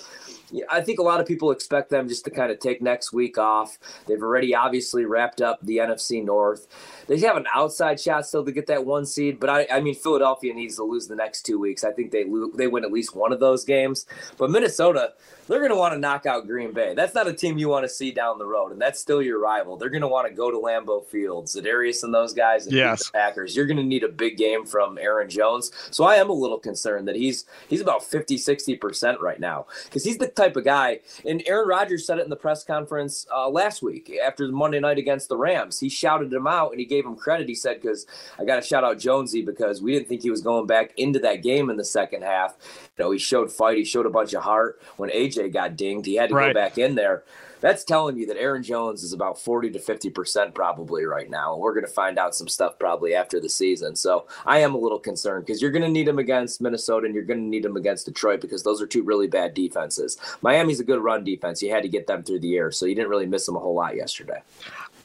I 0.70 0.80
think 0.80 0.98
a 0.98 1.02
lot 1.02 1.20
of 1.20 1.26
people 1.26 1.50
expect 1.50 1.90
them 1.90 2.08
just 2.08 2.24
to 2.24 2.30
kind 2.30 2.52
of 2.52 2.60
take 2.60 2.80
next 2.80 3.12
week 3.12 3.38
off. 3.38 3.78
They've 4.06 4.22
already 4.22 4.54
obviously 4.54 5.04
wrapped 5.04 5.40
up 5.40 5.58
the 5.62 5.78
NFC 5.78 6.24
North. 6.24 6.68
They 7.06 7.18
have 7.20 7.36
an 7.36 7.46
outside 7.54 8.00
shot 8.00 8.26
still 8.26 8.44
to 8.44 8.52
get 8.52 8.66
that 8.66 8.84
one 8.84 9.06
seed, 9.06 9.38
but 9.38 9.48
I, 9.48 9.66
I 9.70 9.80
mean 9.80 9.94
Philadelphia 9.94 10.52
needs 10.52 10.76
to 10.76 10.84
lose 10.84 11.06
the 11.06 11.16
next 11.16 11.42
two 11.42 11.58
weeks. 11.58 11.84
I 11.84 11.92
think 11.92 12.10
they 12.10 12.24
lo- 12.24 12.50
they 12.54 12.66
win 12.66 12.84
at 12.84 12.92
least 12.92 13.14
one 13.14 13.32
of 13.32 13.40
those 13.40 13.64
games. 13.64 14.06
But 14.36 14.50
Minnesota, 14.50 15.12
they're 15.48 15.60
going 15.60 15.70
to 15.70 15.76
want 15.76 15.94
to 15.94 16.00
knock 16.00 16.26
out 16.26 16.46
Green 16.46 16.72
Bay. 16.72 16.94
That's 16.94 17.14
not 17.14 17.28
a 17.28 17.32
team 17.32 17.58
you 17.58 17.68
want 17.68 17.84
to 17.84 17.88
see 17.88 18.10
down 18.10 18.38
the 18.38 18.46
road, 18.46 18.72
and 18.72 18.80
that's 18.80 19.00
still 19.00 19.22
your 19.22 19.40
rival. 19.40 19.76
They're 19.76 19.90
going 19.90 20.02
to 20.02 20.08
want 20.08 20.28
to 20.28 20.34
go 20.34 20.50
to 20.50 20.56
Lambeau 20.56 21.04
Field. 21.06 21.46
Za'Darius 21.46 22.02
and 22.02 22.12
those 22.12 22.32
guys 22.32 22.66
and 22.66 22.74
yes. 22.74 23.06
the 23.06 23.12
Packers. 23.12 23.54
You're 23.54 23.66
going 23.66 23.76
to 23.76 23.84
need 23.84 24.02
a 24.02 24.08
big 24.08 24.36
game 24.36 24.66
from 24.66 24.98
Aaron 24.98 25.28
Jones. 25.28 25.70
So 25.90 26.04
I 26.04 26.16
am 26.16 26.30
a 26.30 26.32
little 26.32 26.58
concerned 26.58 27.06
that 27.08 27.16
he's 27.16 27.44
he's 27.68 27.80
about 27.80 28.04
50, 28.04 28.36
60% 28.36 29.20
right 29.20 29.38
now 29.38 29.66
because 29.84 30.04
he's 30.04 30.18
the 30.18 30.28
type 30.28 30.56
of 30.56 30.64
guy. 30.64 31.00
And 31.24 31.42
Aaron 31.46 31.68
Rodgers 31.68 32.06
said 32.06 32.18
it 32.18 32.24
in 32.24 32.30
the 32.30 32.36
press 32.36 32.64
conference 32.64 33.26
uh, 33.34 33.48
last 33.48 33.82
week 33.82 34.12
after 34.24 34.46
the 34.46 34.52
Monday 34.52 34.80
night 34.80 34.98
against 34.98 35.28
the 35.28 35.36
Rams. 35.36 35.78
He 35.78 35.88
shouted 35.88 36.32
him 36.32 36.46
out 36.46 36.70
and 36.70 36.80
he 36.80 36.86
gave 36.86 36.95
him 37.04 37.16
credit. 37.16 37.48
He 37.48 37.54
said, 37.54 37.80
because 37.80 38.06
I 38.38 38.44
got 38.44 38.56
to 38.56 38.62
shout 38.62 38.84
out 38.84 38.98
Jonesy 38.98 39.42
because 39.42 39.82
we 39.82 39.92
didn't 39.92 40.08
think 40.08 40.22
he 40.22 40.30
was 40.30 40.40
going 40.40 40.66
back 40.66 40.92
into 40.96 41.18
that 41.20 41.42
game 41.42 41.70
in 41.70 41.76
the 41.76 41.84
second 41.84 42.22
half. 42.22 42.56
You 42.96 43.04
know, 43.04 43.10
he 43.10 43.18
showed 43.18 43.52
fight. 43.52 43.76
He 43.76 43.84
showed 43.84 44.06
a 44.06 44.10
bunch 44.10 44.32
of 44.32 44.42
heart. 44.42 44.80
When 44.96 45.10
AJ 45.10 45.52
got 45.52 45.76
dinged, 45.76 46.06
he 46.06 46.14
had 46.14 46.30
to 46.30 46.34
right. 46.34 46.48
go 46.48 46.54
back 46.54 46.78
in 46.78 46.94
there 46.94 47.24
that's 47.60 47.84
telling 47.84 48.16
you 48.16 48.26
that 48.26 48.38
Aaron 48.38 48.62
Jones 48.62 49.02
is 49.02 49.12
about 49.12 49.40
40 49.40 49.70
to 49.70 49.78
50% 49.78 50.54
probably 50.54 51.04
right 51.04 51.28
now. 51.28 51.52
And 51.52 51.62
we're 51.62 51.74
going 51.74 51.86
to 51.86 51.90
find 51.90 52.18
out 52.18 52.34
some 52.34 52.48
stuff 52.48 52.78
probably 52.78 53.14
after 53.14 53.40
the 53.40 53.48
season. 53.48 53.96
So 53.96 54.26
I 54.44 54.58
am 54.58 54.74
a 54.74 54.78
little 54.78 54.98
concerned 54.98 55.46
because 55.46 55.62
you're 55.62 55.70
going 55.70 55.82
to 55.82 55.88
need 55.88 56.08
him 56.08 56.18
against 56.18 56.60
Minnesota 56.60 57.06
and 57.06 57.14
you're 57.14 57.24
going 57.24 57.40
to 57.40 57.46
need 57.46 57.64
him 57.64 57.76
against 57.76 58.06
Detroit 58.06 58.40
because 58.40 58.62
those 58.62 58.82
are 58.82 58.86
two 58.86 59.02
really 59.02 59.26
bad 59.26 59.54
defenses. 59.54 60.18
Miami's 60.42 60.80
a 60.80 60.84
good 60.84 61.02
run 61.02 61.24
defense. 61.24 61.62
You 61.62 61.70
had 61.70 61.82
to 61.82 61.88
get 61.88 62.06
them 62.06 62.22
through 62.22 62.40
the 62.40 62.56
air. 62.56 62.70
So 62.70 62.86
you 62.86 62.94
didn't 62.94 63.10
really 63.10 63.26
miss 63.26 63.46
them 63.46 63.56
a 63.56 63.60
whole 63.60 63.74
lot 63.74 63.96
yesterday. 63.96 64.42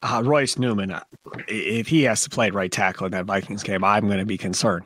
Uh, 0.04 0.22
Royce 0.26 0.58
Newman, 0.58 0.92
uh, 0.92 1.04
if 1.48 1.88
he 1.88 2.04
has 2.04 2.22
to 2.24 2.30
play 2.30 2.50
right 2.50 2.72
tackle 2.72 3.06
in 3.06 3.12
that 3.12 3.26
Vikings 3.26 3.62
game, 3.62 3.84
I'm 3.84 4.08
going 4.08 4.18
to 4.18 4.26
be 4.26 4.38
concerned 4.38 4.86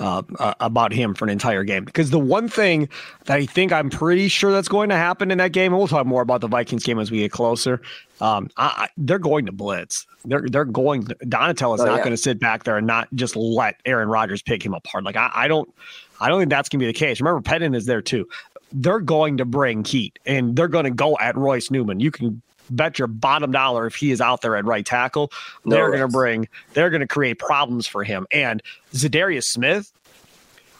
uh, 0.00 0.22
uh, 0.40 0.54
about 0.58 0.92
him 0.92 1.14
for 1.14 1.24
an 1.24 1.30
entire 1.30 1.62
game. 1.62 1.84
Because 1.84 2.10
the 2.10 2.18
one 2.18 2.48
thing 2.48 2.88
that 3.26 3.36
I 3.36 3.46
think 3.46 3.72
I'm 3.72 3.90
pretty 3.90 4.26
sure 4.28 4.50
that's 4.50 4.68
going 4.68 4.88
to 4.88 4.96
happen 4.96 5.30
in 5.30 5.38
that 5.38 5.52
game, 5.52 5.72
and 5.72 5.78
we'll 5.78 5.86
talk 5.86 6.04
more 6.04 6.22
about 6.22 6.40
the 6.40 6.48
Vikings 6.48 6.82
game 6.82 6.98
as 6.98 7.10
we 7.10 7.18
get 7.18 7.30
closer. 7.30 7.80
Um, 8.20 8.50
I, 8.56 8.66
I, 8.66 8.88
they're 8.96 9.20
going 9.20 9.46
to 9.46 9.52
blitz. 9.52 10.06
They're 10.24 10.46
they're 10.48 10.64
going. 10.64 11.06
To, 11.06 11.14
Donatell 11.14 11.74
is 11.76 11.80
oh, 11.80 11.86
not 11.86 11.98
yeah. 11.98 12.04
going 12.04 12.10
to 12.10 12.16
sit 12.16 12.40
back 12.40 12.64
there 12.64 12.76
and 12.76 12.86
not 12.86 13.08
just 13.14 13.36
let 13.36 13.76
Aaron 13.84 14.08
Rodgers 14.08 14.42
pick 14.42 14.64
him 14.64 14.74
apart. 14.74 15.04
Like 15.04 15.16
I, 15.16 15.30
I 15.32 15.48
don't. 15.48 15.72
I 16.20 16.28
don't 16.28 16.40
think 16.40 16.50
that's 16.50 16.68
going 16.68 16.80
to 16.80 16.86
be 16.86 16.88
the 16.88 16.98
case. 16.98 17.20
Remember, 17.20 17.40
Pettine 17.40 17.76
is 17.76 17.86
there 17.86 18.02
too. 18.02 18.26
They're 18.72 19.00
going 19.00 19.36
to 19.36 19.44
bring 19.44 19.84
heat 19.84 20.18
and 20.26 20.56
they're 20.56 20.66
going 20.66 20.84
to 20.84 20.90
go 20.90 21.16
at 21.20 21.36
Royce 21.36 21.70
Newman. 21.70 22.00
You 22.00 22.10
can 22.10 22.42
bet 22.70 22.98
your 22.98 23.08
bottom 23.08 23.50
dollar 23.50 23.86
if 23.86 23.94
he 23.94 24.10
is 24.10 24.20
out 24.20 24.42
there 24.42 24.56
at 24.56 24.64
right 24.64 24.84
tackle, 24.84 25.30
no 25.64 25.76
they're 25.76 25.88
going 25.88 26.02
to 26.02 26.08
bring, 26.08 26.48
they're 26.74 26.90
going 26.90 27.00
to 27.00 27.06
create 27.06 27.38
problems 27.38 27.86
for 27.86 28.04
him. 28.04 28.26
And 28.32 28.62
Za'Darius 28.92 29.44
Smith, 29.44 29.92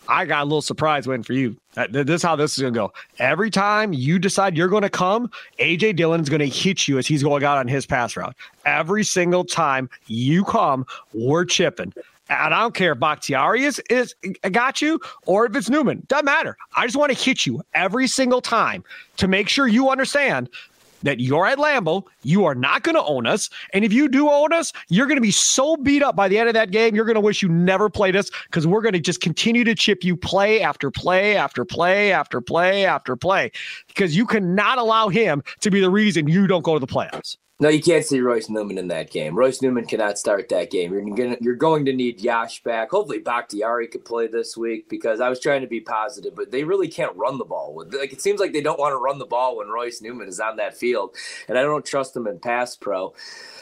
I 0.09 0.25
got 0.25 0.43
a 0.43 0.45
little 0.45 0.63
surprise 0.63 1.07
waiting 1.07 1.25
for 1.25 1.33
you. 1.33 1.57
Uh, 1.77 1.87
this 1.91 2.09
is 2.09 2.23
how 2.23 2.37
this 2.37 2.57
is 2.57 2.63
going 2.63 2.75
to 2.75 2.79
go. 2.79 2.93
Every 3.19 3.51
time 3.51 3.93
you 3.93 4.19
decide 4.19 4.57
you're 4.57 4.69
going 4.69 4.83
to 4.83 4.91
come, 4.91 5.31
AJ 5.59 5.97
Dillon 5.97 6.21
is 6.21 6.29
going 6.29 6.41
to 6.41 6.49
hit 6.49 6.87
you 6.89 6.99
as 6.99 7.07
he's 7.07 7.23
going 7.23 7.45
out 7.45 7.59
on 7.59 7.69
his 7.69 7.87
pass 7.87 8.17
route. 8.17 8.35
Every 8.65 9.05
single 9.05 9.45
time 9.45 9.91
you 10.07 10.45
come, 10.45 10.87
we're 11.13 11.45
chipping. 11.45 11.93
And 12.29 12.55
I 12.55 12.61
don't 12.61 12.75
care 12.75 12.93
if 12.93 12.99
Bakhtiari 12.99 13.65
is, 13.65 13.81
is 13.89 14.15
got 14.51 14.83
you 14.83 15.01
or 15.27 15.47
if 15.47 15.55
it's 15.55 15.71
Newman. 15.71 16.03
Doesn't 16.09 16.25
matter. 16.25 16.57
I 16.77 16.85
just 16.85 16.97
want 16.97 17.13
to 17.13 17.19
hit 17.19 17.47
you 17.47 17.63
every 17.75 18.09
single 18.09 18.41
time 18.41 18.83
to 19.19 19.29
make 19.29 19.49
sure 19.49 19.69
you 19.69 19.91
understand 19.91 20.49
that 21.07 21.21
you're 21.21 21.47
at 21.47 21.59
Lambeau. 21.59 22.03
You 22.23 22.45
are 22.45 22.55
not 22.55 22.83
going 22.83 22.97
to 22.97 23.05
own 23.05 23.27
us. 23.27 23.49
And 23.73 23.85
if 23.85 23.93
you 23.93 24.09
do 24.09 24.29
own 24.29 24.53
us, 24.53 24.73
you're 24.89 25.07
going 25.07 25.17
to 25.17 25.23
be 25.23 25.31
so 25.31 25.77
beat 25.77 26.03
up 26.03 26.17
by 26.17 26.29
the 26.29 26.39
end 26.39 26.49
of 26.49 26.55
that 26.55 26.71
game, 26.71 26.95
you're 26.95 27.05
going 27.05 27.15
to 27.15 27.21
wish 27.21 27.43
you 27.43 27.49
never 27.49 27.89
played 27.89 28.17
us 28.17 28.31
because 28.45 28.67
we're 28.67 28.83
going 28.83 28.93
to 28.93 29.01
just 29.01 29.21
continue 29.21 29.65
to 29.65 29.75
chip 29.75 30.05
you 30.05 30.17
play 30.17 30.61
after 30.61 30.91
play 30.91 31.37
after 31.37 31.65
play 31.65 32.13
after 32.13 32.41
play 32.41 32.85
after 32.85 33.17
play 33.17 33.51
because 33.87 34.17
you 34.17 34.27
cannot 34.27 34.79
allow 34.79 35.09
him 35.09 35.43
to 35.61 35.71
be 35.71 35.81
the 35.81 35.91
reason 35.91 36.29
you 36.29 36.47
don't 36.47 36.63
go 36.63 36.75
to 36.75 36.81
the 36.81 36.87
playoffs. 36.87 37.37
No, 37.59 37.71
you 37.71 37.83
can't 37.83 38.05
see 38.05 38.21
Royce 38.21 38.51
Newman 38.51 38.77
in 38.77 38.89
that 38.89 39.11
game. 39.11 39.35
Royce 39.35 39.63
Newman 39.63 39.87
cannot 39.87 40.19
start 40.19 40.51
that 40.51 40.71
game. 40.71 40.93
You're 40.93 41.03
gonna 41.17 41.39
you're 41.41 41.55
going 41.55 41.87
to 41.87 41.93
need 41.95 42.21
Yosh 42.21 42.63
back. 42.63 42.91
Hopefully 42.91 43.19
Bakhtiari 43.19 43.89
could 43.89 44.05
play 44.05 44.27
this 44.27 44.59
week 44.59 44.91
because 44.91 45.23
I 45.23 45.31
was 45.31 45.41
trying 45.41 45.63
to 45.63 45.67
be 45.67 45.81
positive, 45.81 46.35
but 46.37 46.51
they 46.51 46.65
really 46.65 46.89
can't 46.89 47.17
run 47.17 47.39
the 47.39 47.47
ball. 47.47 47.83
Like 47.99 48.13
it 48.13 48.21
seems 48.21 48.41
like 48.41 48.53
they 48.53 48.61
don't 48.61 48.79
want 48.79 48.93
to 48.93 48.99
run 48.99 49.19
the 49.19 49.25
ball 49.25 49.57
when 49.57 49.69
Royce 49.69 50.03
Newman 50.03 50.29
is 50.29 50.39
on 50.39 50.57
that 50.57 50.77
field, 50.77 51.17
and 51.49 51.57
I 51.57 51.63
don't 51.63 51.85
trust 51.85 52.13
them 52.13 52.27
in 52.27 52.39
pass 52.39 52.77
pro 52.77 53.15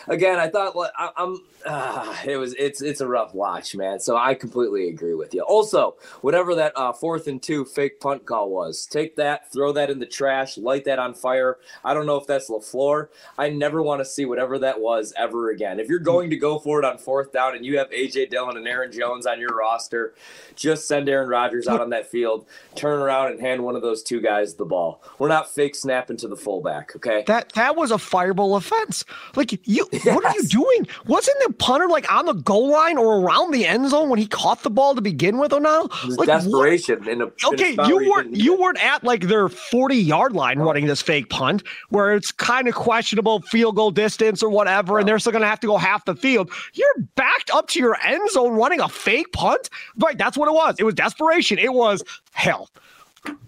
again, 0.08 0.38
I 0.38 0.48
thought 0.48 0.74
I, 0.98 1.10
am 1.16 1.42
uh, 1.66 2.16
it 2.26 2.36
was 2.36 2.54
it's 2.54 2.82
it's 2.82 3.00
a 3.00 3.06
rough 3.06 3.34
watch, 3.34 3.74
man. 3.74 4.00
So 4.00 4.16
I 4.16 4.34
completely 4.34 4.88
agree 4.88 5.14
with 5.14 5.34
you. 5.34 5.42
Also, 5.42 5.96
whatever 6.20 6.54
that 6.56 6.72
uh, 6.76 6.92
fourth 6.92 7.26
and 7.26 7.42
two 7.42 7.64
fake 7.64 8.00
punt 8.00 8.26
call 8.26 8.50
was, 8.50 8.86
take 8.86 9.16
that, 9.16 9.52
throw 9.52 9.72
that 9.72 9.90
in 9.90 9.98
the 9.98 10.06
trash, 10.06 10.58
light 10.58 10.84
that 10.84 10.98
on 10.98 11.14
fire. 11.14 11.58
I 11.84 11.94
don't 11.94 12.06
know 12.06 12.16
if 12.16 12.26
that's 12.26 12.50
LaFleur. 12.50 13.08
I 13.38 13.48
never 13.48 13.82
want 13.84 14.00
to 14.00 14.04
see 14.04 14.24
whatever 14.24 14.58
that 14.58 14.80
was 14.80 15.12
ever 15.16 15.50
again. 15.50 15.78
If 15.78 15.88
you're 15.88 15.98
hmm. 15.98 16.04
going 16.04 16.30
to 16.30 16.36
go 16.36 16.58
for 16.58 16.78
it 16.78 16.84
on 16.84 16.98
fourth 16.98 17.32
down 17.32 17.54
and 17.54 17.64
you 17.64 17.78
have 17.78 17.90
AJ 17.90 18.30
Dillon 18.30 18.56
and 18.56 18.66
Aaron 18.66 18.90
Jones 18.90 19.26
on 19.26 19.38
your 19.38 19.56
roster, 19.56 20.14
just 20.56 20.88
send 20.88 21.08
Aaron 21.08 21.28
Rodgers 21.28 21.68
out 21.68 21.80
on 21.80 21.90
that 21.90 22.10
field, 22.10 22.46
turn 22.74 23.00
around 23.00 23.32
and 23.32 23.40
hand 23.40 23.62
one 23.62 23.76
of 23.76 23.82
those 23.82 24.02
two 24.02 24.20
guys 24.20 24.54
the 24.54 24.64
ball. 24.64 25.02
We're 25.18 25.28
not 25.28 25.52
fake 25.52 25.74
snapping 25.74 26.16
to 26.18 26.28
the 26.28 26.36
fullback, 26.36 26.94
okay? 26.96 27.24
That 27.26 27.52
that 27.52 27.76
was 27.76 27.90
a 27.90 27.98
fireball 27.98 28.56
offense. 28.56 29.04
Like 29.36 29.52
you 29.52 29.58
yes. 29.64 30.04
what 30.06 30.24
are 30.24 30.34
you 30.34 30.42
doing? 30.44 30.86
Wasn't 31.06 31.36
the 31.46 31.52
punter 31.54 31.88
like 31.88 32.10
on 32.12 32.26
the 32.26 32.32
goal 32.32 32.70
line 32.70 32.98
or 32.98 33.20
around 33.20 33.52
the 33.52 33.66
end 33.66 33.90
zone 33.90 34.08
when 34.08 34.18
he 34.18 34.26
caught 34.26 34.62
the 34.62 34.70
ball 34.70 34.94
to 34.94 35.00
begin 35.00 35.38
with? 35.38 35.52
Or 35.52 35.60
now, 35.60 35.88
like, 36.08 36.26
desperation. 36.26 37.08
In 37.08 37.22
a, 37.22 37.26
okay, 37.46 37.72
in 37.72 37.80
a 37.80 37.88
you 37.88 38.10
weren't 38.10 38.34
you 38.34 38.58
weren't 38.58 38.82
at 38.82 39.04
like 39.04 39.22
their 39.22 39.48
forty 39.48 39.96
yard 39.96 40.32
line 40.32 40.58
running 40.58 40.86
this 40.86 41.02
fake 41.02 41.30
punt 41.30 41.62
where 41.90 42.14
it's 42.14 42.32
kind 42.32 42.68
of 42.68 42.74
questionable 42.74 43.40
field 43.42 43.73
goal 43.74 43.90
distance 43.90 44.42
or 44.42 44.48
whatever, 44.48 44.98
and 44.98 45.06
they're 45.06 45.18
still 45.18 45.32
going 45.32 45.42
to 45.42 45.48
have 45.48 45.60
to 45.60 45.66
go 45.66 45.76
half 45.76 46.04
the 46.04 46.14
field. 46.16 46.50
You're 46.74 46.94
backed 47.16 47.50
up 47.50 47.68
to 47.68 47.78
your 47.78 47.96
end 48.04 48.30
zone 48.30 48.54
running 48.54 48.80
a 48.80 48.88
fake 48.88 49.32
punt. 49.32 49.68
Right, 49.98 50.16
that's 50.16 50.36
what 50.36 50.48
it 50.48 50.54
was. 50.54 50.76
It 50.78 50.84
was 50.84 50.94
desperation. 50.94 51.58
It 51.58 51.72
was 51.72 52.02
hell 52.32 52.70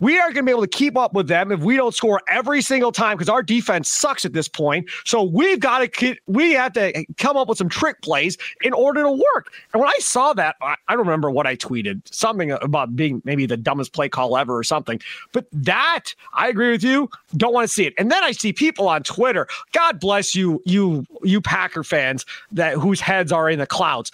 we 0.00 0.18
are 0.18 0.26
going 0.26 0.36
to 0.36 0.42
be 0.44 0.50
able 0.50 0.62
to 0.62 0.68
keep 0.68 0.96
up 0.96 1.14
with 1.14 1.28
them 1.28 1.52
if 1.52 1.60
we 1.60 1.76
don't 1.76 1.94
score 1.94 2.20
every 2.28 2.60
single 2.62 2.92
time 2.92 3.16
because 3.16 3.28
our 3.28 3.42
defense 3.42 3.88
sucks 3.88 4.24
at 4.24 4.32
this 4.32 4.48
point. 4.48 4.88
So 5.04 5.22
we've 5.22 5.60
got 5.60 5.92
to 5.92 6.16
we 6.26 6.52
have 6.52 6.72
to 6.74 7.04
come 7.16 7.36
up 7.36 7.48
with 7.48 7.58
some 7.58 7.68
trick 7.68 8.02
plays 8.02 8.36
in 8.62 8.72
order 8.72 9.02
to 9.02 9.10
work. 9.10 9.52
And 9.72 9.80
when 9.80 9.88
I 9.88 9.98
saw 9.98 10.32
that, 10.34 10.56
I, 10.60 10.76
I 10.88 10.92
don't 10.92 11.06
remember 11.06 11.30
what 11.30 11.46
I 11.46 11.56
tweeted 11.56 12.02
something 12.10 12.50
about 12.50 12.94
being 12.96 13.22
maybe 13.24 13.46
the 13.46 13.56
dumbest 13.56 13.92
play 13.92 14.08
call 14.08 14.36
ever 14.36 14.56
or 14.56 14.64
something. 14.64 15.00
But 15.32 15.46
that 15.52 16.14
I 16.34 16.48
agree 16.48 16.70
with 16.70 16.84
you. 16.84 17.10
Don't 17.36 17.52
want 17.52 17.68
to 17.68 17.72
see 17.72 17.86
it. 17.86 17.94
And 17.98 18.10
then 18.10 18.22
I 18.22 18.32
see 18.32 18.52
people 18.52 18.88
on 18.88 19.02
Twitter. 19.02 19.46
God 19.72 20.00
bless 20.00 20.34
you, 20.34 20.62
you 20.64 21.06
you 21.22 21.40
Packer 21.40 21.84
fans 21.84 22.24
that 22.52 22.74
whose 22.74 23.00
heads 23.00 23.32
are 23.32 23.48
in 23.48 23.58
the 23.58 23.66
clouds. 23.66 24.12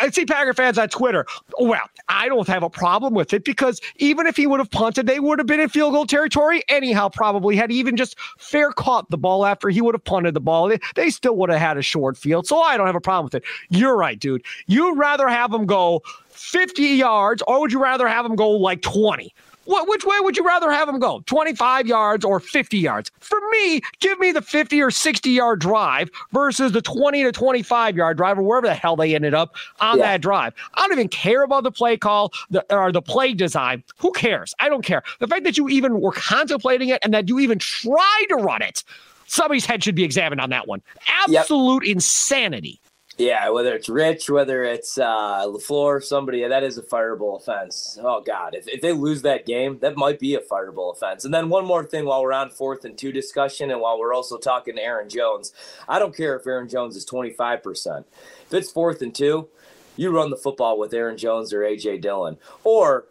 I 0.00 0.10
see 0.10 0.24
Packer 0.24 0.54
fans 0.54 0.78
on 0.78 0.88
Twitter. 0.88 1.26
Well, 1.58 1.80
I 2.08 2.28
don't 2.28 2.48
have 2.48 2.62
a 2.62 2.70
problem 2.70 3.14
with 3.14 3.32
it 3.32 3.44
because 3.44 3.80
even 3.96 4.26
if 4.26 4.36
he 4.36 4.46
would 4.46 4.60
have 4.60 4.70
punted, 4.70 5.03
they 5.06 5.20
would 5.20 5.38
have 5.38 5.46
been 5.46 5.60
in 5.60 5.68
field 5.68 5.92
goal 5.92 6.06
territory 6.06 6.62
anyhow, 6.68 7.08
probably 7.08 7.56
had 7.56 7.70
even 7.70 7.96
just 7.96 8.16
fair 8.38 8.72
caught 8.72 9.10
the 9.10 9.18
ball 9.18 9.44
after 9.44 9.68
he 9.68 9.80
would 9.80 9.94
have 9.94 10.04
punted 10.04 10.34
the 10.34 10.40
ball. 10.40 10.68
They, 10.68 10.78
they 10.94 11.10
still 11.10 11.36
would 11.36 11.50
have 11.50 11.60
had 11.60 11.76
a 11.76 11.82
short 11.82 12.16
field. 12.16 12.46
So 12.46 12.60
I 12.60 12.76
don't 12.76 12.86
have 12.86 12.96
a 12.96 13.00
problem 13.00 13.24
with 13.24 13.34
it. 13.34 13.44
You're 13.68 13.96
right, 13.96 14.18
dude. 14.18 14.44
You'd 14.66 14.98
rather 14.98 15.28
have 15.28 15.50
them 15.50 15.66
go 15.66 16.02
50 16.30 16.82
yards 16.82 17.42
or 17.46 17.60
would 17.60 17.72
you 17.72 17.82
rather 17.82 18.08
have 18.08 18.24
them 18.24 18.36
go 18.36 18.50
like 18.50 18.82
20? 18.82 19.32
What, 19.64 19.88
which 19.88 20.04
way 20.04 20.16
would 20.20 20.36
you 20.36 20.44
rather 20.44 20.70
have 20.70 20.86
them 20.86 20.98
go? 20.98 21.22
25 21.26 21.86
yards 21.86 22.24
or 22.24 22.40
50 22.40 22.78
yards? 22.78 23.10
For 23.20 23.38
me, 23.50 23.80
give 24.00 24.18
me 24.18 24.32
the 24.32 24.42
50 24.42 24.80
or 24.82 24.90
60 24.90 25.30
yard 25.30 25.60
drive 25.60 26.10
versus 26.32 26.72
the 26.72 26.82
20 26.82 27.22
to 27.24 27.32
25 27.32 27.96
yard 27.96 28.16
drive 28.16 28.38
or 28.38 28.42
wherever 28.42 28.66
the 28.66 28.74
hell 28.74 28.96
they 28.96 29.14
ended 29.14 29.34
up 29.34 29.54
on 29.80 29.98
yeah. 29.98 30.04
that 30.04 30.20
drive. 30.20 30.54
I 30.74 30.82
don't 30.82 30.92
even 30.92 31.08
care 31.08 31.42
about 31.42 31.64
the 31.64 31.72
play 31.72 31.96
call 31.96 32.32
the, 32.50 32.64
or 32.74 32.92
the 32.92 33.02
play 33.02 33.34
design. 33.34 33.82
Who 33.98 34.12
cares? 34.12 34.54
I 34.60 34.68
don't 34.68 34.84
care. 34.84 35.02
The 35.20 35.26
fact 35.26 35.44
that 35.44 35.56
you 35.56 35.68
even 35.68 36.00
were 36.00 36.12
contemplating 36.12 36.88
it 36.88 37.00
and 37.02 37.14
that 37.14 37.28
you 37.28 37.38
even 37.38 37.58
tried 37.58 38.26
to 38.28 38.36
run 38.36 38.62
it, 38.62 38.84
somebody's 39.26 39.66
head 39.66 39.82
should 39.82 39.94
be 39.94 40.04
examined 40.04 40.40
on 40.40 40.50
that 40.50 40.68
one. 40.68 40.82
Absolute 41.26 41.84
yep. 41.84 41.96
insanity. 41.96 42.80
Yeah, 43.16 43.48
whether 43.50 43.74
it's 43.74 43.88
Rich, 43.88 44.28
whether 44.28 44.64
it's 44.64 44.98
uh, 44.98 45.44
LaFleur, 45.46 46.02
somebody 46.02 46.46
that 46.48 46.64
is 46.64 46.78
a 46.78 46.82
fireable 46.82 47.36
offense. 47.40 47.96
Oh 48.02 48.20
God, 48.20 48.56
if, 48.56 48.66
if 48.66 48.80
they 48.80 48.92
lose 48.92 49.22
that 49.22 49.46
game, 49.46 49.78
that 49.80 49.96
might 49.96 50.18
be 50.18 50.34
a 50.34 50.40
fireable 50.40 50.92
offense. 50.92 51.24
And 51.24 51.32
then 51.32 51.48
one 51.48 51.64
more 51.64 51.84
thing, 51.84 52.06
while 52.06 52.22
we're 52.22 52.32
on 52.32 52.50
fourth 52.50 52.84
and 52.84 52.98
two 52.98 53.12
discussion, 53.12 53.70
and 53.70 53.80
while 53.80 54.00
we're 54.00 54.12
also 54.12 54.36
talking 54.36 54.74
to 54.74 54.82
Aaron 54.82 55.08
Jones, 55.08 55.52
I 55.88 56.00
don't 56.00 56.16
care 56.16 56.36
if 56.36 56.44
Aaron 56.44 56.68
Jones 56.68 56.96
is 56.96 57.04
twenty 57.04 57.30
five 57.30 57.62
percent. 57.62 58.04
If 58.46 58.54
it's 58.54 58.72
fourth 58.72 59.00
and 59.00 59.14
two, 59.14 59.46
you 59.96 60.10
run 60.10 60.30
the 60.30 60.36
football 60.36 60.76
with 60.76 60.92
Aaron 60.92 61.16
Jones 61.16 61.52
or 61.52 61.60
AJ 61.60 62.00
Dillon, 62.00 62.36
or 62.64 63.04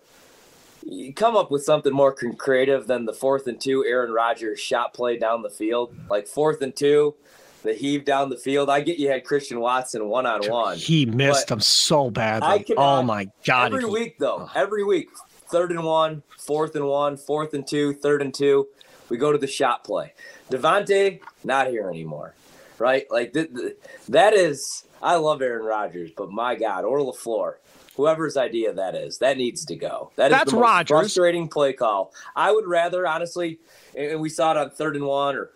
you 0.85 1.13
come 1.13 1.37
up 1.37 1.49
with 1.49 1.63
something 1.63 1.93
more 1.93 2.13
creative 2.13 2.87
than 2.87 3.05
the 3.05 3.13
fourth 3.13 3.47
and 3.47 3.59
two 3.59 3.85
Aaron 3.85 4.11
Rodgers 4.11 4.59
shot 4.59 4.93
play 4.93 5.17
down 5.17 5.43
the 5.43 5.49
field, 5.49 5.95
like 6.09 6.27
fourth 6.27 6.61
and 6.61 6.75
two 6.75 7.15
the 7.63 7.73
heave 7.73 8.05
down 8.05 8.29
the 8.29 8.37
field. 8.37 8.69
I 8.69 8.81
get 8.81 8.99
you 8.99 9.09
had 9.09 9.23
Christian 9.23 9.59
Watson 9.59 10.07
one 10.07 10.25
on 10.25 10.47
one. 10.49 10.77
He 10.77 11.05
missed 11.05 11.47
them 11.47 11.59
so 11.59 12.11
badly. 12.11 12.65
oh 12.77 13.01
my 13.01 13.29
god! 13.45 13.73
Every 13.73 13.85
week 13.89 14.17
though, 14.19 14.49
every 14.53 14.83
week, 14.83 15.09
third 15.49 15.71
and 15.71 15.83
one, 15.83 16.23
fourth 16.39 16.75
and 16.75 16.85
one, 16.85 17.17
fourth 17.17 17.53
and 17.53 17.65
two, 17.65 17.93
third 17.93 18.21
and 18.21 18.33
two, 18.33 18.67
we 19.09 19.17
go 19.17 19.31
to 19.31 19.37
the 19.37 19.47
shot 19.47 19.83
play. 19.83 20.13
Davante 20.51 21.21
not 21.43 21.67
here 21.67 21.89
anymore, 21.89 22.35
right? 22.77 23.05
Like 23.09 23.33
th- 23.33 23.53
th- 23.53 23.77
that 24.09 24.33
is. 24.33 24.85
I 25.01 25.15
love 25.15 25.41
Aaron 25.41 25.65
Rodgers, 25.65 26.11
but 26.15 26.31
my 26.31 26.55
God, 26.55 26.85
or 26.85 26.99
LaFleur, 26.99 27.55
whoever's 27.97 28.37
idea 28.37 28.71
that 28.71 28.95
is, 28.95 29.17
that 29.17 29.35
needs 29.37 29.65
to 29.65 29.75
go. 29.75 30.11
That 30.15 30.31
is 30.31 30.37
That's 30.37 30.51
the 30.51 30.55
most 30.55 30.63
Rodgers. 30.63 30.97
frustrating 30.97 31.49
play 31.49 31.73
call. 31.73 32.13
I 32.37 32.53
would 32.53 32.65
rather, 32.67 33.05
honestly, 33.05 33.59
and 33.97 34.21
we 34.21 34.29
saw 34.29 34.51
it 34.51 34.57
on 34.57 34.69
third 34.69 34.95
and 34.95 35.05
one 35.05 35.35
or 35.35 35.51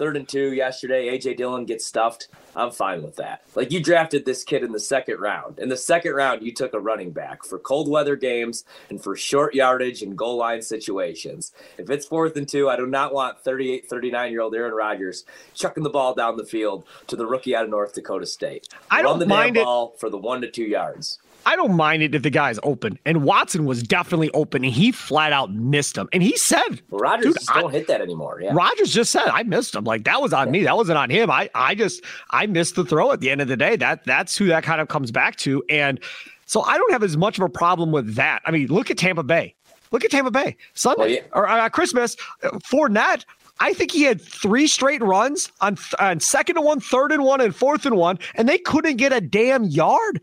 third 0.00 0.16
and 0.16 0.26
two 0.26 0.54
yesterday, 0.54 1.08
AJ 1.08 1.36
Dillon 1.36 1.66
gets 1.66 1.84
stuffed. 1.84 2.28
I'm 2.56 2.70
fine 2.70 3.02
with 3.02 3.16
that. 3.16 3.42
Like 3.54 3.70
you 3.70 3.82
drafted 3.82 4.24
this 4.24 4.44
kid 4.44 4.64
in 4.64 4.72
the 4.72 4.80
second 4.80 5.20
round. 5.20 5.58
In 5.58 5.68
the 5.68 5.76
second 5.76 6.14
round, 6.14 6.42
you 6.42 6.52
took 6.54 6.72
a 6.72 6.80
running 6.80 7.10
back 7.10 7.44
for 7.44 7.58
cold 7.58 7.86
weather 7.86 8.16
games 8.16 8.64
and 8.88 9.00
for 9.00 9.14
short 9.14 9.54
yardage 9.54 10.00
and 10.00 10.16
goal 10.16 10.38
line 10.38 10.62
situations. 10.62 11.52
If 11.76 11.90
it's 11.90 12.06
fourth 12.06 12.34
and 12.38 12.48
two, 12.48 12.70
I 12.70 12.76
do 12.76 12.86
not 12.86 13.12
want 13.12 13.40
38, 13.40 13.90
39 13.90 14.32
year 14.32 14.40
old 14.40 14.54
Aaron 14.54 14.72
Rodgers 14.72 15.26
chucking 15.54 15.82
the 15.82 15.90
ball 15.90 16.14
down 16.14 16.38
the 16.38 16.46
field 16.46 16.86
to 17.08 17.14
the 17.14 17.26
rookie 17.26 17.54
out 17.54 17.64
of 17.64 17.70
North 17.70 17.92
Dakota 17.92 18.24
State. 18.24 18.68
I 18.90 19.02
don't 19.02 19.10
Run 19.12 19.18
the 19.20 19.26
mind 19.26 19.58
it. 19.58 19.64
ball 19.64 19.94
for 19.98 20.08
the 20.08 20.16
one 20.16 20.40
to 20.40 20.50
two 20.50 20.64
yards. 20.64 21.18
I 21.46 21.56
don't 21.56 21.74
mind 21.74 22.02
it 22.02 22.14
if 22.14 22.22
the 22.22 22.30
guy's 22.30 22.58
open. 22.62 22.98
And 23.04 23.24
Watson 23.24 23.64
was 23.64 23.82
definitely 23.82 24.30
open, 24.32 24.64
and 24.64 24.72
he 24.72 24.92
flat 24.92 25.32
out 25.32 25.52
missed 25.52 25.96
him. 25.96 26.08
And 26.12 26.22
he 26.22 26.36
said, 26.36 26.80
well, 26.90 27.00
Rodgers 27.00 27.34
just 27.34 27.48
don't 27.48 27.72
hit 27.72 27.86
that 27.88 28.00
anymore. 28.00 28.40
Yeah. 28.42 28.52
Rodgers 28.52 28.92
just 28.92 29.10
said, 29.10 29.26
I 29.26 29.42
missed 29.42 29.74
him. 29.74 29.84
Like 29.84 30.04
that 30.04 30.20
was 30.20 30.32
on 30.32 30.50
me. 30.50 30.62
That 30.64 30.76
wasn't 30.76 30.98
on 30.98 31.10
him. 31.10 31.30
I 31.30 31.50
I 31.54 31.74
just 31.74 32.04
I 32.30 32.46
missed 32.46 32.74
the 32.74 32.84
throw 32.84 33.12
at 33.12 33.20
the 33.20 33.30
end 33.30 33.40
of 33.40 33.48
the 33.48 33.56
day. 33.56 33.76
That 33.76 34.04
that's 34.04 34.36
who 34.36 34.46
that 34.46 34.64
kind 34.64 34.80
of 34.80 34.88
comes 34.88 35.10
back 35.10 35.36
to. 35.36 35.62
And 35.68 36.00
so 36.46 36.62
I 36.62 36.78
don't 36.78 36.92
have 36.92 37.02
as 37.02 37.16
much 37.16 37.38
of 37.38 37.44
a 37.44 37.48
problem 37.48 37.92
with 37.92 38.14
that. 38.14 38.42
I 38.44 38.50
mean, 38.50 38.68
look 38.68 38.90
at 38.90 38.98
Tampa 38.98 39.22
Bay. 39.22 39.54
Look 39.92 40.04
at 40.04 40.10
Tampa 40.10 40.30
Bay 40.30 40.56
Sunday 40.74 41.00
well, 41.00 41.08
yeah. 41.08 41.20
or 41.32 41.48
uh, 41.48 41.68
Christmas. 41.68 42.16
Fournette 42.42 43.24
I 43.60 43.74
think 43.74 43.92
he 43.92 44.02
had 44.02 44.20
three 44.20 44.66
straight 44.66 45.02
runs 45.02 45.52
on, 45.60 45.76
on 45.98 46.18
second 46.20 46.56
and 46.56 46.64
one, 46.64 46.80
third 46.80 47.12
and 47.12 47.22
one, 47.22 47.40
and 47.42 47.54
fourth 47.54 47.84
and 47.84 47.94
one, 47.96 48.18
and 48.34 48.48
they 48.48 48.58
couldn't 48.58 48.96
get 48.96 49.12
a 49.12 49.20
damn 49.20 49.64
yard. 49.64 50.22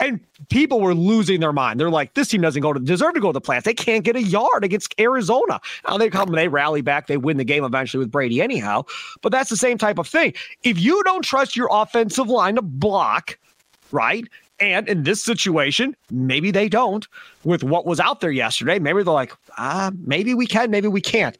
And 0.00 0.20
people 0.48 0.80
were 0.80 0.94
losing 0.94 1.40
their 1.40 1.52
mind. 1.52 1.80
They're 1.80 1.90
like, 1.90 2.14
this 2.14 2.28
team 2.28 2.40
doesn't 2.40 2.62
go 2.62 2.72
to 2.72 2.80
deserve 2.80 3.14
to 3.14 3.20
go 3.20 3.28
to 3.30 3.32
the 3.32 3.40
playoffs. 3.40 3.64
They 3.64 3.74
can't 3.74 4.04
get 4.04 4.16
a 4.16 4.22
yard 4.22 4.64
against 4.64 4.94
Arizona. 5.00 5.60
Now 5.88 5.98
they 5.98 6.08
come, 6.08 6.28
and 6.28 6.38
they 6.38 6.48
rally 6.48 6.80
back, 6.80 7.06
they 7.06 7.16
win 7.16 7.36
the 7.36 7.44
game 7.44 7.64
eventually 7.64 7.98
with 7.98 8.10
Brady 8.10 8.40
anyhow. 8.40 8.84
But 9.22 9.32
that's 9.32 9.50
the 9.50 9.56
same 9.56 9.78
type 9.78 9.98
of 9.98 10.06
thing. 10.06 10.34
If 10.62 10.78
you 10.78 11.02
don't 11.04 11.22
trust 11.24 11.56
your 11.56 11.68
offensive 11.70 12.28
line 12.28 12.54
to 12.56 12.62
block, 12.62 13.38
right? 13.90 14.26
And 14.60 14.88
in 14.88 15.04
this 15.04 15.22
situation, 15.22 15.96
maybe 16.10 16.50
they 16.50 16.68
don't 16.68 17.06
with 17.44 17.62
what 17.62 17.86
was 17.86 18.00
out 18.00 18.20
there 18.20 18.30
yesterday. 18.30 18.78
Maybe 18.78 19.02
they're 19.02 19.12
like, 19.12 19.32
ah, 19.56 19.92
maybe 20.04 20.34
we 20.34 20.46
can, 20.46 20.70
maybe 20.70 20.88
we 20.88 21.00
can't. 21.00 21.38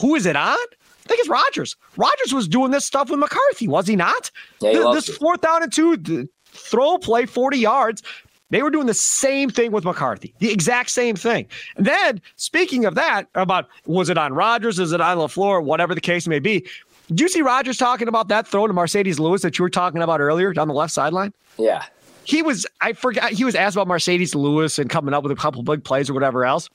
Who 0.00 0.14
is 0.14 0.26
it 0.26 0.36
on? 0.36 0.56
I 0.56 1.06
think 1.06 1.20
it's 1.20 1.28
Rodgers. 1.28 1.76
Rodgers 1.98 2.32
was 2.32 2.48
doing 2.48 2.70
this 2.70 2.86
stuff 2.86 3.10
with 3.10 3.20
McCarthy, 3.20 3.68
was 3.68 3.86
he 3.86 3.96
not? 3.96 4.30
Yeah, 4.60 4.70
he 4.70 4.78
this 4.94 5.10
fourth 5.10 5.42
down 5.42 5.62
and 5.62 5.70
two 5.70 6.28
throw 6.54 6.98
play, 6.98 7.26
40 7.26 7.58
yards. 7.58 8.02
They 8.50 8.62
were 8.62 8.70
doing 8.70 8.86
the 8.86 8.94
same 8.94 9.50
thing 9.50 9.72
with 9.72 9.84
McCarthy, 9.84 10.34
the 10.38 10.52
exact 10.52 10.90
same 10.90 11.16
thing. 11.16 11.46
And 11.76 11.86
then, 11.86 12.22
speaking 12.36 12.84
of 12.84 12.94
that, 12.94 13.26
about 13.34 13.68
was 13.86 14.10
it 14.10 14.18
on 14.18 14.32
Rodgers, 14.32 14.78
is 14.78 14.92
it 14.92 15.00
on 15.00 15.18
LaFleur, 15.18 15.64
whatever 15.64 15.94
the 15.94 16.00
case 16.00 16.28
may 16.28 16.38
be, 16.38 16.64
did 17.08 17.20
you 17.20 17.28
see 17.28 17.42
Rodgers 17.42 17.76
talking 17.76 18.08
about 18.08 18.28
that 18.28 18.46
throw 18.46 18.66
to 18.66 18.72
Marcedes 18.72 19.18
Lewis 19.18 19.42
that 19.42 19.58
you 19.58 19.62
were 19.62 19.70
talking 19.70 20.02
about 20.02 20.20
earlier 20.20 20.52
down 20.52 20.68
the 20.68 20.74
left 20.74 20.92
sideline? 20.92 21.32
Yeah. 21.58 21.84
He 22.24 22.42
was, 22.42 22.66
I 22.80 22.94
forgot, 22.94 23.32
he 23.32 23.44
was 23.44 23.54
asked 23.54 23.76
about 23.76 23.88
Marcedes 23.88 24.34
Lewis 24.34 24.78
and 24.78 24.88
coming 24.88 25.12
up 25.12 25.22
with 25.22 25.32
a 25.32 25.36
couple 25.36 25.62
big 25.62 25.84
plays 25.84 26.08
or 26.08 26.14
whatever 26.14 26.46
else. 26.46 26.70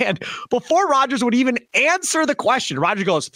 And 0.00 0.18
before 0.50 0.88
Rodgers 0.88 1.22
would 1.22 1.34
even 1.34 1.58
answer 1.74 2.26
the 2.26 2.34
question, 2.34 2.80
Rodgers 2.80 3.04
goes, 3.04 3.30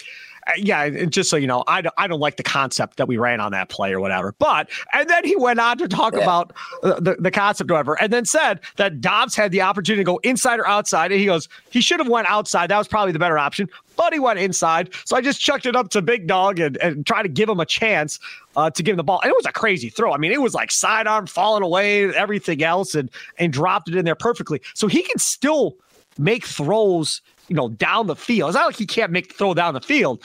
yeah, 0.57 1.05
just 1.05 1.29
so 1.29 1.37
you 1.37 1.47
know, 1.47 1.63
I 1.67 1.81
don't, 1.81 1.95
I 1.97 2.07
don't 2.07 2.19
like 2.19 2.37
the 2.37 2.43
concept 2.43 2.97
that 2.97 3.07
we 3.07 3.17
ran 3.17 3.39
on 3.39 3.51
that 3.51 3.69
play 3.69 3.93
or 3.93 3.99
whatever. 3.99 4.33
But, 4.39 4.69
and 4.93 5.09
then 5.09 5.25
he 5.25 5.35
went 5.35 5.59
on 5.59 5.77
to 5.77 5.87
talk 5.87 6.13
yeah. 6.13 6.21
about 6.21 6.53
uh, 6.83 6.99
the, 6.99 7.15
the 7.19 7.31
concept 7.31 7.69
or 7.69 7.75
whatever, 7.75 7.99
and 8.01 8.11
then 8.11 8.25
said 8.25 8.59
that 8.77 9.01
Doubs 9.01 9.35
had 9.35 9.51
the 9.51 9.61
opportunity 9.61 10.01
to 10.01 10.05
go 10.05 10.17
inside 10.23 10.59
or 10.59 10.67
outside. 10.67 11.11
And 11.11 11.19
he 11.19 11.25
goes, 11.25 11.49
he 11.69 11.81
should 11.81 11.99
have 11.99 12.09
went 12.09 12.27
outside. 12.29 12.69
That 12.69 12.77
was 12.77 12.87
probably 12.87 13.11
the 13.11 13.19
better 13.19 13.37
option, 13.37 13.69
but 13.95 14.13
he 14.13 14.19
went 14.19 14.39
inside. 14.39 14.93
So 15.05 15.15
I 15.15 15.21
just 15.21 15.39
chucked 15.41 15.65
it 15.65 15.75
up 15.75 15.89
to 15.89 16.01
Big 16.01 16.27
Dog 16.27 16.59
and, 16.59 16.77
and 16.77 17.05
tried 17.05 17.23
to 17.23 17.29
give 17.29 17.49
him 17.49 17.59
a 17.59 17.65
chance 17.65 18.19
uh, 18.55 18.69
to 18.69 18.83
give 18.83 18.93
him 18.93 18.97
the 18.97 19.03
ball. 19.03 19.19
And 19.21 19.29
it 19.29 19.35
was 19.35 19.45
a 19.45 19.51
crazy 19.51 19.89
throw. 19.89 20.13
I 20.13 20.17
mean, 20.17 20.31
it 20.31 20.41
was 20.41 20.53
like 20.53 20.71
sidearm 20.71 21.27
falling 21.27 21.63
away, 21.63 22.13
everything 22.13 22.63
else, 22.63 22.95
and, 22.95 23.09
and 23.37 23.51
dropped 23.51 23.89
it 23.89 23.95
in 23.95 24.05
there 24.05 24.15
perfectly. 24.15 24.61
So 24.73 24.87
he 24.87 25.01
can 25.01 25.17
still 25.17 25.75
make 26.17 26.45
throws 26.45 27.21
you 27.49 27.55
know, 27.55 27.69
down 27.69 28.07
the 28.07 28.15
field. 28.15 28.49
It's 28.49 28.55
not 28.55 28.67
like 28.67 28.77
he 28.77 28.85
can't 28.85 29.11
make 29.11 29.33
throw 29.33 29.53
down 29.53 29.73
the 29.73 29.81
field, 29.81 30.23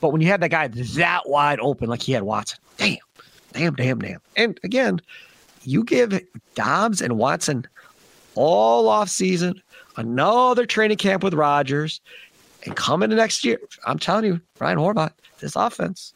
but 0.00 0.10
when 0.10 0.20
you 0.20 0.28
have 0.28 0.40
that 0.40 0.50
guy 0.50 0.68
that 0.68 1.28
wide 1.28 1.60
open, 1.60 1.88
like 1.88 2.02
he 2.02 2.12
had 2.12 2.22
Watson, 2.22 2.58
damn, 2.78 2.96
damn, 3.52 3.74
damn, 3.74 3.98
damn. 3.98 4.20
And 4.36 4.58
again, 4.64 5.00
you 5.64 5.84
give 5.84 6.18
Doubs 6.54 7.02
and 7.02 7.18
Watson 7.18 7.66
all 8.34 8.88
off 8.88 9.08
season, 9.08 9.60
another 9.96 10.66
training 10.66 10.96
camp 10.96 11.22
with 11.22 11.34
Rodgers, 11.34 12.00
and 12.64 12.74
come 12.76 13.02
into 13.02 13.16
next 13.16 13.44
year. 13.44 13.58
I'm 13.86 13.98
telling 13.98 14.24
you, 14.24 14.40
Ryan 14.58 14.78
Horvat, 14.78 15.12
this 15.40 15.56
offense, 15.56 16.14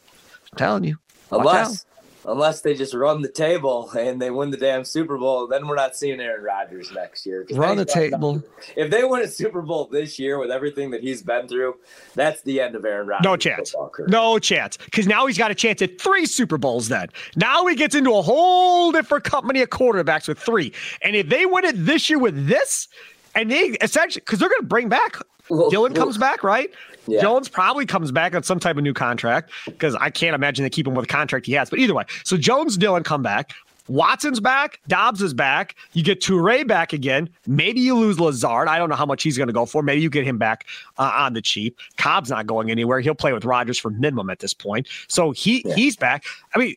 I'm 0.51 0.57
telling 0.57 0.83
you. 0.83 0.97
Unless 1.31 1.85
unless 2.27 2.61
they 2.61 2.75
just 2.75 2.93
run 2.93 3.21
the 3.21 3.31
table 3.31 3.89
and 3.91 4.21
they 4.21 4.29
win 4.29 4.51
the 4.51 4.57
damn 4.57 4.83
Super 4.83 5.17
Bowl, 5.17 5.47
then 5.47 5.67
we're 5.67 5.75
not 5.75 5.95
seeing 5.95 6.19
Aaron 6.19 6.43
Rodgers 6.43 6.91
next 6.93 7.25
year. 7.25 7.47
Run 7.51 7.77
the 7.77 7.85
table. 7.85 8.43
If 8.75 8.91
they 8.91 9.03
win 9.03 9.21
a 9.23 9.27
Super 9.27 9.61
Bowl 9.61 9.87
this 9.87 10.19
year 10.19 10.37
with 10.37 10.51
everything 10.51 10.91
that 10.91 11.01
he's 11.01 11.23
been 11.23 11.47
through, 11.47 11.77
that's 12.13 12.41
the 12.41 12.59
end 12.61 12.75
of 12.75 12.85
Aaron 12.85 13.07
Rodgers. 13.07 13.23
No 13.23 13.37
chance. 13.37 13.73
No 14.07 14.37
chance. 14.39 14.77
Because 14.77 15.07
now 15.07 15.25
he's 15.25 15.37
got 15.37 15.51
a 15.51 15.55
chance 15.55 15.81
at 15.81 15.99
three 15.99 16.25
Super 16.25 16.57
Bowls 16.57 16.89
then. 16.89 17.07
Now 17.35 17.65
he 17.65 17.75
gets 17.75 17.95
into 17.95 18.13
a 18.13 18.21
whole 18.21 18.91
different 18.91 19.23
company 19.23 19.61
of 19.61 19.69
quarterbacks 19.69 20.27
with 20.27 20.37
three. 20.37 20.73
And 21.01 21.15
if 21.15 21.29
they 21.29 21.45
win 21.45 21.63
it 21.65 21.85
this 21.85 22.09
year 22.09 22.19
with 22.19 22.47
this, 22.47 22.89
and 23.37 23.51
they 23.51 23.77
essentially, 23.81 24.21
because 24.25 24.39
they're 24.39 24.49
going 24.49 24.61
to 24.61 24.67
bring 24.67 24.89
back 24.89 25.17
Dillon 25.47 25.93
comes 25.93 26.17
back, 26.17 26.43
right? 26.43 26.69
Yeah. 27.07 27.21
Jones 27.21 27.47
probably 27.47 27.85
comes 27.85 28.11
back 28.11 28.35
on 28.35 28.43
some 28.43 28.59
type 28.59 28.77
of 28.77 28.83
new 28.83 28.93
contract 28.93 29.51
because 29.65 29.95
I 29.95 30.09
can't 30.09 30.35
imagine 30.35 30.63
they 30.63 30.69
keep 30.69 30.87
him 30.87 30.93
with 30.93 31.05
a 31.05 31.07
contract 31.07 31.45
he 31.45 31.53
has. 31.53 31.69
But 31.69 31.79
either 31.79 31.93
way, 31.93 32.03
so 32.23 32.37
Jones, 32.37 32.77
Dillon 32.77 33.03
come 33.03 33.23
back. 33.23 33.53
Watson's 33.87 34.41
back. 34.41 34.81
Doubs 34.89 35.21
is 35.21 35.33
back. 35.33 35.75
You 35.93 36.03
get 36.03 36.19
Toure 36.19 36.67
back 36.67 36.91
again. 36.91 37.29
Maybe 37.47 37.79
you 37.79 37.95
lose 37.95 38.19
Lazard. 38.19 38.67
I 38.67 38.77
don't 38.77 38.89
know 38.89 38.97
how 38.97 39.05
much 39.05 39.23
he's 39.23 39.37
going 39.37 39.47
to 39.47 39.53
go 39.53 39.65
for. 39.65 39.81
Maybe 39.81 40.01
you 40.01 40.09
get 40.09 40.25
him 40.25 40.37
back 40.37 40.65
uh, 40.97 41.13
on 41.15 41.33
the 41.33 41.41
cheap. 41.41 41.79
Cobb's 41.95 42.29
not 42.29 42.45
going 42.47 42.69
anywhere. 42.69 42.99
He'll 42.99 43.15
play 43.15 43.31
with 43.31 43.45
Rodgers 43.45 43.79
for 43.79 43.89
minimum 43.89 44.29
at 44.29 44.39
this 44.39 44.53
point. 44.53 44.89
So 45.07 45.31
he 45.31 45.63
yeah. 45.65 45.75
he's 45.75 45.95
back. 45.95 46.25
I 46.53 46.59
mean, 46.59 46.75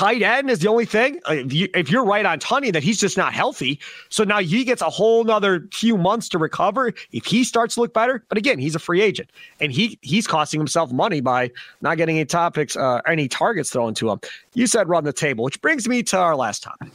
tight 0.00 0.22
end 0.22 0.48
is 0.48 0.60
the 0.60 0.68
only 0.68 0.86
thing. 0.86 1.20
Uh, 1.26 1.36
if 1.46 1.90
you're 1.90 2.04
right 2.06 2.24
on 2.24 2.38
Toney 2.38 2.70
that 2.70 2.82
he's 2.82 2.98
just 2.98 3.18
not 3.18 3.34
healthy, 3.34 3.78
so 4.08 4.24
now 4.24 4.38
he 4.38 4.64
gets 4.64 4.80
a 4.80 4.88
whole 4.88 5.24
nother 5.24 5.68
few 5.74 5.98
months 5.98 6.26
to 6.30 6.38
recover 6.38 6.94
if 7.12 7.26
he 7.26 7.44
starts 7.44 7.74
to 7.74 7.82
look 7.82 7.92
better. 7.92 8.24
But 8.30 8.38
again, 8.38 8.58
he's 8.58 8.74
a 8.74 8.78
free 8.78 9.02
agent, 9.02 9.28
and 9.60 9.70
he 9.70 9.98
he's 10.00 10.26
costing 10.26 10.58
himself 10.58 10.90
money 10.90 11.20
by 11.20 11.50
not 11.82 11.98
getting 11.98 12.16
any 12.16 12.24
topics, 12.24 12.76
uh, 12.76 13.02
any 13.06 13.28
targets 13.28 13.68
thrown 13.68 13.92
to 13.96 14.10
him. 14.10 14.20
You 14.54 14.66
said 14.66 14.88
run 14.88 15.04
the 15.04 15.12
table, 15.12 15.44
which 15.44 15.60
brings 15.60 15.86
me 15.86 16.02
to 16.04 16.16
our 16.16 16.34
last 16.34 16.62
topic. 16.62 16.88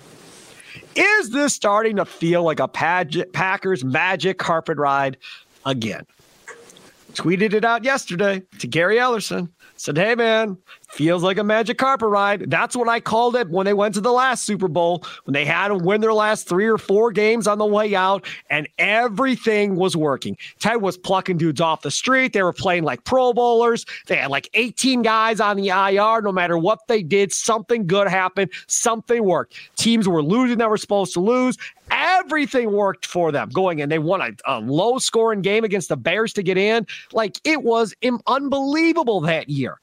Is 0.95 1.29
this 1.29 1.53
starting 1.53 1.97
to 1.97 2.05
feel 2.05 2.41
like 2.41 2.59
a 2.59 2.67
Packers 2.67 3.85
magic 3.85 4.39
carpet 4.39 4.79
ride 4.79 5.17
again? 5.63 6.07
Tweeted 7.13 7.53
it 7.53 7.63
out 7.63 7.83
yesterday 7.83 8.41
to 8.57 8.67
Gary 8.67 8.97
Ellerson. 8.97 9.49
Said, 9.85 9.99
hey, 9.99 10.15
man, 10.15 10.57
feels 10.89 11.21
like 11.21 11.37
a 11.37 11.43
magic 11.43 11.77
carpet 11.77 12.09
ride. 12.09 12.49
That's 12.49 12.75
what 12.75 12.89
I 12.89 12.99
called 12.99 13.35
it 13.35 13.47
when 13.51 13.67
they 13.67 13.73
went 13.73 13.93
to 13.93 14.01
the 14.01 14.11
last 14.11 14.43
Super 14.43 14.67
Bowl, 14.67 15.03
when 15.25 15.33
they 15.33 15.45
had 15.45 15.67
to 15.67 15.75
win 15.75 16.01
their 16.01 16.11
last 16.11 16.49
three 16.49 16.65
or 16.65 16.79
four 16.79 17.11
games 17.11 17.45
on 17.45 17.59
the 17.59 17.67
way 17.67 17.93
out, 17.93 18.25
and 18.49 18.67
everything 18.79 19.75
was 19.75 19.95
working. 19.95 20.37
Ted 20.57 20.81
was 20.81 20.97
plucking 20.97 21.37
dudes 21.37 21.61
off 21.61 21.83
the 21.83 21.91
street. 21.91 22.33
They 22.33 22.41
were 22.41 22.51
playing 22.51 22.83
like 22.83 23.03
Pro 23.03 23.31
Bowlers. 23.31 23.85
They 24.07 24.15
had 24.15 24.31
like 24.31 24.49
18 24.55 25.03
guys 25.03 25.39
on 25.39 25.55
the 25.55 25.67
IR. 25.67 26.23
No 26.23 26.31
matter 26.31 26.57
what 26.57 26.87
they 26.87 27.03
did, 27.03 27.31
something 27.31 27.85
good 27.85 28.07
happened. 28.07 28.49
Something 28.65 29.23
worked. 29.23 29.53
Teams 29.75 30.09
were 30.09 30.23
losing 30.23 30.57
that 30.57 30.69
were 30.71 30.77
supposed 30.77 31.13
to 31.13 31.19
lose. 31.19 31.59
Everything 32.25 32.71
worked 32.71 33.05
for 33.05 33.31
them 33.31 33.49
going 33.49 33.79
in. 33.79 33.89
They 33.89 33.99
won 33.99 34.21
a, 34.21 34.31
a 34.45 34.59
low 34.59 34.97
scoring 34.97 35.41
game 35.41 35.63
against 35.63 35.89
the 35.89 35.97
Bears 35.97 36.33
to 36.33 36.43
get 36.43 36.57
in. 36.57 36.87
Like 37.13 37.39
it 37.43 37.63
was 37.63 37.93
Im- 38.01 38.21
unbelievable 38.27 39.21
that 39.21 39.49
year. 39.49 39.79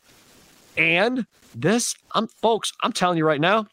And 0.77 1.27
this, 1.55 1.95
I'm 2.13 2.27
folks, 2.27 2.73
I'm 2.83 2.93
telling 2.93 3.19
you 3.19 3.27
right 3.27 3.41
now, 3.41 3.67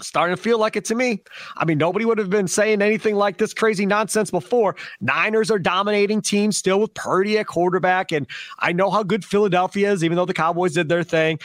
starting 0.00 0.34
to 0.34 0.42
feel 0.42 0.58
like 0.58 0.76
it 0.76 0.84
to 0.86 0.94
me. 0.94 1.20
I 1.56 1.64
mean, 1.64 1.78
nobody 1.78 2.04
would 2.04 2.18
have 2.18 2.30
been 2.30 2.48
saying 2.48 2.80
anything 2.82 3.14
like 3.14 3.38
this 3.38 3.52
crazy 3.52 3.86
nonsense 3.86 4.30
before. 4.30 4.76
Niners 5.00 5.50
are 5.50 5.58
dominating 5.58 6.22
teams 6.22 6.56
still 6.56 6.80
with 6.80 6.94
Purdy 6.94 7.38
at 7.38 7.46
quarterback. 7.46 8.12
And 8.12 8.26
I 8.58 8.72
know 8.72 8.90
how 8.90 9.02
good 9.02 9.24
Philadelphia 9.24 9.92
is, 9.92 10.02
even 10.02 10.16
though 10.16 10.24
the 10.24 10.34
Cowboys 10.34 10.72
did 10.72 10.88
their 10.88 11.04
thing 11.04 11.38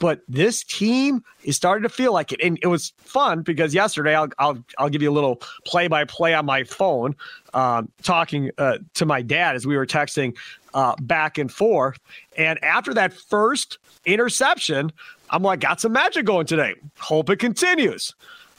but 0.00 0.22
this 0.26 0.64
team 0.64 1.22
is 1.44 1.54
starting 1.54 1.84
to 1.84 1.88
feel 1.88 2.12
like 2.12 2.32
it. 2.32 2.40
And 2.42 2.58
it 2.62 2.66
was 2.66 2.92
fun 2.98 3.42
because 3.42 3.72
yesterday 3.72 4.16
I'll 4.16 4.28
I'll, 4.38 4.58
I'll 4.78 4.88
give 4.88 5.02
you 5.02 5.10
a 5.10 5.12
little 5.12 5.36
play 5.64 5.86
by 5.86 6.04
play 6.04 6.34
on 6.34 6.46
my 6.46 6.64
phone, 6.64 7.14
um, 7.54 7.92
talking 8.02 8.50
uh, 8.58 8.78
to 8.94 9.06
my 9.06 9.22
dad 9.22 9.54
as 9.54 9.66
we 9.66 9.76
were 9.76 9.86
texting 9.86 10.36
uh, 10.74 10.96
back 11.00 11.38
and 11.38 11.52
forth. 11.52 12.00
And 12.36 12.62
after 12.64 12.92
that 12.94 13.12
first 13.12 13.78
interception, 14.04 14.90
I'm 15.28 15.42
like, 15.42 15.60
got 15.60 15.80
some 15.80 15.92
magic 15.92 16.24
going 16.24 16.46
today. 16.46 16.74
Hope 16.98 17.30
it 17.30 17.36
continues. 17.36 18.14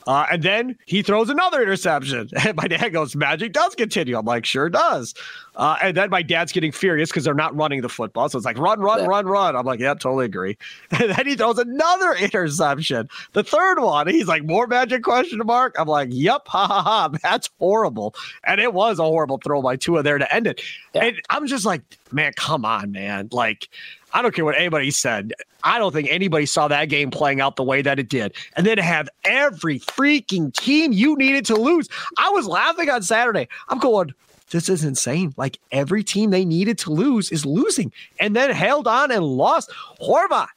Uh, 0.08 0.26
and 0.32 0.43
then 0.43 0.78
he 0.86 1.02
throws 1.02 1.30
another 1.30 1.62
interception. 1.62 2.30
And 2.43 2.58
my 2.58 2.68
dad 2.68 2.89
goes, 2.89 3.16
Magic 3.16 3.54
does 3.54 3.76
continue. 3.76 4.18
I'm 4.18 4.26
like, 4.26 4.45
sure 4.45 4.68
does. 4.68 5.14
Uh, 5.56 5.78
and 5.82 5.95
then 5.95 6.10
my 6.10 6.22
dad's 6.22 6.52
getting 6.52 6.72
furious 6.72 7.10
because 7.10 7.24
they're 7.24 7.34
not 7.34 7.56
running 7.56 7.82
the 7.82 7.89
football. 7.89 8.28
So 8.30 8.38
it's 8.38 8.45
like, 8.45 8.58
run, 8.58 8.80
run, 8.80 9.02
yeah. 9.02 9.06
run, 9.06 9.26
run. 9.26 9.56
I'm 9.56 9.66
like, 9.66 9.80
yeah, 9.80 9.93
totally 9.93 10.26
agree. 10.26 10.58
And 10.91 11.12
then 11.12 11.28
he 11.28 11.36
throws 11.36 11.60
another 11.60 12.14
interception. 12.20 13.10
The 13.34 13.43
third 13.43 13.80
one, 13.80 14.08
he's 14.08 14.28
like, 14.28 14.43
more 14.43 14.66
magic 14.68 15.04
question 15.04 15.39
mark. 15.45 15.76
I'm 15.78 15.88
like, 15.88 16.10
yep, 16.12 16.47
ha 16.47 16.68
ha 16.68 16.82
ha. 16.82 17.10
That's 17.22 17.49
horrible. 17.60 18.16
And 18.45 18.60
it 18.60 18.74
was 18.74 18.99
a 18.99 19.04
horrible 19.04 19.38
throw 19.38 19.62
by 19.62 19.76
Tua 19.76 20.04
there 20.04 20.18
to 20.18 20.34
end 20.34 20.47
it. 20.47 20.62
Yeah. 20.93 21.06
And 21.06 21.22
I'm 21.30 21.47
just 21.47 21.66
like, 21.66 21.82
man, 22.12 22.34
come 22.36 22.66
on, 22.66 22.91
man. 22.91 23.30
Like, 23.32 23.70
I 24.14 24.22
don't 24.22 24.34
care 24.34 24.45
what 24.45 24.57
anybody 24.57 24.91
said. 24.91 25.34
I 25.64 25.78
don't 25.78 25.91
think 25.91 26.07
anybody 26.09 26.45
saw 26.45 26.68
that 26.68 26.86
game 26.89 27.12
playing 27.12 27.41
out 27.41 27.55
the 27.55 27.64
way 27.64 27.82
that 27.82 27.99
it 27.99 28.09
did. 28.09 28.34
And 28.55 28.66
then 28.66 28.78
have 28.78 29.09
every 29.24 29.80
freaking 29.80 30.53
team 30.53 30.91
you 30.91 31.16
needed 31.16 31.45
to 31.45 31.55
lose. 31.55 31.88
I 32.18 32.30
was 32.30 32.47
laughing 32.47 32.89
on 32.89 33.03
Saturday. 33.03 33.47
I'm 33.70 33.80
going, 33.80 34.14
this 34.49 34.70
is 34.70 34.84
insane. 34.84 35.34
Like 35.38 35.59
every 35.72 36.03
team 36.03 36.30
they 36.30 36.45
needed 36.45 36.78
to 36.80 36.91
lose 36.91 37.32
is 37.32 37.45
losing 37.45 37.91
and 38.20 38.36
then 38.36 38.51
held 38.51 38.88
on 38.88 39.12
and 39.12 39.24
lost. 39.24 39.72
Horvat, 40.01 40.47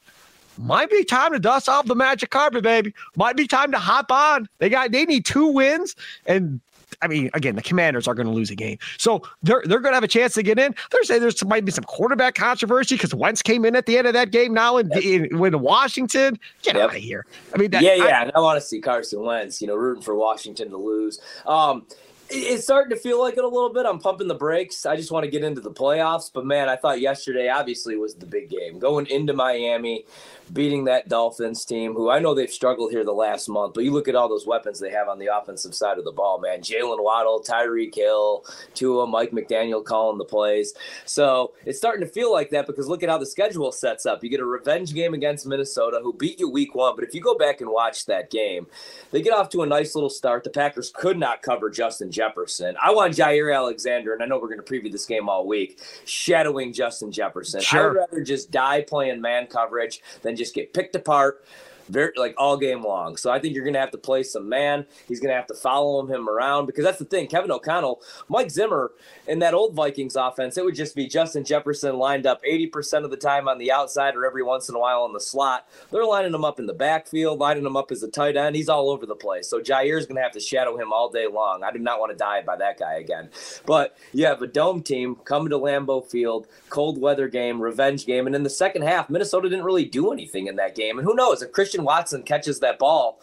might 0.57 0.89
be 0.89 1.03
time 1.03 1.33
to 1.33 1.39
dust 1.39 1.67
off 1.67 1.85
the 1.85 1.95
magic 1.95 2.29
carpet, 2.29 2.63
baby. 2.63 2.93
Might 3.15 3.35
be 3.35 3.47
time 3.47 3.71
to 3.71 3.79
hop 3.79 4.11
on. 4.11 4.47
They 4.59 4.69
got 4.69 4.91
they 4.91 5.05
need 5.05 5.25
two 5.25 5.47
wins, 5.47 5.95
and 6.25 6.61
I 7.01 7.07
mean, 7.07 7.29
again, 7.33 7.55
the 7.55 7.61
Commanders 7.61 8.07
are 8.07 8.13
going 8.13 8.27
to 8.27 8.33
lose 8.33 8.49
a 8.49 8.55
game, 8.55 8.77
so 8.97 9.21
they're 9.43 9.63
they're 9.65 9.79
going 9.79 9.91
to 9.91 9.95
have 9.95 10.03
a 10.03 10.07
chance 10.07 10.33
to 10.33 10.43
get 10.43 10.59
in. 10.59 10.75
They're 10.91 11.03
saying 11.03 11.21
there's 11.21 11.43
might 11.45 11.65
be 11.65 11.71
some 11.71 11.83
quarterback 11.83 12.35
controversy 12.35 12.95
because 12.95 13.13
Wentz 13.13 13.41
came 13.41 13.65
in 13.65 13.75
at 13.75 13.85
the 13.85 13.97
end 13.97 14.07
of 14.07 14.13
that 14.13 14.31
game 14.31 14.53
now 14.53 14.77
in, 14.77 14.91
in, 14.97 15.45
in 15.45 15.59
Washington. 15.59 16.39
Get 16.61 16.75
yep. 16.75 16.89
out 16.89 16.95
of 16.95 17.01
here. 17.01 17.25
I 17.53 17.57
mean, 17.57 17.71
that, 17.71 17.83
yeah, 17.83 17.95
yeah. 17.95 18.31
I, 18.33 18.37
I 18.37 18.39
want 18.39 18.59
to 18.59 18.65
see 18.65 18.81
Carson 18.81 19.21
Wentz, 19.21 19.61
you 19.61 19.67
know, 19.67 19.75
rooting 19.75 20.03
for 20.03 20.15
Washington 20.15 20.69
to 20.69 20.77
lose. 20.77 21.19
Um, 21.45 21.85
it's 22.37 22.63
starting 22.63 22.95
to 22.95 23.01
feel 23.01 23.19
like 23.19 23.37
it 23.37 23.43
a 23.43 23.47
little 23.47 23.73
bit. 23.73 23.85
I'm 23.85 23.99
pumping 23.99 24.27
the 24.27 24.35
brakes. 24.35 24.85
I 24.85 24.95
just 24.95 25.11
want 25.11 25.23
to 25.23 25.31
get 25.31 25.43
into 25.43 25.61
the 25.61 25.71
playoffs. 25.71 26.29
But 26.31 26.45
man, 26.45 26.69
I 26.69 26.75
thought 26.75 26.99
yesterday 26.99 27.49
obviously 27.49 27.95
was 27.95 28.15
the 28.15 28.25
big 28.25 28.49
game. 28.49 28.79
Going 28.79 29.07
into 29.07 29.33
Miami, 29.33 30.05
beating 30.53 30.85
that 30.85 31.07
Dolphins 31.07 31.65
team, 31.65 31.93
who 31.93 32.09
I 32.09 32.19
know 32.19 32.33
they've 32.33 32.51
struggled 32.51 32.91
here 32.91 33.03
the 33.03 33.13
last 33.13 33.47
month, 33.47 33.73
but 33.73 33.83
you 33.83 33.91
look 33.91 34.07
at 34.07 34.15
all 34.15 34.29
those 34.29 34.45
weapons 34.45 34.79
they 34.79 34.91
have 34.91 35.07
on 35.07 35.19
the 35.19 35.35
offensive 35.35 35.73
side 35.73 35.97
of 35.97 36.05
the 36.05 36.11
ball, 36.11 36.39
man. 36.39 36.61
Jalen 36.61 37.01
Waddle, 37.01 37.41
Tyreek 37.41 37.95
Hill, 37.95 38.45
Tua, 38.73 39.07
Mike 39.07 39.31
McDaniel 39.31 39.83
calling 39.83 40.17
the 40.17 40.25
plays. 40.25 40.73
So 41.05 41.53
it's 41.65 41.77
starting 41.77 42.05
to 42.05 42.11
feel 42.11 42.31
like 42.31 42.49
that 42.51 42.67
because 42.67 42.87
look 42.87 43.03
at 43.03 43.09
how 43.09 43.17
the 43.17 43.25
schedule 43.25 43.71
sets 43.71 44.05
up. 44.05 44.23
You 44.23 44.29
get 44.29 44.39
a 44.39 44.45
revenge 44.45 44.93
game 44.93 45.13
against 45.13 45.45
Minnesota, 45.45 45.99
who 46.03 46.13
beat 46.13 46.39
you 46.39 46.49
week 46.49 46.75
one. 46.75 46.95
But 46.95 47.05
if 47.05 47.15
you 47.15 47.21
go 47.21 47.37
back 47.37 47.61
and 47.61 47.69
watch 47.69 48.05
that 48.05 48.29
game, 48.29 48.67
they 49.11 49.21
get 49.21 49.33
off 49.33 49.49
to 49.49 49.63
a 49.63 49.65
nice 49.65 49.95
little 49.95 50.09
start. 50.09 50.43
The 50.43 50.49
Packers 50.49 50.91
could 50.93 51.17
not 51.17 51.41
cover 51.41 51.69
Justin 51.69 52.11
Jefferson. 52.11 52.24
I 52.81 52.91
want 52.91 53.13
Jaire 53.13 53.55
Alexander, 53.55 54.13
and 54.13 54.23
I 54.23 54.25
know 54.25 54.37
we're 54.37 54.53
going 54.53 54.61
to 54.61 54.63
preview 54.63 54.91
this 54.91 55.05
game 55.05 55.29
all 55.29 55.47
week, 55.47 55.79
shadowing 56.05 56.73
Justin 56.73 57.11
Jefferson. 57.11 57.61
Sure. 57.61 57.91
I'd 57.91 57.95
rather 57.95 58.23
just 58.23 58.51
die 58.51 58.81
playing 58.81 59.21
man 59.21 59.47
coverage 59.47 60.01
than 60.21 60.35
just 60.35 60.53
get 60.53 60.73
picked 60.73 60.95
apart 60.95 61.43
very 61.89 62.11
like 62.15 62.35
all 62.37 62.57
game 62.57 62.83
long. 62.83 63.17
So 63.17 63.31
I 63.31 63.39
think 63.39 63.55
you're 63.55 63.63
going 63.63 63.73
to 63.73 63.79
have 63.79 63.91
to 63.91 63.97
play 63.97 64.23
some 64.23 64.49
man. 64.49 64.85
He's 65.07 65.19
going 65.19 65.29
to 65.29 65.35
have 65.35 65.47
to 65.47 65.53
follow 65.53 66.05
him 66.05 66.29
around 66.29 66.65
because 66.65 66.83
that's 66.83 66.99
the 66.99 67.05
thing. 67.05 67.27
Kevin 67.27 67.51
O'Connell, 67.51 68.01
Mike 68.27 68.51
Zimmer, 68.51 68.91
in 69.27 69.39
that 69.39 69.53
old 69.53 69.73
Vikings 69.73 70.15
offense, 70.15 70.57
it 70.57 70.65
would 70.65 70.75
just 70.75 70.95
be 70.95 71.07
Justin 71.07 71.43
Jefferson 71.43 71.97
lined 71.97 72.25
up 72.25 72.41
80% 72.43 73.03
of 73.03 73.11
the 73.11 73.17
time 73.17 73.47
on 73.47 73.57
the 73.57 73.71
outside 73.71 74.15
or 74.15 74.25
every 74.25 74.43
once 74.43 74.69
in 74.69 74.75
a 74.75 74.79
while 74.79 75.05
in 75.05 75.13
the 75.13 75.19
slot. 75.19 75.67
They're 75.91 76.05
lining 76.05 76.33
him 76.33 76.45
up 76.45 76.59
in 76.59 76.65
the 76.65 76.73
backfield, 76.73 77.39
lining 77.39 77.65
him 77.65 77.77
up 77.77 77.91
as 77.91 78.03
a 78.03 78.09
tight 78.09 78.37
end. 78.37 78.55
He's 78.55 78.69
all 78.69 78.89
over 78.89 79.05
the 79.05 79.15
place. 79.15 79.47
So 79.47 79.61
Jaire's 79.61 80.05
going 80.05 80.17
to 80.17 80.23
have 80.23 80.31
to 80.33 80.39
shadow 80.39 80.77
him 80.77 80.93
all 80.93 81.09
day 81.09 81.27
long. 81.27 81.63
I 81.63 81.71
do 81.71 81.79
not 81.79 81.99
want 81.99 82.11
to 82.11 82.17
die 82.17 82.41
by 82.41 82.55
that 82.57 82.79
guy 82.79 82.95
again. 82.95 83.29
But 83.65 83.97
you 84.13 84.25
have 84.25 84.41
a 84.41 84.47
dome 84.47 84.83
team 84.83 85.15
coming 85.15 85.49
to 85.49 85.57
Lambeau 85.57 86.05
Field, 86.05 86.47
cold 86.69 86.99
weather 86.99 87.27
game, 87.27 87.61
revenge 87.61 88.05
game. 88.05 88.27
And 88.27 88.35
in 88.35 88.43
the 88.43 88.49
second 88.49 88.83
half, 88.83 89.09
Minnesota 89.09 89.49
didn't 89.49 89.65
really 89.65 89.85
do 89.85 90.11
anything 90.11 90.47
in 90.47 90.55
that 90.57 90.75
game. 90.75 90.97
And 90.97 91.07
who 91.07 91.15
knows 91.15 91.41
if 91.41 91.51
Christian 91.51 91.74
Watson 91.83 92.23
catches 92.23 92.59
that 92.61 92.79
ball 92.79 93.19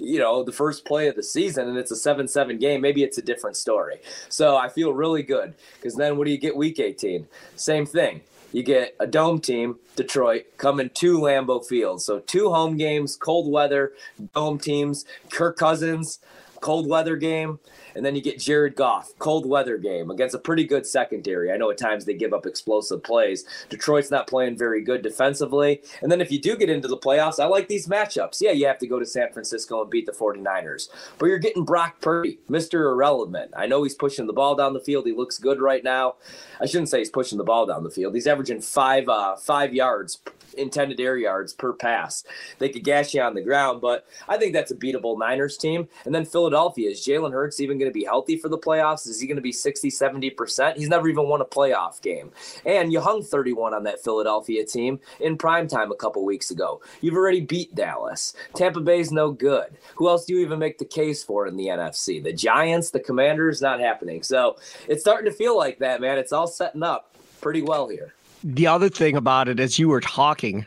you 0.00 0.18
know, 0.18 0.42
the 0.42 0.52
first 0.52 0.84
play 0.84 1.08
of 1.08 1.16
the 1.16 1.22
season 1.22 1.68
and 1.68 1.76
it's 1.76 1.90
a 1.90 1.96
7 1.96 2.28
7 2.28 2.58
game, 2.58 2.80
maybe 2.80 3.02
it's 3.02 3.18
a 3.18 3.22
different 3.22 3.56
story. 3.56 4.00
So 4.28 4.56
I 4.56 4.68
feel 4.68 4.92
really 4.92 5.22
good 5.22 5.54
because 5.74 5.94
then 5.96 6.16
what 6.16 6.26
do 6.26 6.30
you 6.30 6.38
get 6.38 6.56
week 6.56 6.78
18? 6.78 7.26
Same 7.56 7.86
thing. 7.86 8.22
You 8.52 8.62
get 8.62 8.96
a 8.98 9.06
dome 9.06 9.40
team, 9.40 9.76
Detroit, 9.94 10.46
coming 10.56 10.88
to 10.94 11.18
Lambeau 11.18 11.64
Field. 11.66 12.00
So 12.00 12.20
two 12.20 12.50
home 12.50 12.78
games, 12.78 13.14
cold 13.14 13.52
weather, 13.52 13.92
dome 14.34 14.58
teams, 14.58 15.04
Kirk 15.30 15.58
Cousins, 15.58 16.20
cold 16.60 16.88
weather 16.88 17.16
game. 17.16 17.58
And 17.94 18.04
then 18.04 18.14
you 18.14 18.22
get 18.22 18.38
Jared 18.38 18.76
Goff, 18.76 19.12
cold 19.18 19.46
weather 19.46 19.76
game 19.76 20.10
against 20.10 20.34
a 20.34 20.38
pretty 20.38 20.64
good 20.64 20.86
secondary. 20.86 21.50
I 21.50 21.56
know 21.56 21.70
at 21.70 21.78
times 21.78 22.04
they 22.04 22.14
give 22.14 22.32
up 22.32 22.46
explosive 22.46 23.02
plays. 23.02 23.44
Detroit's 23.68 24.10
not 24.10 24.26
playing 24.28 24.56
very 24.56 24.82
good 24.82 25.02
defensively. 25.02 25.82
And 26.00 26.12
then 26.12 26.20
if 26.20 26.30
you 26.30 26.40
do 26.40 26.56
get 26.56 26.70
into 26.70 26.86
the 26.86 26.96
playoffs, 26.96 27.42
I 27.42 27.46
like 27.46 27.68
these 27.68 27.88
matchups. 27.88 28.40
Yeah, 28.40 28.52
you 28.52 28.66
have 28.66 28.78
to 28.78 28.86
go 28.86 28.98
to 28.98 29.06
San 29.06 29.32
Francisco 29.32 29.82
and 29.82 29.90
beat 29.90 30.06
the 30.06 30.12
49ers. 30.12 30.88
But 31.18 31.26
you're 31.26 31.38
getting 31.38 31.64
Brock 31.64 32.00
Purdy, 32.00 32.38
Mr. 32.48 32.92
Irrelevant. 32.92 33.52
I 33.56 33.66
know 33.66 33.82
he's 33.82 33.94
pushing 33.94 34.26
the 34.26 34.32
ball 34.32 34.54
down 34.54 34.74
the 34.74 34.80
field. 34.80 35.06
He 35.06 35.12
looks 35.12 35.38
good 35.38 35.60
right 35.60 35.82
now. 35.82 36.16
I 36.60 36.66
shouldn't 36.66 36.88
say 36.88 36.98
he's 36.98 37.10
pushing 37.10 37.38
the 37.38 37.44
ball 37.44 37.66
down 37.66 37.84
the 37.84 37.90
field. 37.90 38.14
He's 38.14 38.26
averaging 38.26 38.60
five 38.60 39.08
uh, 39.08 39.36
five 39.36 39.74
yards 39.74 40.20
intended 40.54 41.00
air 41.00 41.16
yards 41.16 41.52
per 41.52 41.72
pass. 41.72 42.24
They 42.58 42.68
could 42.68 42.84
gash 42.84 43.14
you 43.14 43.22
on 43.22 43.34
the 43.34 43.42
ground, 43.42 43.80
but 43.80 44.06
I 44.28 44.36
think 44.36 44.52
that's 44.52 44.70
a 44.70 44.76
beatable 44.76 45.18
Niners 45.18 45.56
team. 45.56 45.88
And 46.04 46.14
then 46.14 46.24
Philadelphia, 46.24 46.90
is 46.90 47.06
Jalen 47.06 47.32
Hurts 47.32 47.60
even 47.60 47.78
going 47.78 47.90
to 47.90 47.98
be 47.98 48.04
healthy 48.04 48.36
for 48.36 48.48
the 48.48 48.58
playoffs? 48.58 49.06
Is 49.06 49.20
he 49.20 49.26
going 49.26 49.36
to 49.36 49.42
be 49.42 49.52
60, 49.52 49.90
70%? 49.90 50.76
He's 50.76 50.88
never 50.88 51.08
even 51.08 51.28
won 51.28 51.40
a 51.40 51.44
playoff 51.44 52.00
game. 52.02 52.30
And 52.64 52.92
you 52.92 53.00
hung 53.00 53.22
31 53.22 53.74
on 53.74 53.84
that 53.84 54.02
Philadelphia 54.02 54.64
team 54.64 55.00
in 55.20 55.36
prime 55.36 55.68
time 55.68 55.92
a 55.92 55.96
couple 55.96 56.24
weeks 56.24 56.50
ago. 56.50 56.80
You've 57.00 57.14
already 57.14 57.40
beat 57.40 57.74
Dallas. 57.74 58.34
Tampa 58.54 58.80
Bay's 58.80 59.12
no 59.12 59.32
good. 59.32 59.76
Who 59.96 60.08
else 60.08 60.24
do 60.24 60.34
you 60.34 60.40
even 60.40 60.58
make 60.58 60.78
the 60.78 60.84
case 60.84 61.22
for 61.22 61.46
in 61.46 61.56
the 61.56 61.66
NFC? 61.66 62.22
The 62.22 62.32
Giants, 62.32 62.90
the 62.90 63.00
Commanders, 63.00 63.62
not 63.62 63.80
happening. 63.80 64.22
So 64.22 64.56
it's 64.88 65.00
starting 65.00 65.30
to 65.30 65.36
feel 65.36 65.56
like 65.56 65.78
that, 65.78 66.00
man. 66.00 66.18
It's 66.18 66.32
all 66.32 66.46
setting 66.46 66.82
up 66.82 67.14
pretty 67.40 67.62
well 67.62 67.88
here 67.88 68.14
the 68.42 68.66
other 68.66 68.88
thing 68.88 69.16
about 69.16 69.48
it 69.48 69.60
is 69.60 69.78
you 69.78 69.88
were 69.88 70.00
talking 70.00 70.66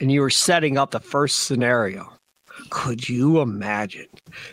and 0.00 0.12
you 0.12 0.20
were 0.20 0.30
setting 0.30 0.78
up 0.78 0.90
the 0.90 1.00
first 1.00 1.44
scenario. 1.44 2.12
Could 2.70 3.08
you 3.08 3.40
imagine? 3.40 4.08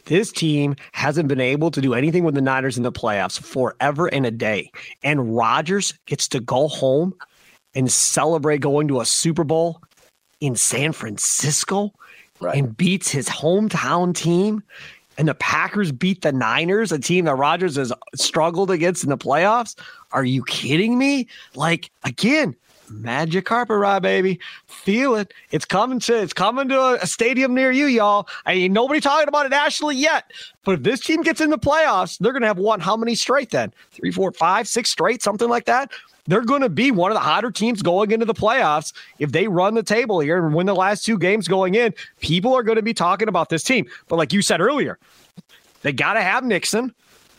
This 0.06 0.32
team 0.32 0.76
hasn't 0.92 1.28
been 1.28 1.42
able 1.42 1.72
to 1.72 1.82
do 1.82 1.94
anything 1.94 2.24
with 2.24 2.36
the 2.36 2.42
Niners 2.42 2.78
in 2.78 2.84
the 2.84 2.92
playoffs 2.92 3.40
forever 3.40 4.08
and 4.08 4.26
a 4.26 4.32
day. 4.32 4.72
And 5.04 5.36
Rodgers 5.36 5.94
gets 6.06 6.28
to 6.30 6.40
go 6.40 6.68
home 6.68 7.16
and 7.74 7.92
celebrate 7.92 8.62
going 8.62 8.88
to 8.90 9.02
a 9.02 9.06
Super 9.06 9.44
Bowl 9.44 9.82
in 10.40 10.56
San 10.56 10.92
Francisco 10.94 11.94
right. 12.40 12.58
and 12.58 12.76
beats 12.78 13.10
his 13.10 13.28
hometown 13.28 14.14
team. 14.14 14.64
And 15.18 15.28
the 15.28 15.36
Packers 15.36 15.92
beat 15.92 16.22
the 16.22 16.32
Niners, 16.32 16.92
a 16.92 17.00
team 17.00 17.26
that 17.26 17.36
Rodgers 17.36 17.78
has 17.78 17.94
struggled 18.16 18.70
against 18.70 19.04
in 19.04 19.10
the 19.10 19.18
playoffs. 19.18 19.76
Are 20.16 20.24
you 20.24 20.44
kidding 20.46 20.98
me? 20.98 21.28
Like 21.56 21.92
again, 22.06 22.56
magic 22.90 23.46
carpet 23.46 23.78
ride, 23.78 24.02
baby. 24.02 24.40
Feel 24.66 25.16
it. 25.16 25.34
It's 25.52 25.66
coming 25.66 26.00
to 26.00 26.22
it's 26.22 26.34
coming 26.34 26.70
to 26.70 26.80
a, 26.80 26.94
a, 26.96 27.06
stadium 27.06 27.54
near 27.54 27.70
you, 27.70 27.88
y'all. 27.88 28.28
I 28.46 28.54
ain't 28.54 28.74
nobody 28.74 29.02
talking 29.02 29.28
about 29.28 29.46
it 29.46 29.50
nationally 29.50 29.98
yet. 29.98 30.32
But 30.64 30.76
if 30.76 30.84
this 30.84 31.02
team 31.02 31.22
gets 31.22 31.42
in 31.42 31.50
the 31.50 31.60
playoffs, 31.60 32.18
they're 32.18 32.32
gonna 32.32 32.48
have 32.48 32.58
won 32.58 32.80
how 32.80 32.96
many 32.96 33.14
straight 33.14 33.52
then? 33.52 33.74
Three, 33.92 34.10
four, 34.10 34.32
five, 34.32 34.70
six 34.70 34.90
straight, 34.90 35.22
something 35.22 35.50
like 35.50 35.66
that. 35.66 35.92
They're 36.28 36.42
to 36.62 36.70
be 36.70 36.90
one 36.90 37.12
of 37.12 37.16
the 37.16 37.22
hotter 37.22 37.52
teams 37.52 37.82
going 37.82 38.12
into 38.12 38.26
the 38.26 38.34
playoffs. 38.34 38.94
If 39.20 39.34
they 39.34 39.48
run 39.48 39.76
the 39.76 39.84
table 39.84 40.22
here 40.22 40.44
and 40.44 40.56
win 40.56 40.66
the 40.66 40.74
last 40.74 41.06
two 41.06 41.20
games 41.20 41.48
going 41.48 41.76
in, 41.76 41.94
people 42.20 42.56
are 42.56 42.64
to 42.78 42.82
be 42.82 42.96
talking 42.96 43.28
about 43.28 43.50
this 43.50 43.64
team. 43.64 43.86
But 44.08 44.16
like 44.16 44.34
you 44.34 44.42
said 44.42 44.60
earlier, 44.60 44.98
they 45.84 45.92
got 45.92 46.14
to 46.14 46.22
have 46.22 46.44
Nixon. 46.44 46.96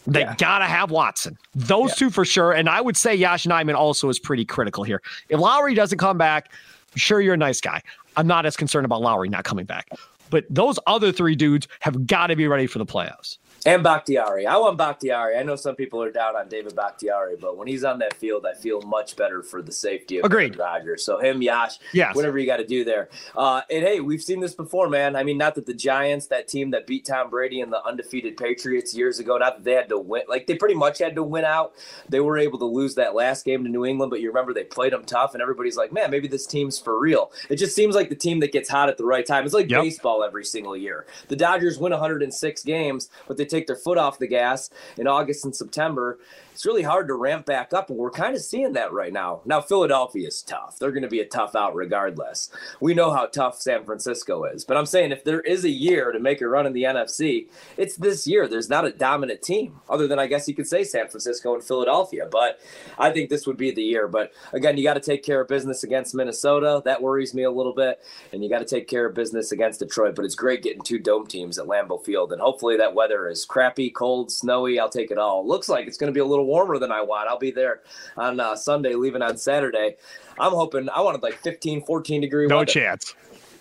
They 0.06 0.20
yeah. 0.20 0.34
gotta 0.36 0.66
have 0.66 0.90
Watson. 0.90 1.36
Those 1.54 1.90
yeah. 1.90 1.94
two 1.96 2.10
for 2.10 2.24
sure. 2.24 2.52
And 2.52 2.68
I 2.68 2.80
would 2.80 2.96
say 2.96 3.14
Yosh 3.14 3.44
Nijman 3.44 3.74
also 3.74 4.08
is 4.08 4.18
pretty 4.18 4.44
critical 4.44 4.84
here. 4.84 5.02
If 5.28 5.40
Lowry 5.40 5.74
doesn't 5.74 5.98
come 5.98 6.18
back, 6.18 6.52
sure 6.94 7.20
you're 7.20 7.34
a 7.34 7.38
nice 7.38 7.60
guy. 7.60 7.82
I'm 8.16 8.26
not 8.26 8.46
as 8.46 8.56
concerned 8.56 8.84
about 8.84 9.02
Lowry 9.02 9.28
not 9.28 9.44
coming 9.44 9.66
back. 9.66 9.88
But 10.30 10.44
those 10.50 10.78
other 10.86 11.12
three 11.12 11.36
dudes 11.36 11.68
have 11.80 12.06
got 12.06 12.28
to 12.28 12.36
be 12.36 12.48
ready 12.48 12.66
for 12.66 12.78
the 12.78 12.86
playoffs. 12.86 13.38
And 13.66 13.82
Bakhtiari. 13.82 14.46
I 14.46 14.56
want 14.58 14.78
Bakhtiari. 14.78 15.36
I 15.36 15.42
know 15.42 15.56
some 15.56 15.74
people 15.74 16.00
are 16.00 16.12
down 16.12 16.36
on 16.36 16.48
David 16.48 16.76
Bakhtiari, 16.76 17.34
but 17.36 17.56
when 17.56 17.66
he's 17.66 17.82
on 17.82 17.98
that 17.98 18.14
field, 18.14 18.46
I 18.46 18.54
feel 18.54 18.80
much 18.82 19.16
better 19.16 19.42
for 19.42 19.60
the 19.60 19.72
safety 19.72 20.18
of 20.18 20.24
Agreed. 20.24 20.56
Rodgers. 20.56 21.04
So 21.04 21.18
him, 21.18 21.42
Yosh, 21.42 21.78
yes. 21.92 22.14
whatever 22.14 22.38
you 22.38 22.46
got 22.46 22.58
to 22.58 22.66
do 22.66 22.84
there. 22.84 23.08
Uh, 23.34 23.62
and 23.68 23.82
hey, 23.82 23.98
we've 23.98 24.22
seen 24.22 24.38
this 24.38 24.54
before, 24.54 24.88
man. 24.88 25.16
I 25.16 25.24
mean, 25.24 25.36
not 25.36 25.56
that 25.56 25.66
the 25.66 25.74
Giants, 25.74 26.28
that 26.28 26.46
team 26.46 26.70
that 26.70 26.86
beat 26.86 27.06
Tom 27.06 27.28
Brady 27.28 27.60
and 27.60 27.72
the 27.72 27.84
undefeated 27.84 28.36
Patriots 28.36 28.94
years 28.94 29.18
ago, 29.18 29.36
not 29.36 29.56
that 29.56 29.64
they 29.64 29.72
had 29.72 29.88
to 29.88 29.98
win, 29.98 30.22
like 30.28 30.46
they 30.46 30.54
pretty 30.54 30.76
much 30.76 30.98
had 30.98 31.16
to 31.16 31.24
win 31.24 31.44
out. 31.44 31.74
They 32.08 32.20
were 32.20 32.38
able 32.38 32.60
to 32.60 32.64
lose 32.64 32.94
that 32.94 33.16
last 33.16 33.44
game 33.44 33.64
to 33.64 33.68
New 33.68 33.84
England, 33.84 34.10
but 34.10 34.20
you 34.20 34.28
remember 34.28 34.54
they 34.54 34.62
played 34.62 34.92
them 34.92 35.04
tough, 35.04 35.34
and 35.34 35.42
everybody's 35.42 35.76
like, 35.76 35.92
man, 35.92 36.12
maybe 36.12 36.28
this 36.28 36.46
team's 36.46 36.78
for 36.78 37.00
real. 37.00 37.32
It 37.50 37.56
just 37.56 37.74
seems 37.74 37.96
like 37.96 38.10
the 38.10 38.14
team 38.14 38.38
that 38.40 38.52
gets 38.52 38.68
hot 38.68 38.88
at 38.88 38.96
the 38.96 39.04
right 39.04 39.26
time. 39.26 39.44
It's 39.44 39.54
like 39.54 39.68
yep. 39.68 39.82
baseball 39.82 40.22
every 40.22 40.44
single 40.44 40.76
year. 40.76 41.06
The 41.26 41.36
Dodgers 41.36 41.78
win 41.78 41.90
106 41.90 42.62
games, 42.62 43.10
but 43.26 43.36
they 43.36 43.44
take 43.44 43.55
their 43.64 43.76
foot 43.76 43.96
off 43.96 44.18
the 44.18 44.26
gas 44.26 44.68
in 44.98 45.06
August 45.06 45.44
and 45.44 45.56
September 45.56 46.18
it's 46.56 46.64
really 46.64 46.82
hard 46.82 47.06
to 47.08 47.14
ramp 47.14 47.44
back 47.44 47.74
up, 47.74 47.90
and 47.90 47.98
we're 47.98 48.10
kind 48.10 48.34
of 48.34 48.40
seeing 48.40 48.72
that 48.72 48.90
right 48.90 49.12
now. 49.12 49.42
Now, 49.44 49.60
Philadelphia 49.60 50.26
is 50.26 50.40
tough. 50.40 50.78
They're 50.78 50.90
going 50.90 51.02
to 51.02 51.08
be 51.08 51.20
a 51.20 51.26
tough 51.26 51.54
out 51.54 51.74
regardless. 51.74 52.48
We 52.80 52.94
know 52.94 53.10
how 53.10 53.26
tough 53.26 53.60
San 53.60 53.84
Francisco 53.84 54.44
is, 54.44 54.64
but 54.64 54.78
I'm 54.78 54.86
saying 54.86 55.12
if 55.12 55.22
there 55.22 55.42
is 55.42 55.66
a 55.66 55.70
year 55.70 56.12
to 56.12 56.18
make 56.18 56.40
a 56.40 56.48
run 56.48 56.64
in 56.64 56.72
the 56.72 56.84
NFC, 56.84 57.48
it's 57.76 57.96
this 57.96 58.26
year. 58.26 58.48
There's 58.48 58.70
not 58.70 58.86
a 58.86 58.90
dominant 58.90 59.42
team, 59.42 59.80
other 59.86 60.08
than 60.08 60.18
I 60.18 60.28
guess 60.28 60.48
you 60.48 60.54
could 60.54 60.66
say 60.66 60.82
San 60.82 61.08
Francisco 61.08 61.52
and 61.52 61.62
Philadelphia, 61.62 62.26
but 62.30 62.58
I 62.98 63.10
think 63.10 63.28
this 63.28 63.46
would 63.46 63.58
be 63.58 63.70
the 63.70 63.82
year. 63.82 64.08
But 64.08 64.32
again, 64.54 64.78
you 64.78 64.82
got 64.82 64.94
to 64.94 65.00
take 65.00 65.22
care 65.22 65.42
of 65.42 65.48
business 65.48 65.84
against 65.84 66.14
Minnesota. 66.14 66.80
That 66.86 67.02
worries 67.02 67.34
me 67.34 67.42
a 67.42 67.50
little 67.50 67.74
bit, 67.74 68.02
and 68.32 68.42
you 68.42 68.48
got 68.48 68.60
to 68.60 68.64
take 68.64 68.88
care 68.88 69.04
of 69.04 69.14
business 69.14 69.52
against 69.52 69.80
Detroit. 69.80 70.14
But 70.14 70.24
it's 70.24 70.34
great 70.34 70.62
getting 70.62 70.80
two 70.80 71.00
dome 71.00 71.26
teams 71.26 71.58
at 71.58 71.66
Lambeau 71.66 72.02
Field, 72.02 72.32
and 72.32 72.40
hopefully 72.40 72.78
that 72.78 72.94
weather 72.94 73.28
is 73.28 73.44
crappy, 73.44 73.90
cold, 73.90 74.32
snowy. 74.32 74.80
I'll 74.80 74.88
take 74.88 75.10
it 75.10 75.18
all. 75.18 75.46
Looks 75.46 75.68
like 75.68 75.86
it's 75.86 75.98
going 75.98 76.10
to 76.10 76.14
be 76.14 76.20
a 76.20 76.24
little 76.24 76.45
warmer 76.46 76.78
than 76.78 76.92
I 76.92 77.02
want. 77.02 77.28
I'll 77.28 77.38
be 77.38 77.50
there 77.50 77.82
on 78.16 78.40
uh, 78.40 78.56
Sunday, 78.56 78.94
leaving 78.94 79.22
on 79.22 79.36
Saturday. 79.36 79.96
I'm 80.38 80.52
hoping 80.52 80.88
I 80.88 81.00
wanted 81.00 81.22
like 81.22 81.34
15, 81.34 81.84
14 81.84 82.20
degree. 82.20 82.46
No 82.46 82.58
weather. 82.58 82.66
chance. 82.66 83.14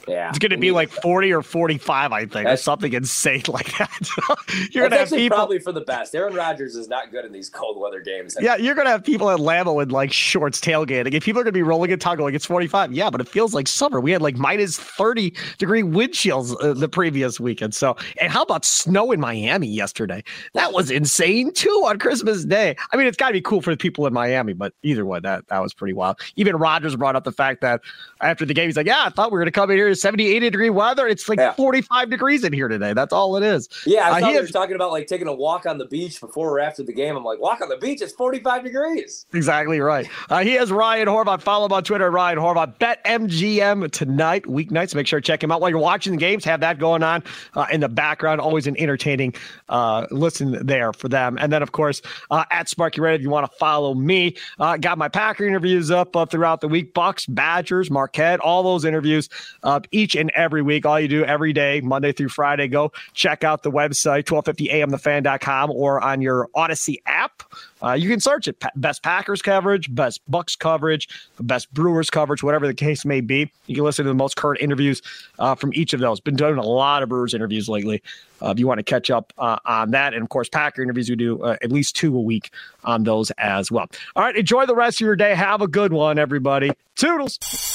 Yeah, 0.07 0.29
It's 0.29 0.39
going 0.39 0.51
to 0.51 0.57
be 0.57 0.71
like 0.71 0.89
40 0.89 1.33
or 1.33 1.41
45, 1.41 2.11
I 2.11 2.25
think, 2.25 2.47
or 2.47 2.57
something 2.57 2.93
insane 2.93 3.43
like 3.47 3.77
that. 3.77 3.89
you're 4.71 4.87
going 4.87 4.91
to 4.91 4.97
have 4.97 5.09
people. 5.09 5.35
probably 5.35 5.59
for 5.59 5.71
the 5.71 5.81
best. 5.81 6.15
Aaron 6.15 6.33
Rodgers 6.33 6.75
is 6.75 6.87
not 6.87 7.11
good 7.11 7.25
in 7.25 7.31
these 7.31 7.49
cold 7.49 7.79
weather 7.79 7.99
games. 8.01 8.37
Yeah, 8.39 8.55
you're 8.55 8.75
gonna 8.75 8.89
have 8.89 9.03
people 9.03 9.29
at 9.29 9.39
Lambeau 9.39 9.81
in 9.81 9.89
like 9.89 10.11
shorts 10.11 10.59
tailgating. 10.61 11.13
If 11.13 11.23
people 11.23 11.41
are 11.41 11.43
gonna 11.43 11.51
be 11.51 11.63
rolling 11.63 11.91
and 11.91 11.99
tugging 11.99 12.23
like 12.23 12.33
it's 12.33 12.45
45, 12.45 12.93
yeah, 12.93 13.09
but 13.09 13.21
it 13.21 13.27
feels 13.27 13.53
like 13.53 13.67
summer. 13.67 13.99
We 13.99 14.11
had 14.11 14.21
like 14.21 14.35
minus 14.37 14.77
30 14.77 15.33
degree 15.57 15.83
wind 15.83 16.13
chills 16.13 16.55
uh, 16.61 16.73
the 16.73 16.87
previous 16.89 17.39
weekend. 17.39 17.73
So, 17.73 17.95
and 18.21 18.31
how 18.31 18.43
about 18.43 18.65
snow 18.65 19.11
in 19.11 19.19
Miami 19.19 19.67
yesterday? 19.67 20.23
That 20.53 20.73
was 20.73 20.91
insane 20.91 21.51
too 21.53 21.83
on 21.85 21.99
Christmas 21.99 22.45
Day. 22.45 22.75
I 22.91 22.97
mean, 22.97 23.07
it's 23.07 23.17
got 23.17 23.27
to 23.27 23.33
be 23.33 23.41
cool 23.41 23.61
for 23.61 23.71
the 23.71 23.77
people 23.77 24.05
in 24.07 24.13
Miami, 24.13 24.53
but 24.53 24.73
either 24.83 25.05
way, 25.05 25.19
that 25.21 25.47
that 25.47 25.61
was 25.61 25.73
pretty 25.73 25.93
wild. 25.93 26.19
Even 26.35 26.55
Rodgers 26.57 26.95
brought 26.95 27.15
up 27.15 27.23
the 27.23 27.31
fact 27.31 27.61
that 27.61 27.81
after 28.21 28.45
the 28.45 28.53
game, 28.53 28.67
he's 28.67 28.77
like, 28.77 28.87
"Yeah, 28.87 29.03
I 29.05 29.09
thought 29.09 29.31
we 29.31 29.37
were 29.37 29.41
gonna 29.41 29.51
come 29.51 29.71
in 29.71 29.77
here 29.77 29.94
to 29.95 29.99
70, 30.01 30.27
80 30.27 30.49
degree 30.49 30.69
weather. 30.69 31.07
It's 31.07 31.27
like 31.29 31.39
Yeah. 31.39 31.53
45 31.53 32.09
degrees 32.09 32.43
in 32.43 32.53
here 32.53 32.67
today. 32.67 32.93
That's 32.93 33.13
all 33.13 33.35
it 33.37 33.43
is." 33.43 33.67
Yeah, 33.85 34.07
I 34.07 34.17
Uh, 34.17 34.19
thought 34.19 34.29
he 34.29 34.35
they 34.35 34.41
were 34.41 34.47
talking 34.47 34.75
about 34.75 34.91
like 34.91 35.07
taking 35.07 35.27
a 35.27 35.33
walk 35.33 35.65
on 35.65 35.77
the 35.77 35.85
beach 35.85 36.19
before 36.21 36.49
or 36.57 36.59
after 36.59 36.83
the 36.83 36.93
game. 36.93 37.15
I'm 37.15 37.23
like, 37.23 37.39
walk 37.39 37.61
on 37.61 37.69
the 37.69 37.77
beach? 37.77 38.01
It's 38.01 38.13
45 38.13 38.63
degrees. 38.63 39.25
Exactly 39.33 39.79
right. 39.79 40.07
Uh, 40.29 40.39
he 40.39 40.53
has 40.53 40.71
Ryan 40.71 41.07
Horvat. 41.07 41.41
Follow 41.41 41.65
him 41.65 41.73
on 41.73 41.83
Twitter, 41.83 42.09
Ryan 42.11 42.37
Horvat. 42.37 42.79
Bet 42.79 43.03
MGM 43.05 43.91
tonight, 43.91 44.43
weeknights. 44.43 44.93
Make 44.95 45.07
sure 45.07 45.19
to 45.19 45.25
check 45.25 45.43
him 45.43 45.51
out 45.51 45.61
while 45.61 45.69
you're 45.69 45.79
watching 45.79 46.13
the 46.13 46.17
games. 46.17 46.43
Have 46.45 46.59
that 46.61 46.79
going 46.79 47.03
on 47.03 47.23
uh, 47.55 47.65
in 47.71 47.81
the 47.81 47.89
background. 47.89 48.41
Always 48.41 48.67
an 48.67 48.75
entertaining 48.79 49.33
uh, 49.69 50.05
listen 50.11 50.65
there 50.65 50.93
for 50.93 51.09
them. 51.09 51.37
And 51.39 51.51
then, 51.51 51.61
of 51.63 51.71
course, 51.71 52.01
uh, 52.31 52.43
at 52.51 52.69
Sparky 52.69 53.01
Red, 53.01 53.15
if 53.15 53.21
you 53.21 53.29
want 53.29 53.49
to 53.49 53.57
follow 53.57 53.93
me, 53.93 54.35
uh, 54.59 54.77
got 54.77 54.97
my 54.97 55.07
Packer 55.07 55.45
interviews 55.45 55.91
up 55.91 56.15
uh, 56.15 56.25
throughout 56.25 56.61
the 56.61 56.67
week. 56.67 56.93
Bucks, 56.93 57.25
Badgers, 57.25 57.89
Marquette, 57.91 58.39
all 58.39 58.63
those 58.63 58.85
interviews 58.85 59.29
up 59.63 59.84
each 59.91 60.15
and 60.15 60.31
every 60.35 60.61
week. 60.61 60.85
All 60.85 60.99
you 60.99 61.07
do 61.07 61.23
every 61.25 61.53
day, 61.53 61.81
Monday 61.81 62.11
through 62.11 62.29
Friday, 62.29 62.67
go 62.67 62.91
check 63.13 63.43
out 63.43 63.63
the 63.63 63.71
website, 63.71 64.23
1250amthefan.com 64.25 65.71
or 65.71 66.01
on 66.01 66.21
your 66.21 66.49
Audacy 66.55 66.97
app. 67.05 67.43
Uh, 67.83 67.93
you 67.93 68.09
can 68.09 68.19
search 68.19 68.47
it. 68.47 68.61
Best 68.75 69.03
Packers 69.03 69.41
coverage, 69.41 69.93
best 69.93 70.21
Bucks 70.29 70.55
coverage, 70.55 71.07
best 71.39 71.71
Brewers 71.73 72.09
coverage, 72.09 72.41
whatever 72.41 72.65
the 72.65 72.73
case 72.73 73.05
may 73.05 73.21
be. 73.21 73.51
You 73.67 73.75
can 73.75 73.83
listen 73.83 74.05
to 74.05 74.09
the 74.09 74.15
most 74.15 74.35
current 74.35 74.61
interviews 74.61 75.01
uh, 75.39 75.55
from 75.55 75.71
each 75.73 75.93
of 75.93 75.99
those. 75.99 76.19
Been 76.19 76.35
doing 76.35 76.57
a 76.57 76.63
lot 76.63 77.03
of 77.03 77.09
Brewers 77.09 77.33
interviews 77.33 77.69
lately. 77.69 78.01
Uh, 78.41 78.49
if 78.49 78.59
you 78.59 78.67
want 78.67 78.79
to 78.79 78.83
catch 78.83 79.09
up 79.09 79.33
uh, 79.37 79.57
on 79.65 79.91
that, 79.91 80.13
and 80.13 80.23
of 80.23 80.29
course, 80.29 80.49
Packer 80.49 80.81
interviews, 80.81 81.09
we 81.09 81.15
do 81.15 81.41
uh, 81.41 81.57
at 81.61 81.71
least 81.71 81.95
two 81.95 82.15
a 82.15 82.21
week 82.21 82.51
on 82.83 83.03
those 83.03 83.31
as 83.37 83.71
well. 83.71 83.87
All 84.15 84.23
right, 84.23 84.35
enjoy 84.35 84.65
the 84.65 84.75
rest 84.75 84.97
of 84.97 85.05
your 85.05 85.15
day. 85.15 85.35
Have 85.35 85.61
a 85.61 85.67
good 85.67 85.93
one, 85.93 86.19
everybody. 86.19 86.71
Toodles. 86.95 87.74